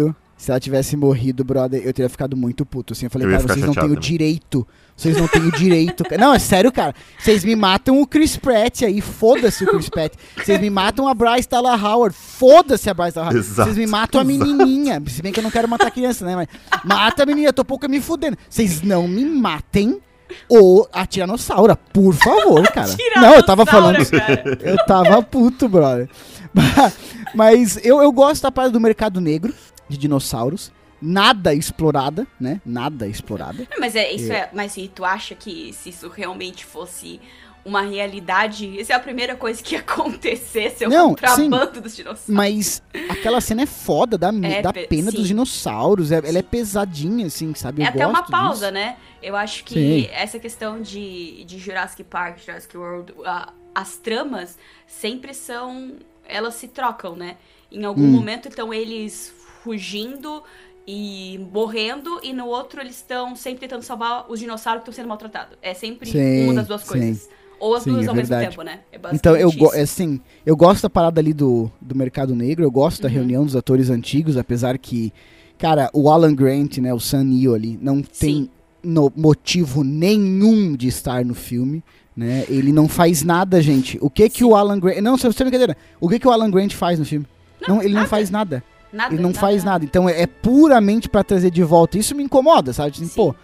Se 0.43 0.51
ela 0.51 0.59
tivesse 0.59 0.97
morrido, 0.97 1.45
brother, 1.45 1.81
eu 1.85 1.93
teria 1.93 2.09
ficado 2.09 2.37
muito 2.37 2.67
puto. 2.67 2.95
Assim, 2.95 3.07
eu 3.07 3.11
falei, 3.13 3.29
Eu 3.29 3.31
cara, 3.31 3.43
vocês 3.47 3.65
não 3.65 3.73
têm 3.73 3.85
o 3.85 3.87
também. 3.87 4.01
direito. 4.01 4.67
Vocês 4.97 5.17
não 5.17 5.29
têm 5.29 5.43
o 5.47 5.53
direito. 5.53 6.03
Não, 6.19 6.35
é 6.35 6.39
sério, 6.41 6.73
cara. 6.73 6.93
Vocês 7.17 7.45
me 7.45 7.55
matam 7.55 8.01
o 8.03 8.07
Chris 8.09 8.37
Pratt 8.37 8.83
aí, 8.83 9.01
foda-se 9.01 9.63
o 9.63 9.69
Chris 9.69 9.89
Pratt. 9.89 10.15
Vocês 10.37 10.61
me 10.61 10.69
matam 10.69 11.07
a 11.07 11.15
Bryce 11.15 11.49
Dallas 11.49 11.81
Howard, 11.81 12.17
foda-se 12.17 12.91
a 12.91 12.93
Bryce 12.93 13.15
Dallas 13.15 13.33
Howard. 13.33 13.49
Exato, 13.49 13.69
Vocês 13.69 13.79
me 13.79 13.87
matam 13.87 14.21
a 14.21 14.25
menininha. 14.25 15.01
Se 15.07 15.23
bem 15.23 15.31
que 15.33 15.39
eu 15.39 15.45
não 15.45 15.51
quero 15.53 15.69
matar 15.69 15.93
criança, 15.93 16.25
né? 16.27 16.35
Mas 16.35 16.49
mata 16.85 17.23
a 17.23 17.27
menininha, 17.27 17.51
eu 17.51 17.53
tô 17.53 17.65
pouco 17.65 17.89
me 17.89 18.01
fudendo. 18.01 18.37
Vocês 18.51 18.83
não 18.83 19.07
me 19.07 19.25
matem 19.25 20.01
ou 20.49 20.89
a 20.93 21.07
Tiranossauro, 21.07 21.77
por 21.93 22.15
favor, 22.15 22.67
cara. 22.75 22.91
Não, 23.15 23.35
eu 23.37 23.47
tava 23.47 23.65
falando. 23.65 24.05
Cara. 24.11 24.59
Eu 24.61 24.77
tava 24.87 25.23
puto, 25.23 25.69
brother. 25.69 26.09
Mas 27.35 27.79
eu, 27.83 28.03
eu 28.03 28.13
gosto 28.13 28.43
da 28.43 28.53
parte 28.53 28.73
do 28.73 28.81
mercado 28.81 29.21
negro 29.21 29.55
de 29.89 29.97
dinossauros. 29.97 30.73
Nada 31.01 31.53
explorada, 31.53 32.27
né? 32.39 32.61
Nada 32.65 33.09
explorada. 33.09 33.67
Mas 33.79 33.97
é, 33.97 34.13
isso 34.13 34.33
é. 34.33 34.49
Mas 34.53 34.77
e 34.77 34.87
tu 34.89 35.05
acha 35.05 35.35
que 35.35 35.73
se 35.73 35.89
isso 35.91 36.09
realmente 36.09 36.65
fosse 36.65 37.21
uma 37.65 37.83
realidade, 37.83 38.67
isso 38.81 38.91
é 38.93 38.95
a 38.95 39.01
primeira 39.01 39.35
coisa 39.37 39.61
que 39.63 39.75
ia 39.75 39.81
acontecer 39.81 40.71
se 40.71 40.85
eu 40.85 40.91
Não, 40.91 41.09
comprar 41.11 41.35
sim. 41.37 41.49
dos 41.51 41.95
dinossauros? 41.97 42.29
Mas 42.29 42.83
aquela 43.09 43.41
cena 43.41 43.63
é 43.63 43.67
foda 43.67 44.17
da, 44.17 44.29
É, 44.43 44.63
da 44.63 44.73
pe- 44.73 44.87
pena 44.87 45.11
sim. 45.11 45.17
dos 45.17 45.27
dinossauros. 45.29 46.13
É- 46.13 46.23
ela 46.25 46.39
é 46.39 46.43
pesadinha, 46.43 47.27
assim, 47.27 47.53
sabe? 47.55 47.83
É 47.83 47.87
Eu 47.87 47.89
até 47.91 48.07
uma 48.07 48.23
pausa, 48.23 48.67
disso. 48.67 48.73
né? 48.75 48.97
Eu 49.21 49.35
acho 49.37 49.65
que 49.65 49.75
Sim. 49.75 50.09
essa 50.13 50.39
questão 50.39 50.81
de, 50.81 51.45
de 51.45 51.59
Jurassic 51.59 52.05
Park, 52.05 52.39
Jurassic 52.45 52.77
World, 52.77 53.13
a- 53.25 53.53
as 53.75 53.97
tramas 53.97 54.57
sempre 54.87 55.35
são. 55.35 55.97
Elas 56.29 56.55
se 56.55 56.69
trocam, 56.69 57.17
né? 57.17 57.37
Em 57.71 57.85
algum 57.85 58.03
Hum. 58.05 58.11
momento 58.13 58.49
estão 58.49 58.73
eles 58.73 59.33
fugindo 59.63 60.43
e 60.87 61.47
morrendo, 61.53 62.19
e 62.23 62.33
no 62.33 62.47
outro 62.47 62.81
eles 62.81 62.97
estão 62.97 63.37
sempre 63.37 63.61
tentando 63.61 63.83
salvar 63.83 64.27
os 64.29 64.41
dinossauros 64.41 64.83
que 64.83 64.91
estão 64.91 65.03
sendo 65.03 65.09
maltratados. 65.09 65.57
É 65.63 65.75
sempre 65.75 66.11
Sim, 66.11 66.45
uma 66.45 66.55
das 66.55 66.67
duas 66.67 66.81
sim. 66.83 66.89
coisas. 66.89 67.29
Ou 67.61 67.77
as 67.77 67.85
Sim, 67.85 67.93
duas 67.93 68.07
é 68.07 68.09
ao 68.09 68.15
mesmo 68.17 68.29
verdade. 68.35 68.51
tempo, 68.51 68.63
né? 68.63 68.81
É 68.91 68.99
Então, 69.15 69.37
eu, 69.37 69.49
isso. 69.49 69.71
assim, 69.81 70.21
eu 70.45 70.57
gosto 70.57 70.83
da 70.83 70.91
parada 70.91 71.21
ali 71.21 71.33
do, 71.33 71.71
do 71.81 71.95
mercado 71.95 72.35
negro, 72.35 72.65
eu 72.65 72.71
gosto 72.73 73.01
da 73.03 73.09
Uhum. 73.09 73.15
reunião 73.15 73.45
dos 73.45 73.55
atores 73.55 73.89
antigos, 73.89 74.37
apesar 74.37 74.77
que, 74.79 75.13
cara, 75.57 75.89
o 75.95 76.11
Alan 76.11 76.35
Grant, 76.35 76.79
né, 76.79 76.93
o 76.93 76.99
Sam 76.99 77.23
Neill 77.25 77.55
ali, 77.55 77.79
não 77.81 78.03
tem 78.03 78.35
Sim. 78.35 78.51
no- 78.83 79.13
motivo 79.15 79.85
nenhum 79.85 80.75
de 80.75 80.89
estar 80.89 81.25
no 81.25 81.35
filme, 81.35 81.85
né? 82.17 82.45
Ele 82.49 82.73
não 82.73 82.89
faz 82.89 83.23
nada, 83.23 83.63
gente. 83.63 83.97
O 84.03 84.11
que 84.11 84.29
que 84.29 84.43
o 84.45 84.57
Alan 84.57 84.81
Grant... 84.81 84.97
Não, 85.01 85.17
sem 85.17 85.31
sem 85.31 85.45
brincadeira. 85.47 85.77
O 86.01 86.09
que 86.09 86.19
que 86.19 86.27
o 86.27 86.33
Alan 86.33 86.51
Grant 86.51 86.73
faz 86.75 86.99
no 86.99 87.05
filme? 87.05 87.27
Não, 87.69 87.81
ele 87.81 87.91
não 87.95 88.01
nada. 88.01 88.09
faz 88.09 88.29
nada. 88.29 88.65
Nada, 88.93 89.15
Ele 89.15 89.23
não 89.23 89.33
faz 89.33 89.65
nada. 89.65 89.85
Então 89.85 90.09
é, 90.09 90.23
é 90.23 90.27
puramente 90.27 91.09
pra 91.09 91.25
trazer 91.25 91.51
de 91.51 91.63
volta. 91.63 91.97
Isso 91.99 92.15
me 92.15 92.23
incomoda, 92.23 92.73
sabe? 92.73 92.97
Sim. 92.99 93.09
pô, 93.09 93.35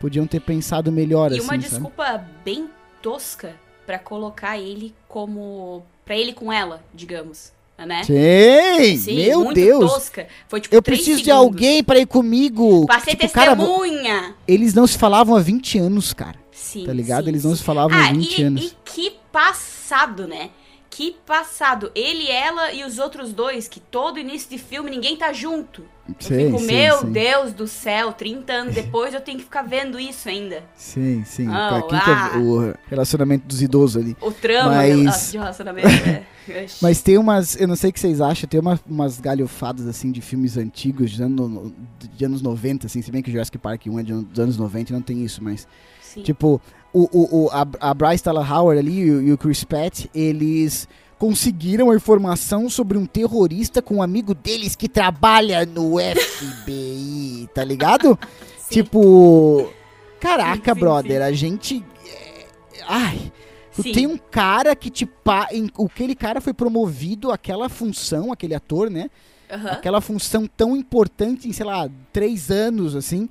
podiam 0.00 0.26
ter 0.26 0.40
pensado 0.40 0.92
melhor 0.92 1.32
E 1.32 1.38
assim, 1.38 1.42
uma 1.44 1.52
sabe? 1.54 1.62
desculpa 1.68 2.24
bem 2.44 2.68
tosca 3.02 3.54
pra 3.84 3.98
colocar 3.98 4.56
ele 4.58 4.94
como. 5.08 5.82
pra 6.04 6.16
ele 6.16 6.32
com 6.32 6.52
ela, 6.52 6.82
digamos. 6.94 7.52
Né? 7.78 8.04
Sim, 8.04 8.96
Sim, 8.96 9.16
meu 9.16 9.52
Deus. 9.52 9.92
tosca. 9.92 10.28
Foi 10.48 10.60
tipo 10.60 10.72
Eu 10.72 10.80
preciso 10.80 11.18
de 11.18 11.24
segundos. 11.24 11.46
alguém 11.46 11.82
pra 11.82 11.98
ir 11.98 12.06
comigo. 12.06 12.86
Pra 12.86 13.00
ser 13.00 13.16
Tipo, 13.16 13.32
cara, 13.32 13.56
testemunha. 13.56 14.34
eles 14.46 14.72
não 14.72 14.86
se 14.86 14.96
falavam 14.96 15.34
há 15.34 15.40
20 15.40 15.78
anos, 15.80 16.12
cara. 16.12 16.36
Sim. 16.52 16.84
Tá 16.86 16.92
ligado? 16.92 17.24
sim, 17.24 17.30
Eles 17.30 17.42
não 17.42 17.50
sim. 17.50 17.56
se 17.56 17.62
falavam 17.64 17.98
há 17.98 18.04
Ah, 18.08 18.12
20 18.12 18.38
e, 18.38 18.42
anos. 18.44 18.62
e 18.66 18.72
que 18.84 19.14
passado, 19.32 20.28
né? 20.28 20.50
Que 20.94 21.16
passado. 21.24 21.90
Ele, 21.94 22.30
ela 22.30 22.70
e 22.70 22.84
os 22.84 22.98
outros 22.98 23.32
dois, 23.32 23.66
que 23.66 23.80
todo 23.80 24.18
início 24.18 24.50
de 24.50 24.58
filme 24.58 24.90
ninguém 24.90 25.16
tá 25.16 25.32
junto. 25.32 25.80
Eu 26.06 26.14
Sim, 26.18 26.46
fico, 26.46 26.58
sim, 26.58 26.66
meu 26.66 26.98
sim. 26.98 27.12
Deus 27.12 27.54
do 27.54 27.66
céu, 27.66 28.12
30 28.12 28.52
anos 28.52 28.74
depois 28.74 29.14
eu 29.14 29.20
tenho 29.22 29.38
que 29.38 29.44
ficar 29.44 29.62
vendo 29.62 29.98
isso 29.98 30.28
ainda. 30.28 30.62
Sim, 30.76 31.24
sim. 31.24 31.48
Oh, 31.48 31.52
ah. 31.52 32.32
o 32.38 32.74
relacionamento 32.90 33.46
dos 33.46 33.62
idosos 33.62 34.02
ali. 34.02 34.14
O 34.20 34.30
trama 34.30 34.74
Mas- 34.74 35.30
de 35.32 35.38
relacionamento. 35.38 35.88
é. 35.88 36.26
Mas 36.82 37.00
tem 37.00 37.16
umas, 37.16 37.58
eu 37.58 37.66
não 37.66 37.76
sei 37.76 37.88
o 37.88 37.92
que 37.92 38.00
vocês 38.00 38.20
acham, 38.20 38.46
tem 38.46 38.60
uma, 38.60 38.78
umas 38.86 39.18
galhofadas 39.18 39.86
assim 39.86 40.12
de 40.12 40.20
filmes 40.20 40.58
antigos, 40.58 41.12
de, 41.12 41.22
ano- 41.22 41.74
de 42.14 42.24
anos 42.24 42.42
90, 42.42 42.86
assim, 42.86 43.00
se 43.00 43.10
bem 43.10 43.22
que 43.22 43.30
o 43.30 43.32
Jurassic 43.32 43.56
Park 43.56 43.86
1 43.86 43.98
é 43.98 44.02
de 44.02 44.12
dos 44.12 44.38
anos 44.40 44.58
90 44.58 44.90
e 44.90 44.92
não 44.92 45.00
tem 45.00 45.24
isso, 45.24 45.42
mas 45.42 45.66
Sim. 46.14 46.22
tipo, 46.22 46.60
o, 46.92 47.08
o, 47.12 47.44
o- 47.44 47.50
a, 47.50 47.66
a 47.90 47.94
Bryce 47.94 48.22
Dallas 48.24 48.48
Howard 48.50 48.78
ali 48.78 49.00
e 49.00 49.10
o, 49.10 49.22
e 49.22 49.32
o 49.32 49.38
Chris 49.38 49.64
Pratt, 49.64 50.06
eles 50.14 50.86
conseguiram 51.18 51.90
a 51.90 51.94
informação 51.94 52.68
sobre 52.68 52.98
um 52.98 53.06
terrorista 53.06 53.80
com 53.80 53.96
um 53.96 54.02
amigo 54.02 54.34
deles 54.34 54.74
que 54.74 54.88
trabalha 54.88 55.64
no 55.64 55.94
FBI, 56.02 57.48
tá 57.54 57.62
ligado? 57.64 58.18
tipo, 58.68 59.70
caraca, 60.18 60.72
sim, 60.74 60.80
brother, 60.80 61.18
sim. 61.20 61.26
a 61.28 61.32
gente 61.32 61.84
é, 62.08 62.46
ai, 62.88 63.32
tu 63.74 63.82
Sim. 63.82 63.92
tem 63.92 64.06
um 64.06 64.16
cara 64.18 64.74
que 64.74 64.88
te 64.90 65.04
pa... 65.06 65.48
aquele 65.84 66.14
cara 66.14 66.40
foi 66.40 66.52
promovido 66.54 67.30
àquela 67.30 67.68
função, 67.68 68.32
aquele 68.32 68.54
ator, 68.54 68.90
né? 68.90 69.10
Aham. 69.50 69.68
aquela 69.72 70.00
função 70.00 70.46
tão 70.46 70.74
importante 70.74 71.46
em, 71.46 71.52
sei 71.52 71.66
lá, 71.66 71.86
três 72.10 72.50
anos, 72.50 72.96
assim, 72.96 73.28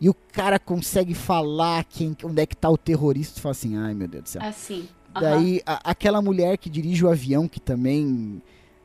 e 0.00 0.08
o 0.08 0.14
cara 0.32 0.58
consegue 0.58 1.14
falar 1.14 1.84
quem, 1.84 2.16
onde 2.24 2.42
é 2.42 2.46
que 2.46 2.56
tá 2.56 2.68
o 2.68 2.76
terrorista, 2.76 3.36
tu 3.36 3.40
fala 3.42 3.52
assim, 3.52 3.76
ai 3.76 3.94
meu 3.94 4.08
Deus 4.08 4.24
do 4.24 4.28
céu. 4.30 4.42
Assim. 4.42 4.88
aham. 5.14 5.20
Daí, 5.20 5.62
a- 5.64 5.80
aquela 5.90 6.20
mulher 6.20 6.58
que 6.58 6.68
dirige 6.68 7.04
o 7.04 7.10
avião, 7.10 7.46
que 7.48 7.60
também, 7.60 8.42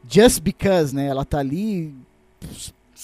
just 0.10 0.39
because, 0.41 0.93
né, 0.95 1.07
ela 1.07 1.26
tá 1.26 1.39
ali 1.39 1.93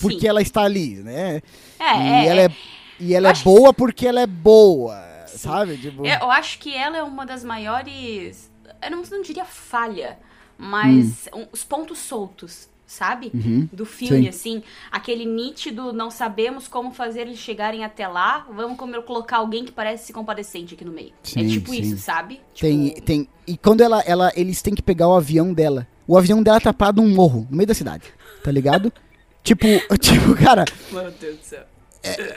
porque 0.01 0.21
Sim. 0.21 0.27
ela 0.27 0.41
está 0.41 0.61
ali, 0.63 0.95
né, 0.97 1.41
É, 1.79 1.97
e 1.97 2.27
é, 2.27 2.27
ela 2.27 2.41
é. 2.41 2.45
é, 2.45 2.51
e 2.99 3.13
ela 3.13 3.27
é 3.29 3.31
acho 3.31 3.43
que 3.43 3.49
boa 3.49 3.73
porque 3.73 4.07
ela 4.07 4.21
é 4.21 4.27
boa, 4.27 5.01
sabe? 5.27 5.77
Tipo, 5.77 6.05
Eu 6.05 6.31
acho 6.31 6.59
que 6.59 6.73
ela 6.75 6.95
é 6.97 7.03
uma 7.03 7.25
das 7.25 7.43
maiores. 7.43 8.49
Eu 8.81 8.91
não, 8.91 9.01
não 9.03 9.21
diria 9.21 9.43
falha, 9.45 10.17
mas 10.57 11.27
um- 11.33 11.47
os 11.51 11.63
pontos 11.63 11.97
soltos, 11.99 12.69
sabe? 12.87 13.31
Uhum, 13.33 13.67
Do 13.71 13.85
filme, 13.85 14.23
sim. 14.23 14.27
assim. 14.29 14.63
Aquele 14.91 15.25
nítido, 15.25 15.91
não 15.91 16.09
sabemos 16.11 16.67
como 16.67 16.91
fazer 16.91 17.21
eles 17.21 17.39
chegarem 17.39 17.83
até 17.83 18.07
lá. 18.07 18.45
Vamos 18.53 18.77
como- 18.77 19.01
colocar 19.03 19.37
alguém 19.37 19.65
que 19.65 19.71
parece 19.71 20.13
compadecente 20.13 20.73
aqui 20.75 20.85
no 20.85 20.91
meio. 20.91 21.11
Sim, 21.23 21.45
é 21.45 21.47
tipo 21.49 21.71
sim. 21.71 21.79
isso, 21.81 21.97
sabe? 21.97 22.39
Tem, 22.59 22.89
Tipo, 22.89 23.01
tem. 23.01 23.29
E 23.47 23.57
quando 23.57 23.81
ela, 23.81 24.01
ela, 24.01 24.31
eles 24.35 24.61
têm 24.61 24.73
que 24.75 24.81
pegar 24.81 25.07
o 25.07 25.15
avião 25.15 25.53
dela. 25.53 25.87
O 26.07 26.17
avião 26.17 26.41
dela 26.43 26.59
tá 26.61 26.71
parado 26.73 27.01
num 27.01 27.13
morro, 27.13 27.47
no 27.49 27.57
meio 27.57 27.67
da 27.67 27.73
cidade. 27.73 28.03
Tá 28.43 28.51
ligado? 28.51 28.91
tipo, 29.43 29.65
tipo, 29.99 30.35
cara, 30.35 30.65
Meu 30.91 31.11
Deus 31.11 31.37
do 31.37 31.43
céu. 31.43 31.63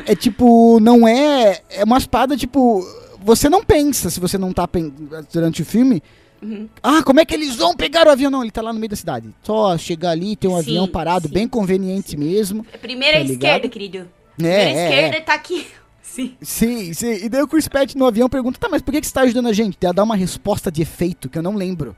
é 0.07 0.17
tipo, 0.17 0.81
não 0.81 1.07
é. 1.07 1.61
É 1.71 1.85
uma 1.85 1.99
espada, 1.99 2.37
tipo. 2.37 2.83
Você 3.21 3.49
não 3.49 3.63
pensa, 3.65 4.09
se 4.11 4.21
você 4.21 4.39
não 4.39 4.53
tá 4.53 4.67
durante 5.33 5.61
o 5.63 5.65
filme. 5.67 6.03
Uhum. 6.41 6.69
Ah, 6.83 7.03
como 7.03 7.21
é 7.21 7.25
que 7.25 7.35
eles 7.35 7.57
vão 7.57 7.75
pegar 7.77 8.07
o 8.07 8.11
avião? 8.11 8.31
Não, 8.31 8.43
ele 8.43 8.51
tá 8.51 8.63
lá 8.63 8.73
no 8.73 8.79
meio 8.79 8.91
da 8.91 8.97
cidade. 8.97 9.35
Só 9.43 9.77
chegar 9.77 10.11
ali, 10.11 10.37
tem 10.37 10.49
um 10.51 10.55
Sim, 10.55 10.61
avião 10.61 10.89
parado, 10.89 11.29
sim, 11.29 11.35
bem 11.35 11.49
conveniente 11.49 12.17
mesmo. 12.17 12.65
Primeira 12.81 13.19
Tá 13.19 13.25
ligado? 13.25 13.33
esquerda, 13.35 13.69
querido. 13.69 13.99
É, 13.99 14.03
Primeira 14.37 14.71
é, 14.71 14.85
esquerda 14.85 15.17
é. 15.17 15.21
tá 15.21 15.35
aqui. 15.35 15.67
Sim. 16.03 16.37
Sim, 16.41 16.93
sim. 16.95 17.13
E 17.25 17.29
daí 17.29 17.43
o 17.43 17.47
Chris 17.47 17.69
Pratt 17.69 17.95
no 17.95 18.05
avião 18.07 18.29
pergunta, 18.29 18.59
tá, 18.59 18.69
mas 18.69 18.83
por 18.83 18.91
que, 18.91 19.01
que 19.01 19.07
você 19.07 19.13
tá 19.13 19.21
ajudando 19.21 19.47
a 19.47 19.53
gente? 19.53 19.77
Ela 19.81 19.93
dá 19.93 20.03
uma 20.03 20.17
resposta 20.17 20.73
de 20.73 20.83
efeito 20.83 21.29
que 21.29 21.39
eu 21.39 21.43
não 21.43 21.55
lembro. 21.55 21.95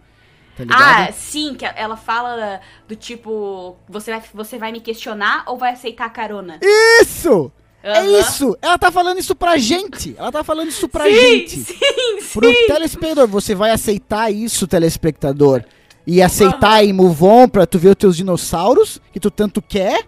Tá? 0.56 1.06
Ah, 1.06 1.12
sim, 1.12 1.54
que 1.54 1.64
ela 1.64 1.96
fala 1.96 2.60
do 2.86 2.94
tipo, 2.94 3.76
você 3.88 4.10
vai, 4.10 4.22
você 4.34 4.58
vai 4.58 4.72
me 4.72 4.80
questionar 4.80 5.44
ou 5.46 5.56
vai 5.56 5.72
aceitar 5.72 6.04
a 6.04 6.10
carona? 6.10 6.58
Isso! 7.00 7.50
É 7.82 7.98
Aham. 7.98 8.20
isso! 8.20 8.58
Ela 8.60 8.76
tá 8.78 8.90
falando 8.92 9.18
isso 9.18 9.34
pra 9.34 9.56
gente! 9.56 10.14
Ela 10.18 10.30
tá 10.30 10.44
falando 10.44 10.68
isso 10.68 10.88
pra 10.88 11.04
sim, 11.04 11.12
gente! 11.14 11.56
Sim, 11.64 12.38
Pro 12.38 12.48
sim. 12.48 12.66
telespectador, 12.66 13.26
você 13.26 13.54
vai 13.54 13.70
aceitar 13.70 14.30
isso, 14.30 14.66
telespectador? 14.66 15.64
E 16.06 16.20
aceitar 16.22 16.84
e 16.84 16.92
move 16.92 17.24
on 17.24 17.48
pra 17.48 17.66
tu 17.66 17.78
ver 17.78 17.88
os 17.90 17.94
teus 17.96 18.16
dinossauros, 18.16 19.00
que 19.12 19.18
tu 19.20 19.30
tanto 19.30 19.60
quer? 19.62 20.04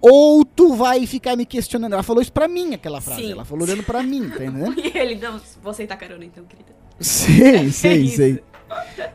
Ou 0.00 0.44
tu 0.44 0.74
vai 0.74 1.06
ficar 1.06 1.36
me 1.36 1.44
questionando? 1.44 1.92
Ela 1.92 2.02
falou 2.02 2.22
isso 2.22 2.32
pra 2.32 2.48
mim, 2.48 2.72
aquela 2.74 3.00
frase. 3.00 3.20
Sim. 3.22 3.32
Ela 3.32 3.44
falou 3.44 3.64
olhando 3.66 3.82
pra 3.82 4.02
mim, 4.02 4.28
tá 4.30 4.44
entendendo? 4.44 4.74
E 4.80 4.96
ele, 4.96 5.16
não, 5.16 5.38
vou 5.62 5.70
aceitar 5.70 5.94
a 5.94 5.98
carona 5.98 6.24
então, 6.24 6.42
querida. 6.44 6.70
Sei, 6.98 7.70
sei, 7.72 7.96
isso. 8.02 8.16
sei. 8.16 8.42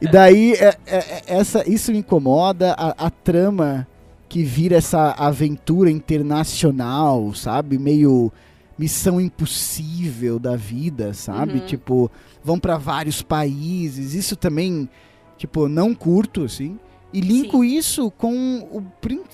E 0.02 0.08
daí, 0.08 0.54
é- 0.54 0.78
é- 0.86 0.96
é- 0.98 1.24
essa, 1.28 1.68
isso 1.70 1.92
me 1.92 1.98
incomoda, 2.00 2.74
a, 2.78 3.06
a 3.08 3.10
trama 3.10 3.88
que 4.36 4.44
vira 4.44 4.76
essa 4.76 5.12
aventura 5.12 5.90
internacional, 5.90 7.34
sabe? 7.34 7.78
Meio 7.78 8.34
missão 8.78 9.22
impossível 9.22 10.38
da 10.38 10.58
vida, 10.58 11.14
sabe? 11.14 11.54
Uhum. 11.54 11.66
Tipo, 11.66 12.12
vão 12.44 12.60
pra 12.60 12.76
vários 12.76 13.22
países. 13.22 14.14
Isso 14.14 14.36
também, 14.36 14.90
tipo, 15.38 15.70
não 15.70 15.96
curto, 15.96 16.44
assim. 16.44 16.78
E 17.14 17.22
linko 17.22 17.64
isso 17.64 18.12
com 18.12 18.60
o. 18.74 18.84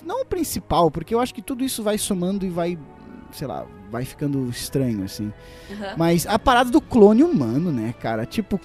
Não 0.06 0.22
o 0.22 0.24
principal, 0.24 0.88
porque 0.88 1.12
eu 1.12 1.18
acho 1.18 1.34
que 1.34 1.42
tudo 1.42 1.64
isso 1.64 1.82
vai 1.82 1.98
somando 1.98 2.46
e 2.46 2.48
vai. 2.48 2.78
Sei 3.32 3.48
lá, 3.48 3.66
vai 3.92 4.04
ficando 4.06 4.48
estranho, 4.48 5.04
assim. 5.04 5.30
Aham. 5.70 5.94
Mas 5.98 6.26
a 6.26 6.38
parada 6.38 6.70
do 6.70 6.80
clone 6.80 7.22
humano, 7.22 7.70
né, 7.70 7.94
cara? 8.00 8.24
Tipo, 8.24 8.58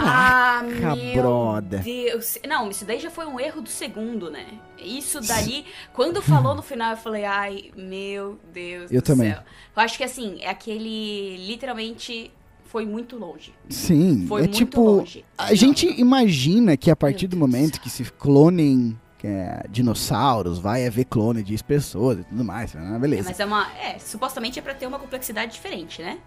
Ah, 0.00 0.62
caraca, 0.80 0.94
meu 0.96 1.22
brother. 1.22 1.82
Deus. 1.82 2.38
Não, 2.48 2.70
isso 2.70 2.84
daí 2.84 3.00
já 3.00 3.10
foi 3.10 3.26
um 3.26 3.38
erro 3.40 3.60
do 3.60 3.68
segundo, 3.68 4.30
né? 4.30 4.46
Isso 4.78 5.20
dali, 5.20 5.64
quando 5.92 6.22
falou 6.22 6.54
no 6.54 6.62
final, 6.62 6.92
eu 6.92 6.96
falei, 6.96 7.24
ai, 7.24 7.70
meu 7.76 8.38
Deus 8.54 8.90
Eu 8.90 9.00
do 9.02 9.04
também. 9.04 9.30
céu. 9.32 9.42
Eu 9.76 9.82
acho 9.82 9.98
que 9.98 10.04
assim, 10.04 10.38
é 10.40 10.48
aquele, 10.48 11.36
literalmente, 11.46 12.30
foi 12.66 12.86
muito 12.86 13.16
longe. 13.16 13.52
Sim, 13.68 14.26
Foi 14.28 14.42
é 14.42 14.44
muito 14.44 14.56
tipo. 14.56 14.80
longe. 14.80 15.24
A 15.36 15.52
gente 15.54 15.86
imagina 16.00 16.76
que 16.76 16.90
a 16.90 16.96
partir 16.96 17.26
Meu 17.26 17.30
do 17.30 17.36
momento 17.36 17.80
que 17.80 17.90
se 17.90 18.04
clonem 18.04 18.96
é, 19.26 19.64
dinossauros, 19.70 20.58
vai 20.58 20.86
haver 20.86 21.04
clone 21.04 21.42
de 21.42 21.62
pessoas 21.62 22.20
e 22.20 22.24
tudo 22.24 22.44
mais. 22.44 22.74
Ah, 22.76 22.96
É, 22.96 22.98
beleza. 22.98 23.28
mas 23.28 23.40
é 23.40 23.44
uma. 23.44 23.66
É, 23.74 23.98
supostamente 23.98 24.58
é 24.58 24.62
pra 24.62 24.74
ter 24.74 24.86
uma 24.86 24.98
complexidade 24.98 25.52
diferente, 25.52 26.02
né? 26.02 26.18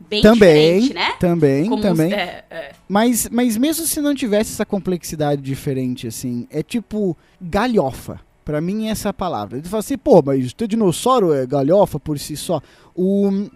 Bem 0.00 0.22
também, 0.22 0.80
diferente, 0.80 0.94
né? 0.94 1.16
também, 1.18 1.68
Como 1.68 1.82
também. 1.82 2.06
os- 2.06 2.12
é, 2.12 2.44
é. 2.50 2.72
Mas, 2.88 3.28
mas 3.32 3.56
mesmo 3.56 3.84
se 3.84 4.00
não 4.00 4.14
tivesse 4.14 4.52
essa 4.52 4.64
complexidade 4.64 5.42
diferente, 5.42 6.06
assim, 6.06 6.46
é 6.50 6.62
tipo 6.62 7.16
galhofa. 7.40 8.20
Pra 8.44 8.60
mim, 8.60 8.86
é 8.86 8.90
essa 8.92 9.08
a 9.10 9.12
palavra. 9.12 9.58
Ele 9.58 9.68
fala 9.68 9.80
assim, 9.80 9.98
pô, 9.98 10.22
mas 10.24 10.52
ter 10.52 10.68
dinossauro 10.68 11.34
é 11.34 11.44
galhofa 11.44 11.98
por 12.00 12.18
si 12.18 12.36
só. 12.36 12.62
O, 12.94 13.48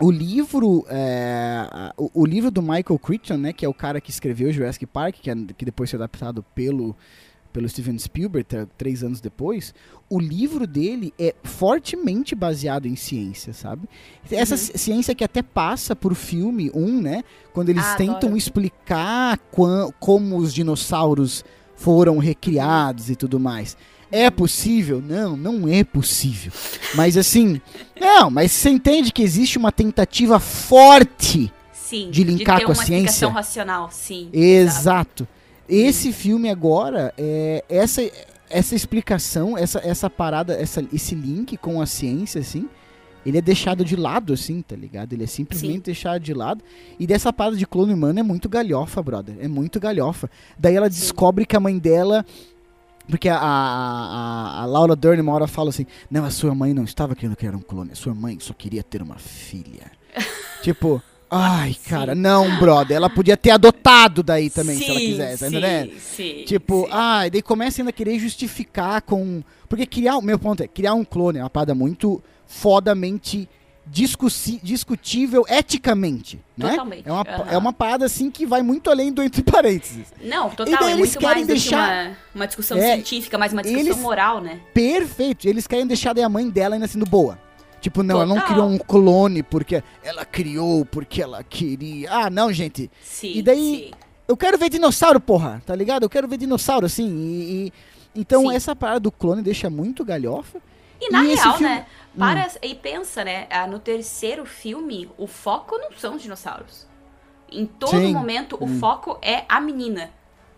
o 0.00 0.10
livro, 0.10 0.86
é, 0.88 1.66
o, 1.98 2.22
o 2.22 2.24
livro 2.24 2.50
do 2.50 2.62
Michael 2.62 2.98
Crichton, 2.98 3.36
né, 3.36 3.52
que 3.52 3.64
é 3.64 3.68
o 3.68 3.74
cara 3.74 4.00
que 4.00 4.10
escreveu 4.10 4.52
Jurassic 4.52 4.86
Park, 4.86 5.16
que, 5.20 5.30
é- 5.30 5.34
que 5.58 5.64
depois 5.64 5.90
foi 5.90 5.98
adaptado 5.98 6.42
pelo, 6.54 6.96
pelo 7.52 7.68
Steven 7.68 7.98
Spielberg, 7.98 8.46
três 8.78 9.02
anos 9.04 9.20
depois, 9.20 9.74
o 10.08 10.18
livro 10.18 10.66
dele 10.66 11.12
é 11.18 11.34
fortemente 11.44 12.34
baseado 12.34 12.86
em 12.86 12.96
ciência, 12.96 13.52
sabe? 13.52 13.88
Essa 14.30 14.54
Uhum. 14.54 14.58
ci- 14.60 14.78
ciência 14.78 15.14
que 15.14 15.22
até 15.24 15.42
passa 15.42 15.94
por 15.94 16.14
filme 16.14 16.70
1, 16.74 16.78
um, 16.84 17.00
né? 17.02 17.22
Quando 17.52 17.68
eles 17.68 17.84
Ah, 17.84 17.96
tentam 17.96 18.16
adoro. 18.16 18.36
explicar 18.36 19.38
como 20.00 20.36
os 20.36 20.52
dinossauros 20.54 21.44
foram 21.76 22.18
recriados 22.18 23.10
e 23.10 23.16
tudo 23.16 23.38
mais. 23.40 23.76
É 24.10 24.30
possível? 24.30 25.00
Não, 25.00 25.36
não 25.36 25.66
é 25.68 25.82
possível. 25.84 26.52
Mas 26.94 27.16
assim, 27.16 27.60
não, 28.00 28.30
mas 28.30 28.52
você 28.52 28.70
entende 28.70 29.10
que 29.12 29.22
existe 29.22 29.56
uma 29.58 29.72
tentativa 29.72 30.38
forte. 30.38 31.52
Sim. 31.72 32.10
De 32.10 32.24
linkar 32.24 32.58
ter 32.60 32.64
com 32.64 32.72
a 32.72 32.74
ciência. 32.74 32.94
explicação 32.94 33.30
racional, 33.30 33.90
sim. 33.90 34.30
Exato. 34.32 35.28
Esse 35.74 36.12
filme 36.12 36.50
agora, 36.50 37.14
é, 37.16 37.64
essa, 37.66 38.02
essa 38.50 38.74
explicação, 38.74 39.56
essa, 39.56 39.80
essa 39.82 40.10
parada, 40.10 40.52
essa, 40.52 40.84
esse 40.92 41.14
link 41.14 41.56
com 41.56 41.80
a 41.80 41.86
ciência, 41.86 42.42
assim, 42.42 42.68
ele 43.24 43.38
é 43.38 43.40
deixado 43.40 43.82
de 43.82 43.96
lado, 43.96 44.34
assim, 44.34 44.60
tá 44.60 44.76
ligado? 44.76 45.14
Ele 45.14 45.24
é 45.24 45.26
simplesmente 45.26 45.76
Sim. 45.76 45.80
deixado 45.82 46.20
de 46.20 46.34
lado. 46.34 46.62
E 46.98 47.06
dessa 47.06 47.32
parada 47.32 47.56
de 47.56 47.66
clone 47.66 47.94
humano 47.94 48.18
é 48.20 48.22
muito 48.22 48.50
galhofa, 48.50 49.02
brother. 49.02 49.36
É 49.40 49.48
muito 49.48 49.80
galhofa. 49.80 50.28
Daí 50.58 50.74
ela 50.76 50.90
Sim. 50.90 51.00
descobre 51.00 51.46
que 51.46 51.56
a 51.56 51.60
mãe 51.60 51.78
dela. 51.78 52.22
Porque 53.08 53.28
a, 53.28 53.36
a, 53.36 53.40
a- 53.40 54.62
a 54.62 54.66
Laura 54.66 54.94
Dern 54.94 55.20
uma 55.22 55.32
hora 55.32 55.46
fala 55.46 55.70
assim: 55.70 55.86
Não, 56.10 56.24
a 56.24 56.30
sua 56.30 56.54
mãe 56.54 56.74
não 56.74 56.84
estava 56.84 57.14
querendo 57.16 57.34
criar 57.36 57.54
um 57.56 57.60
clone, 57.60 57.92
a 57.92 57.96
sua 57.96 58.14
mãe 58.14 58.38
só 58.40 58.52
queria 58.52 58.82
ter 58.82 59.00
uma 59.02 59.16
filha. 59.16 59.90
tipo, 60.62 61.02
ai, 61.32 61.72
Sim. 61.72 61.88
cara, 61.90 62.14
não, 62.14 62.58
brother. 62.58 62.96
Ela 62.96 63.08
podia 63.10 63.36
ter 63.36 63.50
adotado 63.50 64.22
daí 64.22 64.50
também, 64.50 64.76
se 64.76 64.84
ela 64.90 65.00
Sim, 65.00 65.06
quisesse, 65.06 65.44
tá 65.44 65.50
sim, 65.50 65.56
entendendo? 65.56 65.92
Sim, 65.98 66.44
Tipo, 66.46 66.82
sim. 66.84 66.88
ah, 66.92 67.26
e 67.26 67.30
daí 67.30 67.42
começa 67.42 67.80
ainda 67.80 67.90
a 67.90 67.92
querer 67.92 68.18
justificar 68.18 69.00
com. 69.02 69.42
Porque 69.68 69.86
criar. 69.86 70.20
Meu 70.20 70.38
ponto 70.38 70.62
é: 70.62 70.68
criar 70.68 70.94
um 70.94 71.04
clone 71.04 71.38
é 71.38 71.42
uma 71.42 71.50
parada 71.50 71.74
muito 71.74 72.22
fodamente 72.46 73.48
discutível 74.62 75.44
eticamente. 75.48 76.38
Né? 76.56 76.70
Totalmente, 76.70 77.08
É 77.08 77.12
uma, 77.12 77.20
aham. 77.22 77.46
é 77.50 77.58
uma 77.58 77.72
parada 77.72 78.04
assim 78.04 78.30
que 78.30 78.46
vai 78.46 78.62
muito 78.62 78.90
além 78.90 79.12
do 79.12 79.22
entre 79.22 79.42
parênteses. 79.42 80.06
Não, 80.22 80.48
E 80.52 80.56
total, 80.56 80.78
daí 80.80 80.90
é 80.90 80.92
eles 80.94 81.16
querem 81.16 81.34
mais 81.36 81.46
deixar- 81.46 82.04
que 82.04 82.08
uma, 82.08 82.16
uma 82.34 82.46
discussão 82.46 82.78
É, 82.78 82.94
científica, 82.94 83.36
mas 83.38 83.52
uma 83.52 83.62
discussão 83.62 83.86
eles- 83.86 83.98
moral, 83.98 84.40
né? 84.40 84.60
Perfeito. 84.72 85.48
Eles 85.48 85.66
querem 85.66 85.86
deixar 85.86 86.12
daí 86.12 86.22
a 86.24 86.28
mãe 86.28 86.48
dela 86.48 86.74
ainda 86.76 86.86
sendo 86.86 87.04
boa. 87.06 87.38
Tipo, 87.82 88.02
não, 88.02 88.14
ela 88.14 88.24
não 88.26 88.36
Total. 88.36 88.50
criou 88.52 88.68
um 88.70 88.78
clone 88.78 89.42
porque 89.42 89.82
ela 90.02 90.24
criou, 90.24 90.86
porque 90.86 91.20
ela 91.20 91.42
queria. 91.44 92.10
Ah, 92.10 92.30
não, 92.30 92.50
gente. 92.52 92.90
Sim, 93.02 93.32
E 93.34 93.42
daí- 93.42 93.58
sim. 93.58 93.90
Eu 94.28 94.36
quero 94.36 94.56
ver 94.56 94.70
dinossauro, 94.70 95.20
porra, 95.20 95.60
tá 95.66 95.74
ligado? 95.74 96.04
Eu 96.04 96.08
quero 96.08 96.26
ver 96.28 96.36
dinossauro, 96.38 96.86
assim. 96.86 97.06
E, 97.08 97.66
e- 97.66 97.72
então 98.14 98.42
Sim. 98.48 98.54
essa 98.54 98.74
parada 98.74 99.00
do 99.00 99.10
clone 99.12 99.42
deixa 99.42 99.68
muito 99.68 100.04
galhofa. 100.04 100.58
E 101.00 101.10
na 101.10 101.24
E 101.24 101.34
real, 101.34 101.58
filme- 101.58 101.74
né? 101.74 101.86
Para 102.16 102.48
e 102.62 102.74
pensa, 102.76 103.24
né? 103.24 103.48
No 103.68 103.78
terceiro 103.80 104.46
filme, 104.46 105.10
o 105.18 105.26
foco 105.26 105.76
não 105.76 105.90
são 105.98 106.14
os 106.14 106.22
dinossauros. 106.22 106.86
Em 107.50 107.66
todo 107.66 107.90
Sim. 107.90 108.12
momento, 108.14 108.56
o 108.60 108.64
Hum. 108.64 108.78
foco 108.78 109.18
é 109.20 109.44
a 109.48 109.60
menina. 109.60 110.10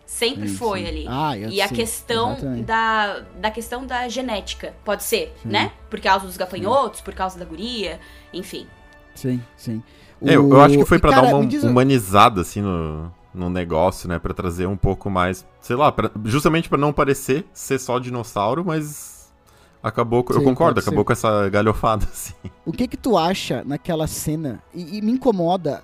Sempre 0.05 0.47
Sim, 0.47 0.55
foi 0.55 0.81
sim. 0.81 0.87
ali. 0.87 1.05
Ah, 1.09 1.37
eu 1.37 1.49
E 1.49 1.59
a 1.61 1.67
sim, 1.67 1.75
questão 1.75 2.33
exatamente. 2.33 2.63
da, 2.65 3.19
da 3.39 3.49
questão 3.51 3.85
da 3.87 4.07
genética, 4.07 4.73
pode 4.85 5.03
ser, 5.03 5.35
né? 5.43 5.71
Por 5.89 5.99
causa 5.99 6.25
dos 6.27 6.37
gafanhotos, 6.37 7.01
por 7.01 7.13
causa 7.15 7.39
da 7.39 7.45
guria, 7.45 7.99
enfim. 8.31 8.67
Sim, 9.15 9.41
sim. 9.57 9.81
É, 10.23 10.35
eu, 10.35 10.47
O- 10.47 10.53
eu 10.53 10.61
acho 10.61 10.77
que 10.77 10.85
foi 10.85 10.99
pra 10.99 11.11
cara, 11.11 11.27
dar 11.29 11.35
uma 11.37 11.45
diz- 11.45 11.63
humanizada, 11.63 12.41
assim, 12.41 12.61
no, 12.61 13.11
no 13.33 13.49
negócio, 13.49 14.07
né? 14.07 14.19
Pra 14.19 14.33
trazer 14.33 14.67
um 14.67 14.77
pouco 14.77 15.09
mais, 15.09 15.45
sei 15.59 15.75
lá, 15.75 15.91
pra- 15.91 16.11
justamente 16.25 16.69
pra 16.69 16.77
não 16.77 16.93
parecer 16.93 17.43
ser 17.53 17.79
só 17.79 17.97
dinossauro, 17.97 18.63
mas 18.63 19.33
acabou, 19.81 20.23
com- 20.23 20.33
eu 20.33 20.39
Sim, 20.39 20.45
concordo, 20.45 20.79
acabou 20.79 20.99
ser. 21.01 21.05
com 21.05 21.13
essa 21.13 21.49
galhofada, 21.49 22.05
assim. 22.11 22.33
O 22.63 22.71
que 22.71 22.87
que 22.87 22.97
tu 22.97 23.17
acha 23.17 23.63
naquela 23.65 24.05
cena? 24.05 24.61
E, 24.73 24.97
e 24.97 25.01
me 25.01 25.11
incomoda. 25.11 25.83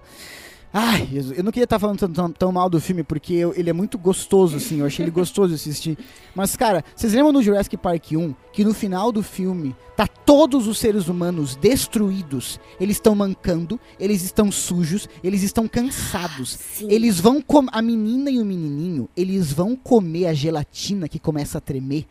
Ai, 0.74 1.05
Jesus, 1.11 1.38
eu 1.38 1.43
não 1.43 1.51
queria 1.51 1.65
estar 1.65 1.78
falando 1.78 1.99
tão, 1.99 2.09
tão- 2.11 2.32
tão 2.32 2.51
mal 2.51 2.69
do 2.69 2.80
filme, 2.80 3.03
porque 3.03 3.34
eu- 3.34 3.53
ele 3.57 3.69
é 3.69 3.74
muito 3.74 3.97
gostoso, 3.97 4.55
assim. 4.55 4.80
Eu 4.80 4.86
achei 4.86 5.03
ele 5.03 5.11
gostoso 5.11 5.49
de 5.49 5.55
assistir. 5.55 5.97
Mas, 6.34 6.55
cara, 6.55 6.82
vocês 6.95 7.11
lembram 7.13 7.34
do 7.34 7.43
Jurassic 7.43 7.76
Park 7.76 8.11
1? 8.13 8.34
Que 8.53 8.63
no 8.63 8.74
final 8.74 9.11
do 9.11 9.22
filme, 9.22 9.76
tá 9.97 10.07
todos 10.07 10.67
os 10.67 10.78
seres 10.78 11.09
humanos 11.09 11.57
destruídos. 11.57 12.57
Eles 12.80 12.95
estão 12.95 13.13
mancando, 13.13 13.78
eles 13.99 14.24
estão 14.24 14.49
sujos, 14.49 15.09
eles 15.22 15.43
estão 15.43 15.67
cansados. 15.67 16.51
Sim. 16.74 16.88
Eles 16.89 17.19
vão 17.19 17.41
com 17.41 17.65
a 17.69 17.82
menina 17.82 18.32
e 18.32 18.39
o 18.39 18.45
menininho, 18.45 19.09
eles 19.15 19.51
vão 19.51 19.76
comer 19.76 20.28
a 20.28 20.34
gelatina 20.34 21.09
que 21.09 21.19
começa 21.19 21.57
a 21.57 21.61
tremer. 21.61 22.05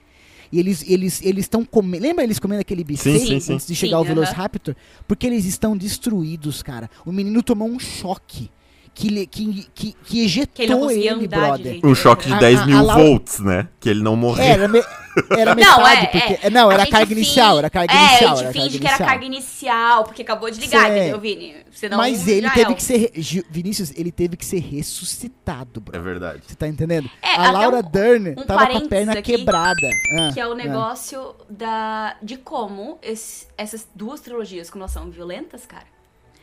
E 0.53 0.59
eles 0.59 0.85
eles 0.89 1.23
eles 1.23 1.45
estão 1.45 1.65
comendo, 1.65 2.03
lembra 2.03 2.25
eles 2.25 2.39
comendo 2.39 2.61
aquele 2.61 2.83
sim, 3.29 3.41
sim. 3.41 3.55
antes 3.55 3.67
de 3.67 3.75
chegar 3.75 3.91
Sim, 3.91 3.95
ao 3.97 4.03
aham. 4.05 4.15
Velociraptor? 4.15 4.75
Porque 5.07 5.27
eles 5.27 5.45
estão 5.45 5.77
destruídos, 5.77 6.63
cara. 6.63 6.91
O 7.07 7.13
menino 7.13 7.43
tomou 7.43 7.69
um 7.69 7.79
choque 7.79 8.51
que 8.93 9.27
que 9.27 9.67
que, 9.75 9.95
que 10.05 10.25
ejetou 10.25 10.55
Que 10.55 10.63
ele 10.63 10.75
ele, 11.09 11.09
andar 11.27 11.47
brother. 11.57 11.81
Um 11.85 11.95
choque 11.95 12.27
de 12.27 12.35
A- 12.35 12.39
10 12.39 12.59
a- 12.61 12.67
mil 12.67 12.77
a 12.79 12.83
Laura- 12.83 13.03
volts, 13.05 13.39
né? 13.41 13.69
Que 13.79 13.89
ele 13.91 14.03
não 14.03 14.17
morreu. 14.17 14.45
Era, 14.45 14.67
me- 14.67 14.83
era 15.31 15.55
Não, 15.55 15.79
metade, 15.79 16.05
é, 16.05 16.07
porque 16.07 16.47
é. 16.47 16.51
não, 16.51 16.71
era 16.71 16.83
A 16.85 16.87
carga 16.91 17.13
inicial, 17.13 17.59
era 17.59 17.71
carga 17.71 17.93
é, 17.93 17.97
inicial, 17.97 18.21
a 18.21 18.25
era 18.25 18.37
gente 18.37 18.45
carga 18.45 18.61
finge 18.63 18.79
que 18.79 18.87
era 18.87 18.99
carga 18.99 19.25
inicial, 19.25 20.05
porque 20.05 20.23
acabou 20.23 20.51
de 20.51 20.61
ligar, 20.61 20.91
entendeu, 20.91 21.19
Vini? 21.21 21.57
Senão 21.73 21.97
Mas 21.99 22.27
ele 22.29 22.51
teve 22.51 22.73
é. 22.73 22.75
que 22.75 22.83
ser 22.83 23.13
Vinícius, 23.51 23.93
ele 23.97 24.13
teve 24.13 24.37
que 24.37 24.45
ser 24.45 24.59
ressuscitado, 24.61 25.81
É 25.81 25.91
bro. 25.93 26.03
verdade. 26.03 26.43
Você 26.47 26.55
tá 26.55 26.69
entendendo? 26.69 27.11
É, 27.23 27.35
a 27.37 27.51
Laura 27.51 27.79
um- 27.79 27.83
Dern 27.91 28.35
um 28.37 28.43
tava 28.45 28.67
com 28.67 28.77
a 28.79 28.81
perna 28.89 29.13
aqui, 29.13 29.37
quebrada. 29.37 29.89
Ah, 30.19 30.31
Que 30.33 30.41
é 30.41 30.47
o 30.47 30.53
ah. 30.53 30.55
negócio 30.55 31.35
da, 31.49 32.17
de 32.23 32.37
como 32.37 32.99
esse- 33.03 33.47
essas 33.57 33.89
duas 33.95 34.21
trilogias, 34.21 34.71
como 34.71 34.83
elas 34.83 34.93
são 34.93 35.11
violentas, 35.11 35.65
cara. 35.67 35.87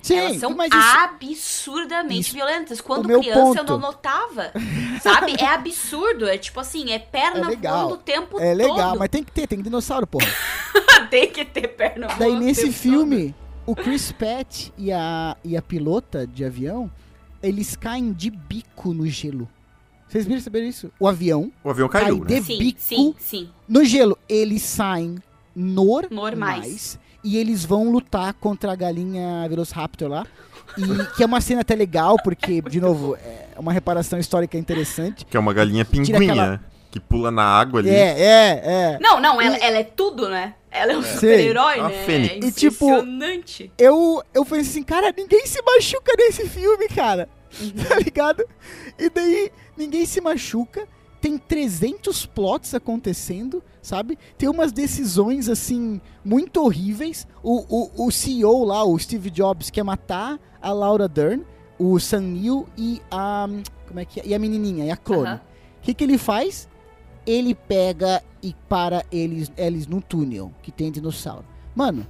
Sim, 0.07 0.15
elas 0.17 0.37
são 0.37 0.53
mas 0.55 0.69
isso, 0.73 0.97
absurdamente 0.97 2.21
isso- 2.21 2.33
violentas. 2.33 2.81
Quando 2.81 3.07
criança 3.07 3.39
eu 3.39 3.43
ponto. 3.55 3.63
não 3.71 3.79
notava. 3.79 4.51
Sabe? 5.01 5.35
É 5.39 5.45
absurdo. 5.47 6.27
É 6.27 6.37
tipo 6.37 6.59
assim, 6.59 6.91
é 6.91 6.99
perna 6.99 7.45
É 7.47 7.49
legal. 7.49 7.79
voando 7.79 7.93
o 7.95 7.97
tempo 7.97 8.39
é 8.39 8.53
legal, 8.53 8.89
todo. 8.91 8.99
mas 8.99 9.09
tem 9.09 9.23
que 9.23 9.31
ter, 9.31 9.47
tem 9.47 9.61
dinossauro, 9.61 10.07
porra. 10.07 10.27
Tem 11.09 11.31
que 11.31 11.45
ter 11.45 11.67
perna 11.69 12.07
voando 12.07 12.19
Daí 12.19 12.31
o 12.31 12.39
nesse 12.39 12.61
tempo 12.63 12.73
filme, 12.73 13.35
o 13.65 13.75
Chris 13.75 14.11
Pratt 14.11 14.69
e 14.77 14.91
a, 14.91 15.37
e 15.43 15.55
a 15.55 15.61
pilota 15.61 16.25
de 16.27 16.43
avião, 16.43 16.91
eles 17.41 17.75
caem 17.75 18.11
de 18.11 18.29
bico 18.31 18.93
no 18.93 19.05
gelo. 19.07 19.47
Vocês 20.07 20.25
viram 20.25 20.41
saber 20.41 20.63
isso? 20.63 20.91
O 20.99 21.07
avião 21.07 21.51
O 21.63 21.69
avião 21.69 21.87
caiu, 21.87 22.05
Ai, 22.27 22.33
né? 22.33 22.35
todo. 22.37 22.45
Sim, 22.45 22.57
bico. 22.57 22.79
sim, 22.81 23.15
sim. 23.19 23.49
no 23.69 23.85
gelo, 23.85 24.17
eles 24.27 24.63
saem 24.63 25.17
normais, 25.55 26.09
Normais. 26.11 26.99
E 27.27 27.37
eles 27.37 27.65
vão 27.65 27.89
lutar 27.91 28.33
contra 28.33 28.71
a 28.71 28.75
galinha 28.75 29.45
Velociraptor 29.49 30.09
lá. 30.09 30.25
E 30.77 31.15
que 31.15 31.23
é 31.23 31.25
uma 31.25 31.41
cena 31.41 31.61
até 31.61 31.75
legal, 31.75 32.17
porque, 32.23 32.61
de 32.61 32.79
novo, 32.79 33.15
é 33.15 33.47
uma 33.57 33.73
reparação 33.73 34.19
histórica 34.19 34.57
interessante. 34.57 35.25
Que 35.25 35.35
é 35.35 35.39
uma 35.39 35.53
galinha 35.53 35.83
pinguinha, 35.83 36.17
aquela- 36.17 36.61
que 36.91 36.99
pula 36.99 37.31
na 37.31 37.43
água 37.43 37.79
ali. 37.79 37.89
É, 37.89 38.19
é, 38.19 38.61
é. 38.63 38.97
Não, 39.01 39.19
não, 39.19 39.41
ela, 39.41 39.57
ela 39.57 39.77
é 39.77 39.83
tudo, 39.83 40.29
né? 40.29 40.53
Ela 40.71 40.93
é 40.93 40.97
um 40.97 41.01
Sim. 41.01 41.13
super-herói, 41.15 41.79
A 41.79 41.89
né? 41.89 42.03
Fênix. 42.05 42.45
É 42.45 42.47
E, 42.47 42.51
tipo, 42.51 42.85
impressionante. 42.85 43.71
eu, 43.77 44.23
eu 44.33 44.45
falei 44.45 44.61
assim, 44.61 44.83
cara, 44.83 45.13
ninguém 45.17 45.45
se 45.47 45.61
machuca 45.63 46.13
nesse 46.17 46.47
filme, 46.47 46.87
cara. 46.89 47.27
Uhum. 47.59 47.71
Tá 47.89 47.95
ligado? 47.99 48.45
E 48.99 49.09
daí, 49.09 49.51
ninguém 49.75 50.05
se 50.05 50.21
machuca. 50.21 50.87
Tem 51.27 51.37
300 51.37 52.25
plots 52.25 52.73
acontecendo, 52.73 53.61
sabe? 53.81 54.17
Tem 54.37 54.47
umas 54.47 54.71
decisões, 54.71 55.49
assim, 55.49 55.99
muito 56.23 56.63
horríveis. 56.63 57.27
O, 57.43 57.65
o, 57.67 58.07
o 58.07 58.11
CEO 58.11 58.63
lá, 58.63 58.85
o 58.85 58.97
Steve 58.97 59.29
Jobs, 59.29 59.69
quer 59.69 59.83
matar 59.83 60.39
a 60.61 60.71
Laura 60.71 61.05
Dern, 61.05 61.43
o 61.77 61.99
Sam 61.99 62.21
Neill 62.21 62.65
e 62.77 63.01
a... 63.11 63.45
Como 63.89 63.99
é 63.99 64.05
que 64.05 64.21
é? 64.21 64.27
E 64.27 64.33
a 64.33 64.39
menininha, 64.39 64.85
e 64.85 64.89
a 64.89 64.95
clone. 64.95 65.23
O 65.23 65.27
Aham. 65.27 65.41
que, 65.81 65.93
que 65.93 66.05
ele 66.05 66.17
faz? 66.17 66.69
Ele 67.25 67.53
pega 67.53 68.23
e 68.41 68.55
para 68.69 69.03
eles, 69.11 69.51
eles 69.57 69.85
no 69.85 70.01
túnel 70.01 70.53
que 70.63 70.71
tem 70.71 70.89
dinossauro. 70.89 71.43
Mano, 71.75 72.07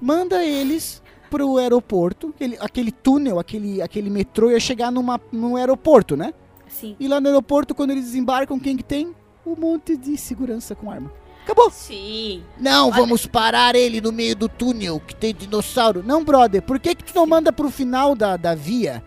manda 0.00 0.42
eles 0.42 1.02
pro 1.28 1.58
aeroporto. 1.58 2.28
Aquele, 2.28 2.56
aquele 2.58 2.92
túnel, 2.92 3.38
aquele, 3.38 3.82
aquele 3.82 4.08
metrô 4.08 4.50
ia 4.50 4.58
chegar 4.58 4.90
numa, 4.90 5.20
num 5.30 5.54
aeroporto, 5.54 6.16
né? 6.16 6.32
Sim. 6.68 6.96
E 6.98 7.08
lá 7.08 7.20
no 7.20 7.28
aeroporto, 7.28 7.74
quando 7.74 7.90
eles 7.90 8.04
desembarcam, 8.04 8.58
quem 8.58 8.76
que 8.76 8.82
tem? 8.84 9.14
Um 9.46 9.56
monte 9.56 9.96
de 9.96 10.16
segurança 10.16 10.74
com 10.74 10.90
arma. 10.90 11.12
Acabou. 11.44 11.70
Sim. 11.70 12.42
Não, 12.58 12.88
Olha- 12.88 12.96
vamos 12.96 13.26
parar 13.26 13.74
ele 13.74 14.00
no 14.00 14.12
meio 14.12 14.36
do 14.36 14.48
túnel 14.48 15.00
que 15.00 15.14
tem 15.16 15.34
dinossauro. 15.34 16.02
Não, 16.04 16.22
brother, 16.22 16.60
por 16.62 16.78
que 16.78 16.94
que 16.94 17.04
tu 17.04 17.14
não 17.14 17.26
manda 17.26 17.50
pro 17.50 17.70
final 17.70 18.14
da, 18.14 18.36
da 18.36 18.54
via 18.54 19.02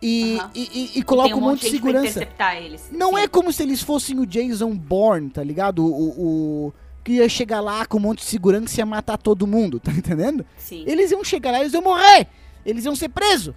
e, 0.00 0.38
e, 0.54 0.60
e- 0.62 0.90
e 0.94 0.98
E 1.00 1.02
coloca 1.02 1.28
tem 1.28 1.36
um 1.36 1.40
monte 1.40 1.62
de 1.66 1.70
segurança? 1.70 2.06
interceptar 2.08 2.56
eles. 2.56 2.88
Não 2.90 3.10
Sim. 3.16 3.20
é 3.22 3.28
como 3.28 3.52
se 3.52 3.62
eles 3.62 3.82
fossem 3.82 4.18
o 4.18 4.24
Jason 4.26 4.74
Bourne, 4.74 5.28
tá 5.28 5.42
ligado? 5.42 5.84
O, 5.84 5.90
o, 5.90 6.66
o- 6.68 6.72
que 7.04 7.12
ia 7.12 7.28
chegar 7.28 7.60
lá 7.60 7.84
com 7.86 7.96
um 7.96 8.00
monte 8.00 8.18
de 8.20 8.26
segurança 8.26 8.76
e 8.76 8.78
ia 8.80 8.86
matar 8.86 9.16
todo 9.18 9.46
mundo, 9.46 9.78
tá 9.80 9.90
entendendo? 9.90 10.44
Sim. 10.56 10.84
Eles 10.86 11.10
iam 11.10 11.22
chegar 11.24 11.50
lá 11.50 11.58
e 11.58 11.62
eles 11.62 11.72
iam 11.74 11.82
morrer. 11.82 12.26
Eles 12.64 12.84
iam 12.84 12.94
ser 12.96 13.08
presos. 13.10 13.54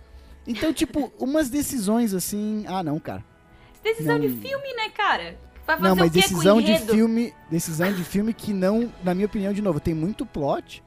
Então, 0.48 0.74
tipo, 0.74 1.12
umas 1.20 1.50
decisões 1.50 2.14
assim. 2.14 2.64
Ah, 2.68 2.84
não, 2.84 3.00
cara. 3.00 3.24
Decisão 3.84 4.18
Não. 4.18 4.22
de 4.22 4.30
filme, 4.30 4.74
né, 4.76 4.90
cara? 4.90 5.38
Vai 5.66 5.78
fazer 5.78 5.90
Não, 5.90 5.96
mas 5.96 6.10
o 6.10 6.14
quê 6.14 6.22
decisão 6.22 6.56
com 6.58 6.62
de 6.62 6.78
filme. 6.80 7.34
Decisão 7.50 7.94
de 7.94 8.04
filme 8.04 8.34
que 8.34 8.54
não, 8.54 8.92
na 9.04 9.14
minha 9.14 9.26
opinião, 9.26 9.54
de 9.54 9.62
novo, 9.62 9.80
tem 9.80 9.94
muito 9.94 10.26
plot. 10.26 10.84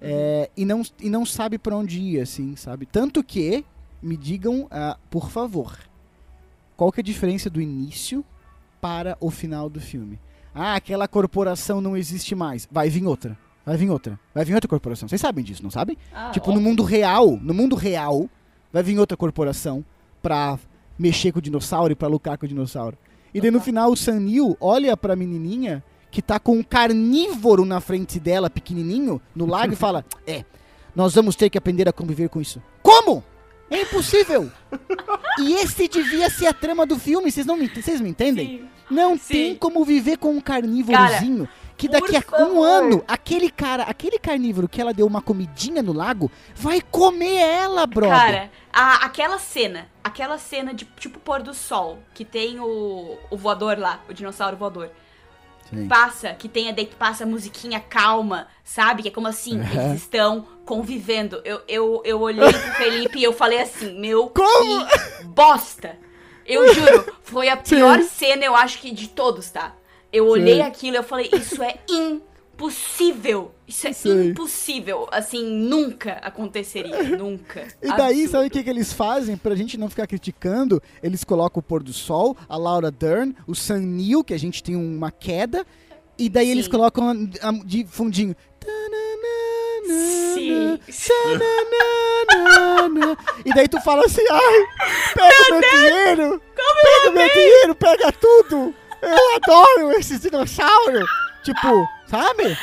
é, 0.00 0.50
e, 0.56 0.64
não, 0.64 0.82
e 1.00 1.08
não 1.08 1.24
sabe 1.24 1.58
pra 1.58 1.74
onde 1.76 2.00
ir, 2.00 2.20
assim, 2.20 2.54
sabe? 2.54 2.84
Tanto 2.86 3.24
que, 3.24 3.64
me 4.02 4.16
digam, 4.16 4.66
ah, 4.70 4.98
por 5.10 5.30
favor, 5.30 5.76
qual 6.76 6.92
que 6.92 7.00
é 7.00 7.02
a 7.02 7.04
diferença 7.04 7.48
do 7.48 7.60
início 7.60 8.24
para 8.80 9.16
o 9.20 9.30
final 9.30 9.70
do 9.70 9.80
filme? 9.80 10.20
Ah, 10.54 10.74
aquela 10.74 11.08
corporação 11.08 11.80
não 11.80 11.96
existe 11.96 12.34
mais. 12.34 12.68
Vai 12.70 12.88
vir 12.90 13.04
outra. 13.06 13.36
Vai 13.64 13.76
vir 13.76 13.90
outra. 13.90 14.20
Vai 14.34 14.44
vir 14.44 14.54
outra 14.54 14.68
corporação. 14.68 15.08
Vocês 15.08 15.20
sabem 15.20 15.42
disso, 15.44 15.62
não 15.62 15.70
sabem? 15.70 15.96
Ah, 16.12 16.30
tipo, 16.30 16.50
ó, 16.50 16.54
no 16.54 16.60
mundo 16.60 16.82
real, 16.84 17.36
no 17.38 17.52
mundo 17.54 17.74
real, 17.74 18.28
vai 18.72 18.82
vir 18.82 18.98
outra 18.98 19.16
corporação 19.16 19.84
pra 20.22 20.58
mexer 20.98 21.32
com 21.32 21.38
o 21.38 21.42
dinossauro 21.42 21.92
e 21.92 21.96
pra 21.96 22.08
lucrar 22.08 22.38
com 22.38 22.46
o 22.46 22.48
dinossauro. 22.48 22.96
E 23.34 23.40
daí 23.40 23.50
no 23.50 23.60
final 23.60 23.90
o 23.90 23.96
Sam 23.96 24.20
Neill 24.20 24.56
olha 24.60 24.96
pra 24.96 25.14
menininha 25.16 25.84
que 26.10 26.22
tá 26.22 26.38
com 26.38 26.56
um 26.56 26.62
carnívoro 26.62 27.64
na 27.64 27.80
frente 27.80 28.18
dela, 28.18 28.48
pequenininho, 28.48 29.20
no 29.34 29.46
lago 29.46 29.72
e 29.72 29.76
fala: 29.76 30.04
"É, 30.26 30.44
nós 30.94 31.14
vamos 31.14 31.36
ter 31.36 31.50
que 31.50 31.58
aprender 31.58 31.88
a 31.88 31.92
conviver 31.92 32.28
com 32.28 32.40
isso". 32.40 32.62
Como? 32.82 33.22
É 33.70 33.82
impossível. 33.82 34.50
e 35.40 35.54
esse 35.54 35.88
devia 35.88 36.30
ser 36.30 36.46
a 36.46 36.52
trama 36.52 36.86
do 36.86 36.98
filme, 36.98 37.30
vocês 37.30 37.44
não 37.44 37.56
me, 37.56 37.68
vocês 37.68 38.00
me 38.00 38.08
entendem? 38.08 38.46
sim. 38.46 38.68
Não 38.88 39.18
Sim. 39.18 39.32
tem 39.32 39.56
como 39.56 39.84
viver 39.84 40.16
com 40.16 40.30
um 40.30 40.40
carnívorozinho 40.40 41.48
que 41.76 41.88
daqui 41.88 42.16
a 42.16 42.42
um 42.44 42.62
ano, 42.62 43.04
aquele 43.06 43.50
cara, 43.50 43.82
aquele 43.84 44.18
carnívoro 44.18 44.68
que 44.68 44.80
ela 44.80 44.94
deu 44.94 45.06
uma 45.06 45.20
comidinha 45.20 45.82
no 45.82 45.92
lago, 45.92 46.30
vai 46.54 46.80
comer 46.80 47.36
ela, 47.36 47.86
brother. 47.86 48.16
Cara, 48.18 48.50
a- 48.72 49.04
aquela 49.04 49.38
cena, 49.38 49.88
aquela 50.02 50.38
cena 50.38 50.72
de 50.72 50.84
tipo 50.98 51.18
pôr 51.20 51.42
do 51.42 51.52
sol, 51.52 51.98
que 52.14 52.24
tem 52.24 52.58
o, 52.60 53.18
o 53.30 53.36
voador 53.36 53.78
lá, 53.78 54.00
o 54.08 54.14
dinossauro 54.14 54.56
voador. 54.56 54.90
Sim. 55.68 55.88
Passa, 55.88 56.32
que 56.32 56.48
tem 56.48 56.68
a 56.68 56.72
daí 56.72 56.86
que 56.86 56.94
passa 56.94 57.24
a 57.24 57.26
musiquinha 57.26 57.80
calma, 57.80 58.46
sabe? 58.62 59.02
Que 59.02 59.08
é 59.08 59.10
como 59.10 59.26
assim, 59.26 59.58
eles 59.60 60.00
estão 60.02 60.46
convivendo. 60.64 61.42
Eu, 61.44 61.60
eu, 61.66 62.02
eu 62.04 62.20
olhei 62.20 62.48
pro 62.52 62.72
Felipe 62.74 63.18
e 63.18 63.24
eu 63.24 63.32
falei 63.32 63.60
assim, 63.60 63.98
meu, 63.98 64.28
Como? 64.28 64.86
que 64.86 65.24
bosta! 65.24 65.98
Eu 66.46 66.72
juro, 66.72 67.12
foi 67.22 67.48
a 67.48 67.56
Sim. 67.64 67.74
pior 67.76 68.00
cena, 68.02 68.44
eu 68.44 68.54
acho 68.54 68.78
que 68.78 68.92
de 68.92 69.08
todos, 69.08 69.50
tá? 69.50 69.74
Eu 70.12 70.26
olhei 70.28 70.56
Sim. 70.56 70.60
aquilo 70.62 70.96
e 70.96 70.98
eu 70.98 71.02
falei, 71.02 71.28
isso 71.32 71.62
é 71.62 71.76
impossível! 71.90 73.52
Isso 73.68 73.86
é 73.88 73.92
Sim. 73.92 74.28
impossível! 74.30 75.06
Assim, 75.10 75.44
nunca 75.44 76.12
aconteceria, 76.22 77.02
nunca. 77.18 77.66
E 77.82 77.88
daí, 77.88 78.12
Absurdo. 78.22 78.30
sabe 78.30 78.46
o 78.46 78.50
que, 78.50 78.62
que 78.62 78.70
eles 78.70 78.92
fazem? 78.92 79.36
Pra 79.36 79.54
gente 79.54 79.76
não 79.76 79.90
ficar 79.90 80.06
criticando, 80.06 80.82
eles 81.02 81.24
colocam 81.24 81.60
o 81.60 81.62
pôr 81.62 81.82
do 81.82 81.92
sol, 81.92 82.36
a 82.48 82.56
Laura 82.56 82.90
Dern, 82.90 83.34
o 83.46 83.54
Sam 83.54 83.80
Neill, 83.80 84.24
que 84.24 84.32
a 84.32 84.38
gente 84.38 84.62
tem 84.62 84.76
uma 84.76 85.10
queda, 85.10 85.66
e 86.18 86.28
daí 86.28 86.50
eles 86.50 86.64
Sim. 86.66 86.70
colocam 86.70 87.10
a- 87.42 87.52
de 87.64 87.84
fundinho. 87.86 88.34
Sim. 89.86 90.78
E 93.44 93.54
daí 93.54 93.68
tu 93.68 93.80
fala 93.80 94.04
assim, 94.04 94.22
ai, 94.30 94.66
pega 95.14 95.34
o 95.48 95.50
meu 95.52 95.70
dinheiro, 95.70 96.42
Pega 96.54 97.10
meu 97.12 97.28
dinheiro, 97.32 97.74
pega 97.74 98.12
tudo! 98.12 98.74
Eu 99.02 99.36
adoro 99.36 99.92
esses 99.98 100.20
dinossauros! 100.20 101.08
Tipo, 101.44 101.86
sabe? 102.06 102.56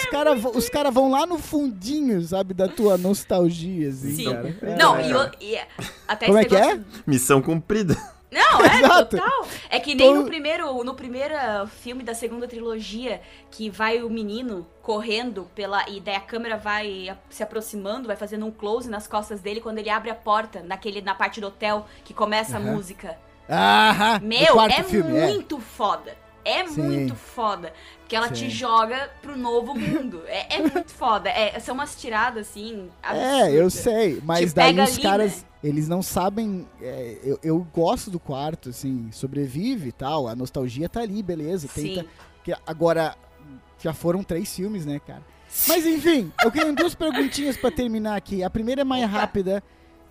os 0.00 0.06
caras 0.10 0.44
os 0.44 0.68
cara 0.68 0.90
vão 0.90 1.08
lá 1.10 1.24
no 1.24 1.38
fundinho, 1.38 2.20
sabe, 2.22 2.52
da 2.52 2.66
tua 2.66 2.98
nostalgia, 2.98 3.88
assim, 3.90 4.16
Sim. 4.16 4.32
cara. 4.32 4.56
É. 4.62 4.76
Não, 4.76 5.00
e, 5.00 5.14
o- 5.14 5.30
e 5.40 5.58
até 6.08 6.26
Como 6.26 6.38
esse 6.38 6.46
é 6.46 6.48
que 6.48 6.56
é? 6.56 6.80
Missão 7.06 7.40
cumprida. 7.40 7.96
Não, 8.30 8.60
é 8.64 8.78
Exato. 8.78 9.16
total. 9.18 9.46
É 9.68 9.78
que 9.78 9.94
nem 9.94 10.08
Todo- 10.08 10.20
no 10.20 10.26
primeiro, 10.26 10.82
no 10.84 10.94
primeiro 10.94 11.34
filme 11.80 12.02
da 12.02 12.14
segunda 12.14 12.48
trilogia, 12.48 13.20
que 13.52 13.70
vai 13.70 14.02
o 14.02 14.10
menino 14.10 14.66
correndo 14.82 15.48
pela. 15.54 15.88
E 15.88 16.00
daí 16.00 16.16
a 16.16 16.20
câmera 16.20 16.56
vai 16.56 17.08
a- 17.08 17.16
se 17.28 17.42
aproximando, 17.42 18.06
vai 18.08 18.16
fazendo 18.16 18.46
um 18.46 18.50
close 18.50 18.88
nas 18.90 19.06
costas 19.06 19.40
dele 19.40 19.60
quando 19.60 19.78
ele 19.78 19.90
abre 19.90 20.10
a 20.10 20.14
porta, 20.14 20.60
naquele, 20.60 21.00
na 21.00 21.14
parte 21.14 21.40
do 21.40 21.46
hotel 21.48 21.86
que 22.04 22.12
começa 22.14 22.56
a 22.56 22.60
Aham. 22.60 22.72
música. 22.72 23.16
No 24.20 24.26
Meu, 24.28 24.60
é 24.60 24.82
filme, 24.82 25.16
é. 25.16 25.26
muito 25.26 25.58
foda. 25.58 26.16
É 26.44 26.66
Sim. 26.66 26.82
muito 26.82 27.14
foda. 27.14 27.72
Porque 28.00 28.16
ela 28.16 28.28
Sim. 28.28 28.34
te 28.34 28.50
joga 28.50 29.10
pro 29.20 29.36
novo 29.36 29.74
mundo. 29.74 30.22
É, 30.26 30.56
é 30.56 30.62
muito 30.62 30.90
foda. 30.90 31.28
É, 31.28 31.58
são 31.60 31.74
umas 31.74 31.94
tiradas, 32.00 32.48
assim. 32.48 32.88
É, 33.02 33.52
eu 33.52 33.68
sei, 33.70 34.20
mas 34.24 34.50
Te 34.50 34.56
daí 34.56 34.80
os 34.80 34.94
ali, 34.94 35.02
caras, 35.02 35.36
né? 35.42 35.48
eles 35.62 35.88
não 35.88 36.02
sabem. 36.02 36.66
é, 36.80 37.18
eu, 37.22 37.38
eu 37.42 37.66
gosto 37.74 38.10
do 38.10 38.18
quarto, 38.18 38.70
assim, 38.70 39.10
sobrevive 39.12 39.88
e 39.88 39.92
tal, 39.92 40.26
a 40.28 40.34
nostalgia 40.34 40.88
tá 40.88 41.00
ali, 41.00 41.22
beleza. 41.22 41.68
Tenta, 41.68 42.02
Sim. 42.02 42.08
que 42.42 42.54
agora, 42.66 43.14
já 43.78 43.92
foram 43.92 44.22
três 44.22 44.54
filmes, 44.54 44.86
né, 44.86 45.00
cara? 45.06 45.22
Mas 45.66 45.84
enfim, 45.84 46.32
eu 46.42 46.50
tenho 46.50 46.74
duas 46.74 46.94
perguntinhas 46.94 47.56
pra 47.56 47.70
terminar 47.70 48.16
aqui. 48.16 48.42
A 48.42 48.48
primeira 48.50 48.82
é 48.82 48.84
mais 48.84 49.04
Opa. 49.04 49.18
rápida. 49.18 49.62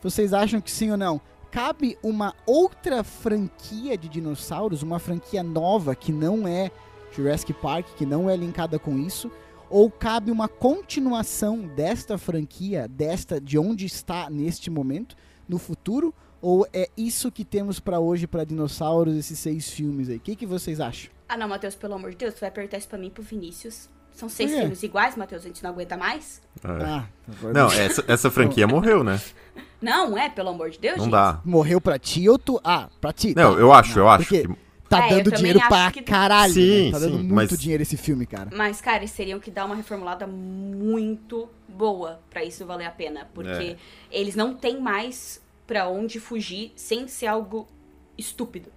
Vocês 0.01 0.33
acham 0.33 0.61
que 0.61 0.71
sim 0.71 0.91
ou 0.91 0.97
não? 0.97 1.19
Cabe 1.51 1.97
uma 2.03 2.35
outra 2.45 3.03
franquia 3.03 3.97
de 3.97 4.07
dinossauros, 4.07 4.83
uma 4.83 4.99
franquia 4.99 5.41
nova 5.41 5.95
que 5.95 6.11
não 6.11 6.47
é 6.47 6.69
Jurassic 7.11 7.53
Park, 7.53 7.87
que 7.97 8.05
não 8.05 8.29
é 8.29 8.35
linkada 8.35 8.77
com 8.77 8.99
isso? 8.99 9.31
Ou 9.67 9.89
cabe 9.89 10.29
uma 10.29 10.47
continuação 10.47 11.61
desta 11.61 12.19
franquia, 12.19 12.87
desta 12.87 13.41
de 13.41 13.57
onde 13.57 13.85
está 13.85 14.29
neste 14.29 14.69
momento, 14.69 15.15
no 15.47 15.57
futuro? 15.57 16.13
Ou 16.39 16.67
é 16.71 16.87
isso 16.95 17.31
que 17.31 17.43
temos 17.43 17.79
pra 17.79 17.99
hoje 17.99 18.27
pra 18.27 18.43
dinossauros, 18.43 19.15
esses 19.15 19.39
seis 19.39 19.69
filmes 19.69 20.07
aí? 20.07 20.17
O 20.17 20.21
que, 20.21 20.35
que 20.35 20.45
vocês 20.45 20.79
acham? 20.79 21.11
Ah, 21.27 21.35
não, 21.35 21.47
Matheus, 21.47 21.75
pelo 21.75 21.95
amor 21.95 22.11
de 22.11 22.17
Deus, 22.17 22.35
tu 22.35 22.41
vai 22.41 22.49
apertar 22.49 22.77
isso 22.77 22.87
pra 22.87 22.97
mim 22.97 23.09
pro 23.09 23.23
Vinícius. 23.23 23.89
São 24.19 24.27
seis 24.27 24.51
filmes 24.51 24.83
iguais, 24.83 25.15
Matheus, 25.15 25.43
a 25.43 25.47
gente 25.47 25.63
não 25.63 25.69
aguenta 25.69 25.95
mais? 25.95 26.41
É. 26.61 26.67
Ah, 26.67 27.05
agora 27.37 27.53
Não, 27.53 27.71
essa, 27.71 28.03
essa 28.05 28.29
franquia 28.29 28.67
morreu, 28.67 29.01
né? 29.01 29.17
Não, 29.81 30.17
é, 30.17 30.27
pelo 30.27 30.49
amor 30.49 30.69
de 30.71 30.77
Deus, 30.77 30.97
Não 30.97 31.05
gente. 31.05 31.13
dá. 31.13 31.39
Morreu 31.45 31.79
pra 31.79 31.97
ti 31.97 32.27
ou 32.27 32.37
tu. 32.37 32.59
Ah, 32.61 32.89
pra 32.99 33.13
ti. 33.13 33.33
Não, 33.33 33.55
tá. 33.55 33.61
eu 33.61 33.71
acho, 33.71 33.97
eu 33.97 34.09
acho 34.09 34.25
Porque 34.25 34.45
que. 34.45 34.55
tá 34.89 35.05
É, 35.05 35.09
dando 35.09 35.31
dinheiro 35.31 35.59
pra 35.69 35.89
que- 35.89 36.01
caralho. 36.01 36.53
Sim, 36.53 36.87
né? 36.87 36.91
Tá 36.91 36.99
dando 36.99 37.11
sim, 37.17 37.23
muito 37.23 37.33
mas- 37.51 37.59
dinheiro 37.59 37.81
esse 37.81 37.95
filme, 37.95 38.25
cara. 38.25 38.49
Mas, 38.53 38.81
cara, 38.81 38.97
eles 38.97 39.13
teriam 39.13 39.39
que 39.39 39.49
dar 39.49 39.63
uma 39.63 39.75
reformulada 39.75 40.27
muito 40.27 41.47
boa 41.67 42.19
pra 42.29 42.43
isso 42.43 42.65
valer 42.65 42.87
a 42.87 42.91
pena. 42.91 43.25
Porque 43.33 43.49
É. 43.49 43.77
eles 44.11 44.35
não 44.35 44.53
têm 44.53 44.81
mais 44.81 45.41
pra 45.65 45.87
onde 45.87 46.19
fugir 46.19 46.73
sem 46.75 47.07
ser 47.07 47.27
algo 47.27 47.65
estúpido, 48.17 48.69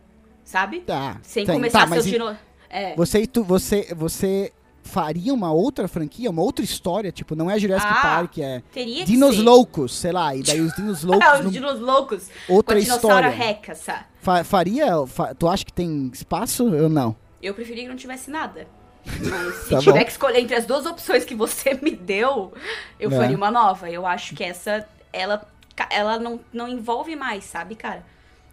sabe? 0.44 0.82
Tá. 0.82 1.18
Sem 1.22 1.44
tem- 1.44 1.54
começar 1.56 1.80
tá, 1.88 1.96
a 1.96 2.00
ser 2.00 2.06
o 2.06 2.08
e- 2.08 2.10
dino... 2.12 2.36
É. 2.70 2.94
Você 2.96 3.20
e 3.22 3.26
tu, 3.26 3.44
você, 3.44 3.92
você 3.94 4.50
faria 4.82 5.32
uma 5.32 5.52
outra 5.52 5.86
franquia, 5.88 6.28
uma 6.30 6.42
outra 6.42 6.64
história? 6.64 7.10
Tipo, 7.12 7.34
não 7.34 7.50
é 7.50 7.58
Jurassic 7.58 7.90
Ah, 7.90 8.02
Park, 8.02 8.38
é 8.38 8.62
Dinos 9.04 9.36
ser. 9.36 9.42
Loucos, 9.42 9.94
sei 9.94 10.12
lá. 10.12 10.34
E 10.34 10.42
daí 10.42 10.60
os 10.60 10.74
Dinos 10.74 11.02
Loucos, 11.04 11.26
Ah, 11.26 11.38
os 11.38 11.44
no- 11.44 11.50
dinos 11.50 11.80
loucos. 11.80 12.28
outra 12.48 12.74
com 12.74 12.80
a 12.80 12.84
dinossauro 12.84 13.16
história. 13.26 13.30
reca, 13.30 13.74
sabe? 13.74 14.04
Fa- 14.20 14.44
faria? 14.44 15.06
fa- 15.06 15.34
tu 15.34 15.48
acha 15.48 15.64
que 15.64 15.72
tem 15.72 16.10
espaço? 16.12 16.68
Eu 16.74 16.88
não. 16.88 17.14
Eu 17.42 17.54
preferia 17.54 17.84
que 17.84 17.88
não 17.88 17.96
tivesse 17.96 18.30
nada. 18.30 18.66
Mas 19.04 19.54
se 19.64 19.70
Tá 19.70 19.78
tiver 19.80 19.98
bom. 19.98 20.04
que 20.04 20.10
escolher 20.12 20.38
entre 20.40 20.54
as 20.54 20.64
duas 20.64 20.86
opções 20.86 21.24
que 21.24 21.34
você 21.34 21.74
me 21.82 21.90
deu, 21.90 22.52
eu 23.00 23.10
É. 23.10 23.16
faria 23.16 23.36
uma 23.36 23.50
nova. 23.50 23.90
Eu 23.90 24.06
acho 24.06 24.34
que 24.34 24.44
essa, 24.44 24.86
ela, 25.12 25.44
ela 25.90 26.18
não, 26.18 26.38
não 26.52 26.68
envolve 26.68 27.16
mais, 27.16 27.44
sabe, 27.44 27.74
cara? 27.74 28.04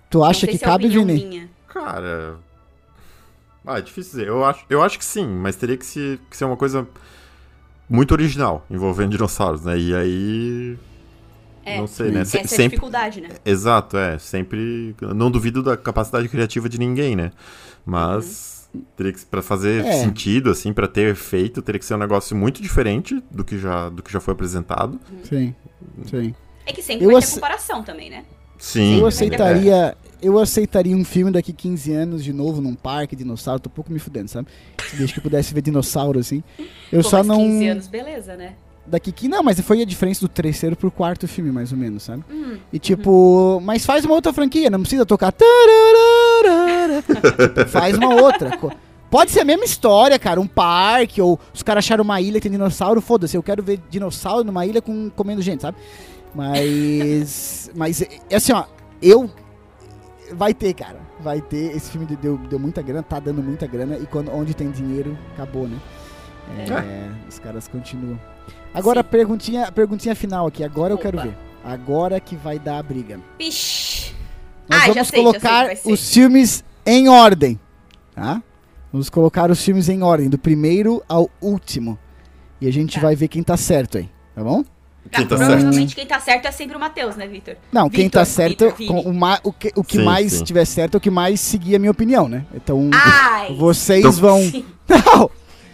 Tu 0.09 0.23
acha 0.23 0.47
que 0.47 0.55
é 0.55 0.59
cabe, 0.59 0.87
Vini? 0.87 1.13
minha. 1.25 1.49
Cara. 1.67 2.37
Ah, 3.65 3.77
é 3.77 3.81
difícil 3.81 4.11
dizer. 4.11 4.27
Eu 4.27 4.43
acho, 4.45 4.65
eu 4.69 4.81
acho 4.81 4.97
que 4.97 5.05
sim, 5.05 5.27
mas 5.27 5.55
teria 5.55 5.77
que, 5.77 5.85
se, 5.85 6.19
que 6.29 6.35
ser 6.37 6.45
uma 6.45 6.57
coisa 6.57 6.87
muito 7.89 8.11
original, 8.11 8.65
envolvendo 8.69 9.11
dinossauros, 9.11 9.63
né? 9.65 9.77
E 9.77 9.95
aí. 9.95 10.77
É, 11.65 11.77
não 11.77 11.85
sei, 11.87 12.09
né? 12.11 12.21
essa 12.21 12.31
Se- 12.31 12.37
é 12.37 12.41
a 12.41 12.47
sempre, 12.47 12.63
dificuldade, 12.69 13.21
né? 13.21 13.29
Exato, 13.45 13.97
é. 13.97 14.17
Sempre. 14.17 14.95
Não 15.15 15.29
duvido 15.29 15.61
da 15.61 15.75
capacidade 15.77 16.27
criativa 16.29 16.67
de 16.69 16.79
ninguém, 16.79 17.15
né? 17.15 17.31
Mas. 17.85 18.57
Teria 18.95 19.11
que, 19.11 19.25
pra 19.25 19.41
fazer 19.41 19.83
É. 19.83 19.93
sentido, 19.93 20.51
assim, 20.51 20.71
pra 20.71 20.87
ter 20.87 21.09
efeito, 21.09 21.59
teria 21.59 21.79
que 21.79 21.85
ser 21.85 21.95
um 21.95 21.97
negócio 21.97 22.37
muito 22.37 22.61
diferente 22.61 23.19
do 23.31 23.43
que 23.43 23.57
já, 23.57 23.89
do 23.89 24.03
que 24.03 24.11
já 24.13 24.19
foi 24.19 24.31
apresentado. 24.35 24.99
Sim, 25.23 25.55
sim. 26.05 26.35
É 26.67 26.71
que 26.71 26.83
sempre 26.83 27.03
Eu 27.07 27.13
vai 27.13 27.21
ter 27.21 27.31
comparação 27.31 27.81
também, 27.83 28.11
né? 28.11 28.25
Sim. 28.59 28.99
Eu 28.99 29.07
aceitaria, 29.07 29.97
eu 30.21 30.37
aceitaria 30.37 30.95
um 30.95 31.03
filme 31.03 31.31
daqui 31.31 31.53
15 31.53 31.93
anos 31.93 32.23
de 32.23 32.33
novo 32.33 32.61
num 32.61 32.75
parque, 32.75 33.15
dinossauro, 33.15 33.59
tô 33.59 33.69
um 33.69 33.73
pouco 33.73 33.91
me 33.91 33.99
fudendo, 33.99 34.29
sabe? 34.29 34.47
Desde 34.95 35.13
que 35.13 35.19
eu 35.19 35.23
pudesse 35.23 35.53
ver 35.53 35.61
dinossauro 35.61 36.19
assim. 36.19 36.43
Eu 36.91 37.03
Pô, 37.03 37.09
só 37.09 37.17
mas 37.17 37.27
não 37.27 37.37
15 37.37 37.67
anos, 37.67 37.87
beleza, 37.87 38.35
né? 38.35 38.53
daqui 38.85 39.11
que 39.11 39.27
não, 39.27 39.43
mas 39.43 39.59
foi 39.61 39.81
a 39.81 39.85
diferença 39.85 40.21
do 40.21 40.27
terceiro 40.27 40.75
pro 40.75 40.89
quarto 40.89 41.27
filme, 41.27 41.51
mais 41.51 41.71
ou 41.71 41.77
menos, 41.77 42.03
sabe? 42.03 42.23
Hum, 42.31 42.57
E 42.73 42.79
tipo, 42.79 43.61
mas 43.63 43.85
faz 43.85 44.03
uma 44.03 44.15
outra 44.15 44.33
franquia, 44.33 44.69
não 44.69 44.81
precisa 44.81 45.05
tocar. 45.05 45.33
faz 47.69 47.97
uma 47.97 48.15
outra. 48.15 48.57
Pode 49.09 49.31
ser 49.31 49.41
a 49.41 49.45
mesma 49.45 49.65
história, 49.65 50.17
cara, 50.19 50.39
um 50.39 50.47
parque, 50.47 51.21
ou 51.21 51.39
os 51.53 51.63
caras 51.63 51.85
acharam 51.85 52.03
uma 52.03 52.21
ilha 52.21 52.39
que 52.39 52.43
tem 52.43 52.51
dinossauro, 52.51 53.01
foda-se, 53.01 53.35
eu 53.35 53.43
quero 53.43 53.63
ver 53.63 53.79
dinossauro 53.89 54.43
numa 54.43 54.65
ilha 54.65 54.81
com, 54.81 55.09
comendo 55.15 55.41
gente, 55.41 55.61
sabe? 55.61 55.77
Mas. 56.33 57.71
mas, 57.75 58.01
é 58.01 58.35
assim, 58.35 58.53
ó, 58.53 58.65
eu. 59.01 59.29
Vai 60.33 60.53
ter, 60.53 60.73
cara. 60.73 60.99
Vai 61.19 61.41
ter. 61.41 61.75
Esse 61.75 61.91
filme 61.91 62.05
deu, 62.07 62.37
deu 62.37 62.59
muita 62.59 62.81
grana, 62.81 63.03
tá 63.03 63.19
dando 63.19 63.41
muita 63.41 63.65
grana, 63.67 63.97
e 63.97 64.05
quando, 64.05 64.31
onde 64.31 64.53
tem 64.53 64.69
dinheiro, 64.71 65.17
acabou, 65.33 65.67
né? 65.67 65.77
É, 66.57 67.09
Os 67.27 67.37
caras 67.39 67.67
continuam. 67.67 68.19
Agora, 68.73 69.01
Sim. 69.03 69.09
perguntinha, 69.09 69.71
perguntinha 69.71 70.15
final 70.15 70.47
aqui. 70.47 70.63
Agora 70.63 70.93
eu 70.93 70.97
quero 70.97 71.17
Opa. 71.17 71.27
ver. 71.27 71.37
Agora 71.63 72.19
que 72.19 72.35
vai 72.35 72.57
dar 72.57 72.79
a 72.79 72.83
briga. 72.83 73.19
Pish. 73.37 74.15
Nós 74.67 74.81
Ah, 74.83 74.87
já 74.87 74.93
vamos 74.93 74.93
sei, 74.93 75.23
já 75.23 75.31
sei 75.31 75.41
colocar 75.41 75.69
os 75.85 76.13
filmes 76.13 76.63
em 76.85 77.09
ordem, 77.09 77.59
tá? 78.15 78.41
Vamos 78.91 79.09
colocar 79.09 79.51
os 79.51 79.63
filmes 79.63 79.89
em 79.89 80.01
ordem, 80.01 80.29
do 80.29 80.37
primeiro 80.37 81.03
ao 81.07 81.29
último. 81.41 81.97
E 82.61 82.67
a 82.67 82.71
gente 82.71 82.95
Tá. 82.95 83.01
vai 83.01 83.15
ver 83.15 83.27
quem 83.27 83.43
tá 83.43 83.55
certo 83.57 83.97
aí, 83.99 84.09
tá 84.33 84.43
bom? 84.43 84.63
Quem 85.11 85.25
tá 85.25 85.35
Ah, 85.35 85.37
certo? 85.37 85.49
provavelmente 85.51 85.95
quem 85.95 86.05
tá 86.05 86.19
certo 86.19 86.45
é 86.45 86.51
sempre 86.51 86.77
o 86.77 86.79
Matheus, 86.79 87.15
né, 87.15 87.27
Vitor? 87.27 87.55
Não, 87.71 87.89
quem 87.89 88.05
Vitor, 88.05 88.21
tá 88.21 88.25
certo, 88.25 88.71
com 88.87 88.99
o, 89.01 89.13
ma- 89.13 89.39
o 89.43 89.51
que, 89.51 89.71
o 89.75 89.83
que 89.83 89.97
Sim, 89.97 90.03
mais 90.03 90.33
sim. 90.33 90.43
tiver 90.43 90.65
certo 90.65 90.95
é 90.95 90.97
o 90.97 91.01
que 91.01 91.09
mais 91.09 91.39
seguir 91.39 91.75
a 91.75 91.79
minha 91.79 91.91
opinião, 91.91 92.27
né? 92.29 92.45
Então, 92.53 92.89
Ai! 92.93 93.55
vocês 93.55 93.99
Então- 93.99 94.11
vão... 94.13 94.39
Sim. 94.41 94.65
Não! 94.87 95.29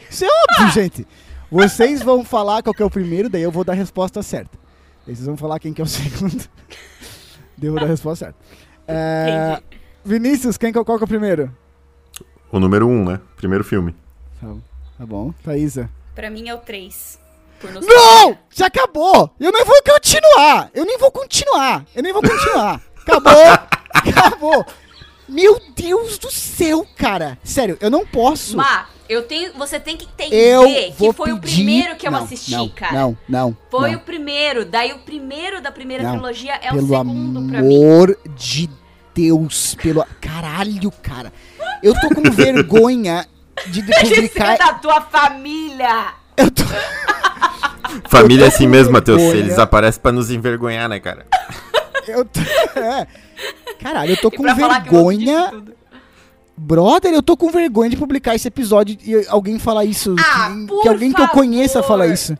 Isso 0.09 0.23
é 0.23 0.27
óbvio, 0.27 0.71
gente! 0.73 1.05
Vocês 1.51 2.01
vão 2.01 2.23
falar 2.23 2.63
qual 2.63 2.73
que 2.73 2.81
é 2.81 2.85
o 2.85 2.89
primeiro, 2.89 3.29
daí 3.29 3.41
eu 3.41 3.51
vou 3.51 3.63
dar 3.63 3.73
a 3.73 3.75
resposta 3.75 4.23
certa. 4.23 4.57
Daí 5.05 5.15
vocês 5.15 5.25
vão 5.27 5.37
falar 5.37 5.59
quem 5.59 5.73
que 5.73 5.81
é 5.81 5.83
o 5.83 5.87
segundo. 5.87 6.37
daí 7.57 7.67
eu 7.67 7.71
vou 7.71 7.79
dar 7.79 7.85
a 7.85 7.89
resposta 7.89 8.25
certa. 8.25 8.39
É. 8.87 9.61
Vinícius, 10.03 10.57
quem 10.57 10.71
que 10.71 10.79
é, 10.79 10.83
qual 10.83 10.97
que 10.97 11.03
é 11.03 11.05
o 11.05 11.07
primeiro? 11.07 11.51
O 12.51 12.59
número 12.59 12.87
um, 12.87 13.03
né? 13.03 13.19
Primeiro 13.35 13.63
filme. 13.63 13.93
Tá, 14.39 14.47
tá 14.99 15.05
bom. 15.05 15.33
Thaísa. 15.43 15.89
Pra 16.13 16.29
mim 16.29 16.47
é 16.47 16.53
o 16.55 16.59
3. 16.59 17.19
Não! 17.63 18.37
Já 18.53 18.67
acabou! 18.67 19.31
Eu 19.39 19.51
nem 19.51 19.63
vou 19.65 19.75
continuar! 19.83 20.69
Eu 20.73 20.85
nem 20.85 20.97
vou 20.97 21.11
continuar! 21.11 21.85
Eu 21.95 22.03
nem 22.03 22.13
vou 22.13 22.21
continuar! 22.21 22.81
Acabou! 23.01 23.33
acabou! 23.93 24.65
Meu 25.27 25.59
Deus 25.75 26.17
do 26.17 26.31
céu, 26.31 26.85
cara! 26.95 27.37
Sério, 27.43 27.77
eu 27.81 27.89
não 27.89 28.05
posso. 28.05 28.57
Má, 28.57 28.87
eu 29.09 29.23
tenho, 29.23 29.53
você 29.53 29.79
tem 29.79 29.97
que 29.97 30.05
eu 30.31 30.63
entender 30.67 30.93
vou 30.97 31.11
que 31.11 31.17
foi 31.17 31.31
o 31.31 31.39
pedir- 31.39 31.55
primeiro 31.55 31.95
que 31.95 32.07
eu 32.07 32.11
não, 32.11 32.23
assisti, 32.23 32.51
não, 32.51 32.69
cara. 32.69 32.93
Não, 32.93 33.17
não. 33.27 33.57
Foi 33.71 33.91
não. 33.91 33.97
o 33.97 34.01
primeiro. 34.01 34.65
Daí 34.65 34.93
o 34.93 34.99
primeiro 34.99 35.61
da 35.61 35.71
primeira 35.71 36.03
Não. 36.03 36.11
trilogia 36.13 36.53
é 36.61 36.69
pelo 36.69 36.83
o 36.83 36.87
segundo 36.87 37.49
pra 37.51 37.61
mim. 37.61 37.75
amor 37.75 38.17
de 38.35 38.69
Deus, 39.15 39.75
pelo 39.75 40.05
caralho, 40.21 40.91
cara. 41.01 41.33
Eu 41.81 41.93
tô 41.99 42.09
com 42.09 42.21
vergonha 42.29 43.27
de 43.67 43.81
publicar. 43.81 44.57
da 44.57 44.73
tua 44.73 45.01
família! 45.01 46.13
Eu 46.37 46.51
tô... 46.51 46.63
Família 48.07 48.45
é 48.45 48.47
assim 48.47 48.67
mesmo, 48.67 48.93
Matheus. 48.93 49.21
vergonha. 49.21 49.39
Eles 49.39 49.59
aparecem 49.59 50.01
pra 50.01 50.11
nos 50.11 50.31
envergonhar, 50.31 50.89
né, 50.89 50.99
cara? 50.99 51.25
eu 52.07 52.25
tô... 52.25 52.39
é. 52.79 53.07
Caralho, 53.79 54.11
eu 54.11 54.17
tô 54.17 54.31
com 54.31 54.47
eu 54.47 54.55
vergonha. 54.55 55.51
Brother, 56.57 57.13
eu 57.13 57.21
tô 57.21 57.35
com 57.35 57.49
vergonha 57.51 57.89
de 57.89 57.97
publicar 57.97 58.33
esse 58.33 58.47
episódio 58.47 58.97
e 59.03 59.25
alguém 59.27 59.59
falar 59.59 59.83
isso. 59.83 60.15
Ah, 60.17 60.49
que, 60.49 60.67
por 60.67 60.81
que 60.83 60.87
alguém 60.87 61.11
que 61.11 61.21
eu 61.21 61.27
favor. 61.27 61.41
conheça 61.41 61.83
fala 61.83 62.07
isso. 62.07 62.37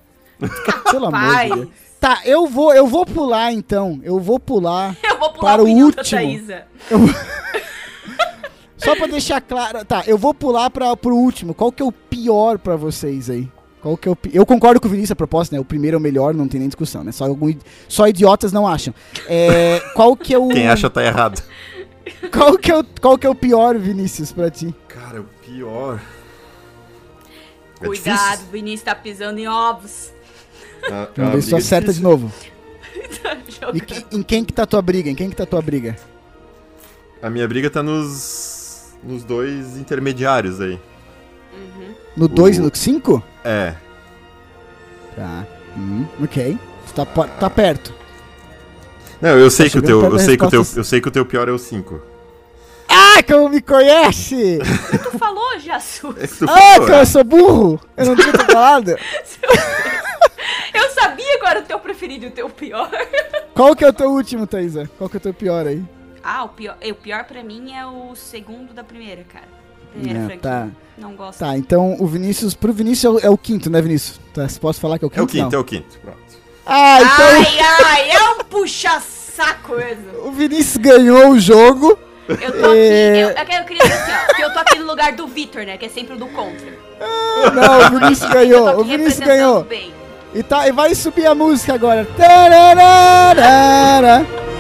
Pelo 0.90 1.08
amor 1.08 1.38
de 1.38 1.50
Deus. 1.50 1.68
Tá, 2.00 2.22
eu 2.24 2.48
vou, 2.48 2.74
eu 2.74 2.88
vou 2.88 3.06
pular 3.06 3.52
então. 3.52 4.00
Eu 4.04 4.20
vou 4.20 4.40
pular. 4.40 4.96
eu 5.04 5.18
vou 5.18 5.34
pular 5.34 5.54
para 5.54 5.64
o 5.64 5.68
último. 5.68 6.04
Thaísa. 6.04 6.64
Só 8.78 8.96
pra 8.96 9.08
deixar 9.08 9.42
claro. 9.42 9.84
Tá, 9.84 10.04
eu 10.06 10.18
vou 10.18 10.34
pular 10.34 10.70
pra, 10.70 10.96
pro 10.96 11.16
último. 11.16 11.54
Qual 11.54 11.72
que 11.72 11.82
é 11.82 11.86
o 11.86 11.92
pior 11.92 12.60
pra 12.60 12.76
vocês 12.76 13.30
aí? 13.30 13.50
Qual 13.86 13.96
que 13.96 14.10
é 14.10 14.12
o 14.12 14.18
Eu 14.34 14.48
concordo 14.48 14.82
com 14.82 14.88
o 14.88 14.90
Vinícius 14.90 15.12
a 15.12 15.16
proposta, 15.16 15.56
né? 15.56 15.62
O 15.62 15.64
primeiro 15.64 15.94
é 15.94 16.00
o 16.00 16.02
melhor, 16.02 16.34
não 16.34 16.48
tem 16.48 16.60
nem 16.60 16.68
discussão, 16.68 17.04
né? 17.04 17.12
Só, 17.12 17.26
algum... 17.26 17.54
Só 17.88 18.08
idiotas 18.08 18.52
não 18.52 18.68
acham. 18.68 18.92
É, 19.28 19.80
Qual 19.94 20.16
que 20.18 20.34
é 20.34 20.40
o. 20.40 20.48
Quem 20.48 20.68
acha 20.68 20.90
tá 20.90 21.06
errado. 21.06 21.40
Qual 22.34 22.58
que 22.58 22.72
é 22.72 22.78
o, 22.80 22.84
qual 23.00 23.16
que 23.16 23.28
é 23.28 23.30
o 23.30 23.36
pior, 23.36 23.78
Vinícius, 23.78 24.32
pra 24.32 24.50
ti? 24.50 24.74
Cara, 24.88 25.22
o 25.22 25.26
pior. 25.46 26.02
É 27.80 27.86
Cuidado, 27.86 28.30
difícil. 28.32 28.52
Vinícius 28.52 28.82
tá 28.82 28.96
pisando 28.96 29.40
em 29.40 29.48
ovos. 29.48 30.12
Ah, 30.92 31.08
Vamos 31.16 31.32
ah, 31.32 31.36
ver 31.36 31.42
se 31.44 31.50
tu 31.50 31.52
briga 31.52 31.58
acerta 31.58 31.94
de 31.94 32.02
novo. 32.02 32.32
Tá 33.22 33.38
E 33.48 33.52
jogando. 33.52 33.86
que- 33.86 34.06
em 34.18 34.24
quem 34.24 34.44
que 34.44 34.52
tá 34.54 34.66
tua 34.66 34.82
briga? 34.82 35.10
Em 35.12 35.16
quem 35.16 35.30
que 35.30 35.36
tá 35.36 35.46
tua 35.46 35.62
briga? 35.62 35.96
A 37.22 37.30
minha 37.30 37.48
briga 37.48 37.70
tá 37.70 37.84
nos. 37.84 38.96
nos 39.04 39.24
dois 39.24 39.78
intermediários 39.78 40.60
aí. 40.60 40.80
No 42.18 42.28
2 42.28 42.58
e 42.58 42.62
O- 42.62 42.64
no 42.64 42.72
5? 42.76 43.24
É. 43.46 43.76
Tá. 45.16 45.46
Hum, 45.78 46.06
ok. 46.22 46.58
Tá, 46.96 47.06
tá 47.06 47.50
perto. 47.50 47.94
Não, 49.22 49.38
eu 49.38 49.50
sei 49.52 49.70
que 49.70 49.78
o 49.78 49.82
teu. 49.82 50.04
Eu 50.04 50.20
sei 50.20 50.36
que 50.36 50.46
o 50.46 50.50
teu, 50.50 50.66
eu 50.76 50.84
sei 50.84 51.00
que 51.00 51.08
o 51.08 51.12
teu 51.12 51.26
pior 51.26 51.48
é 51.48 51.52
o 51.52 51.58
5. 51.58 52.02
Ah, 52.88 53.24
como 53.24 53.50
me 53.50 53.62
conhece! 53.62 54.60
Tu 55.04 55.18
falou, 55.18 55.60
Jesus? 55.60 56.18
É 56.18 56.28
que 56.28 56.38
tu 56.38 56.46
ah, 56.46 56.58
falou, 56.58 56.86
que 56.86 56.92
né? 56.92 57.02
eu 57.02 57.06
sou 57.06 57.24
burro! 57.24 57.80
Eu 57.98 58.06
não 58.08 58.16
tinha 58.16 58.34
falado. 58.34 58.96
Eu 60.74 60.90
sabia 60.90 61.40
qual 61.40 61.52
era 61.52 61.62
o 61.62 61.64
teu 61.64 61.80
preferido 61.80 62.26
e 62.26 62.28
o 62.28 62.32
teu 62.32 62.50
pior. 62.50 62.92
Qual 63.56 63.74
que 63.74 63.86
é 63.86 63.88
o 63.88 63.94
teu 63.94 64.12
último, 64.12 64.46
Thaisa? 64.46 64.90
Qual 64.98 65.10
que 65.10 65.16
é 65.16 65.20
o 65.20 65.22
teu 65.22 65.34
pior 65.34 65.66
aí? 65.66 65.82
Ah, 66.22 66.44
o 66.44 66.50
pior, 66.50 66.78
o 66.84 66.96
pior 66.96 67.24
pra 67.24 67.42
mim 67.42 67.74
é 67.74 67.86
o 67.86 68.14
segundo 68.14 68.74
da 68.74 68.84
primeira, 68.84 69.24
cara. 69.24 69.48
É, 70.04 70.14
franquia. 70.14 70.38
tá. 70.42 70.68
Não 70.98 71.14
gosto. 71.14 71.40
Tá, 71.40 71.58
então 71.58 71.98
o 72.00 72.08
Vinícius. 72.08 72.54
Pro 72.54 72.72
Vinícius 72.72 73.22
é 73.24 73.28
o, 73.28 73.28
é 73.28 73.30
o 73.30 73.38
quinto, 73.38 73.70
né, 73.70 73.82
Vinícius? 73.82 74.20
Tá, 74.34 74.48
você 74.48 74.60
pode 74.60 74.80
falar 74.80 74.98
que 74.98 75.04
é 75.04 75.08
o 75.08 75.10
quinto? 75.12 75.22
É 75.22 75.24
o 75.24 75.28
quinto, 75.28 75.52
Não. 75.52 75.58
é 75.60 75.62
o 75.62 75.64
quinto. 75.66 76.00
Pronto. 76.00 76.18
Ah, 76.66 76.98
então 77.02 77.26
Ai, 77.28 77.60
ai, 77.86 78.10
é 78.12 78.24
um 78.32 78.38
puxa-saco 78.46 79.76
mesmo. 79.76 80.06
o 80.28 80.32
Vinícius 80.32 80.78
ganhou 80.78 81.30
o 81.32 81.40
jogo. 81.40 81.98
Eu 82.28 82.38
tô 82.38 82.66
aqui, 82.66 82.78
É. 82.78 83.24
eu, 83.24 83.46
que 83.46 83.54
eu 83.56 83.64
queria 83.66 83.84
dizer 83.84 83.94
assim, 83.94 84.12
ó, 84.12 84.34
que 84.34 84.42
eu 84.42 84.52
tô 84.54 84.60
aqui 84.60 84.80
no 84.80 84.86
lugar 84.88 85.12
do 85.12 85.28
Vitor, 85.28 85.64
né, 85.64 85.78
que 85.78 85.86
é 85.86 85.90
sempre 85.90 86.16
o 86.16 86.18
do 86.18 86.26
contra. 86.28 86.74
Não, 87.54 87.88
o 87.88 88.00
Vinícius 88.00 88.30
Eu 88.30 88.34
ganhou. 88.34 88.80
O 88.80 88.84
Vinícius 88.84 89.20
ganhou. 89.28 89.64
bem. 89.64 89.94
E, 90.34 90.42
tá, 90.42 90.68
e 90.68 90.72
vai 90.72 90.96
subir 90.96 91.28
a 91.28 91.36
música 91.36 91.74
agora. 91.76 92.06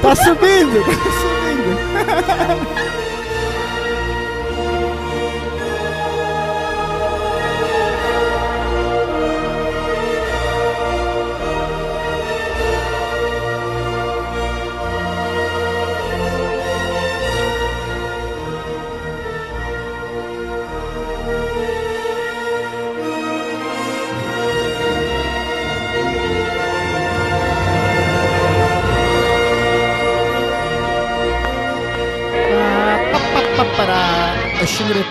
Tá 0.01 0.15
subindo, 0.15 0.83
tá 0.85 0.93
subindo. 1.21 2.95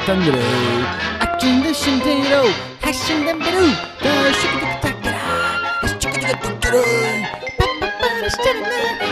던그루 0.07 0.39
아중도 1.19 1.73
신대로 1.73 2.45
하신단 2.83 3.39
배루 3.39 3.59
더 4.03 4.33
쉽게 4.33 4.61
듣고 4.61 4.81
탁더라 4.83 5.81
다시 5.81 5.99
죽게 5.99 6.21
듣고 6.21 6.41
뚝뚜루 6.61 6.83
빠빠빠라 7.59 8.29
시작했네 8.29 9.04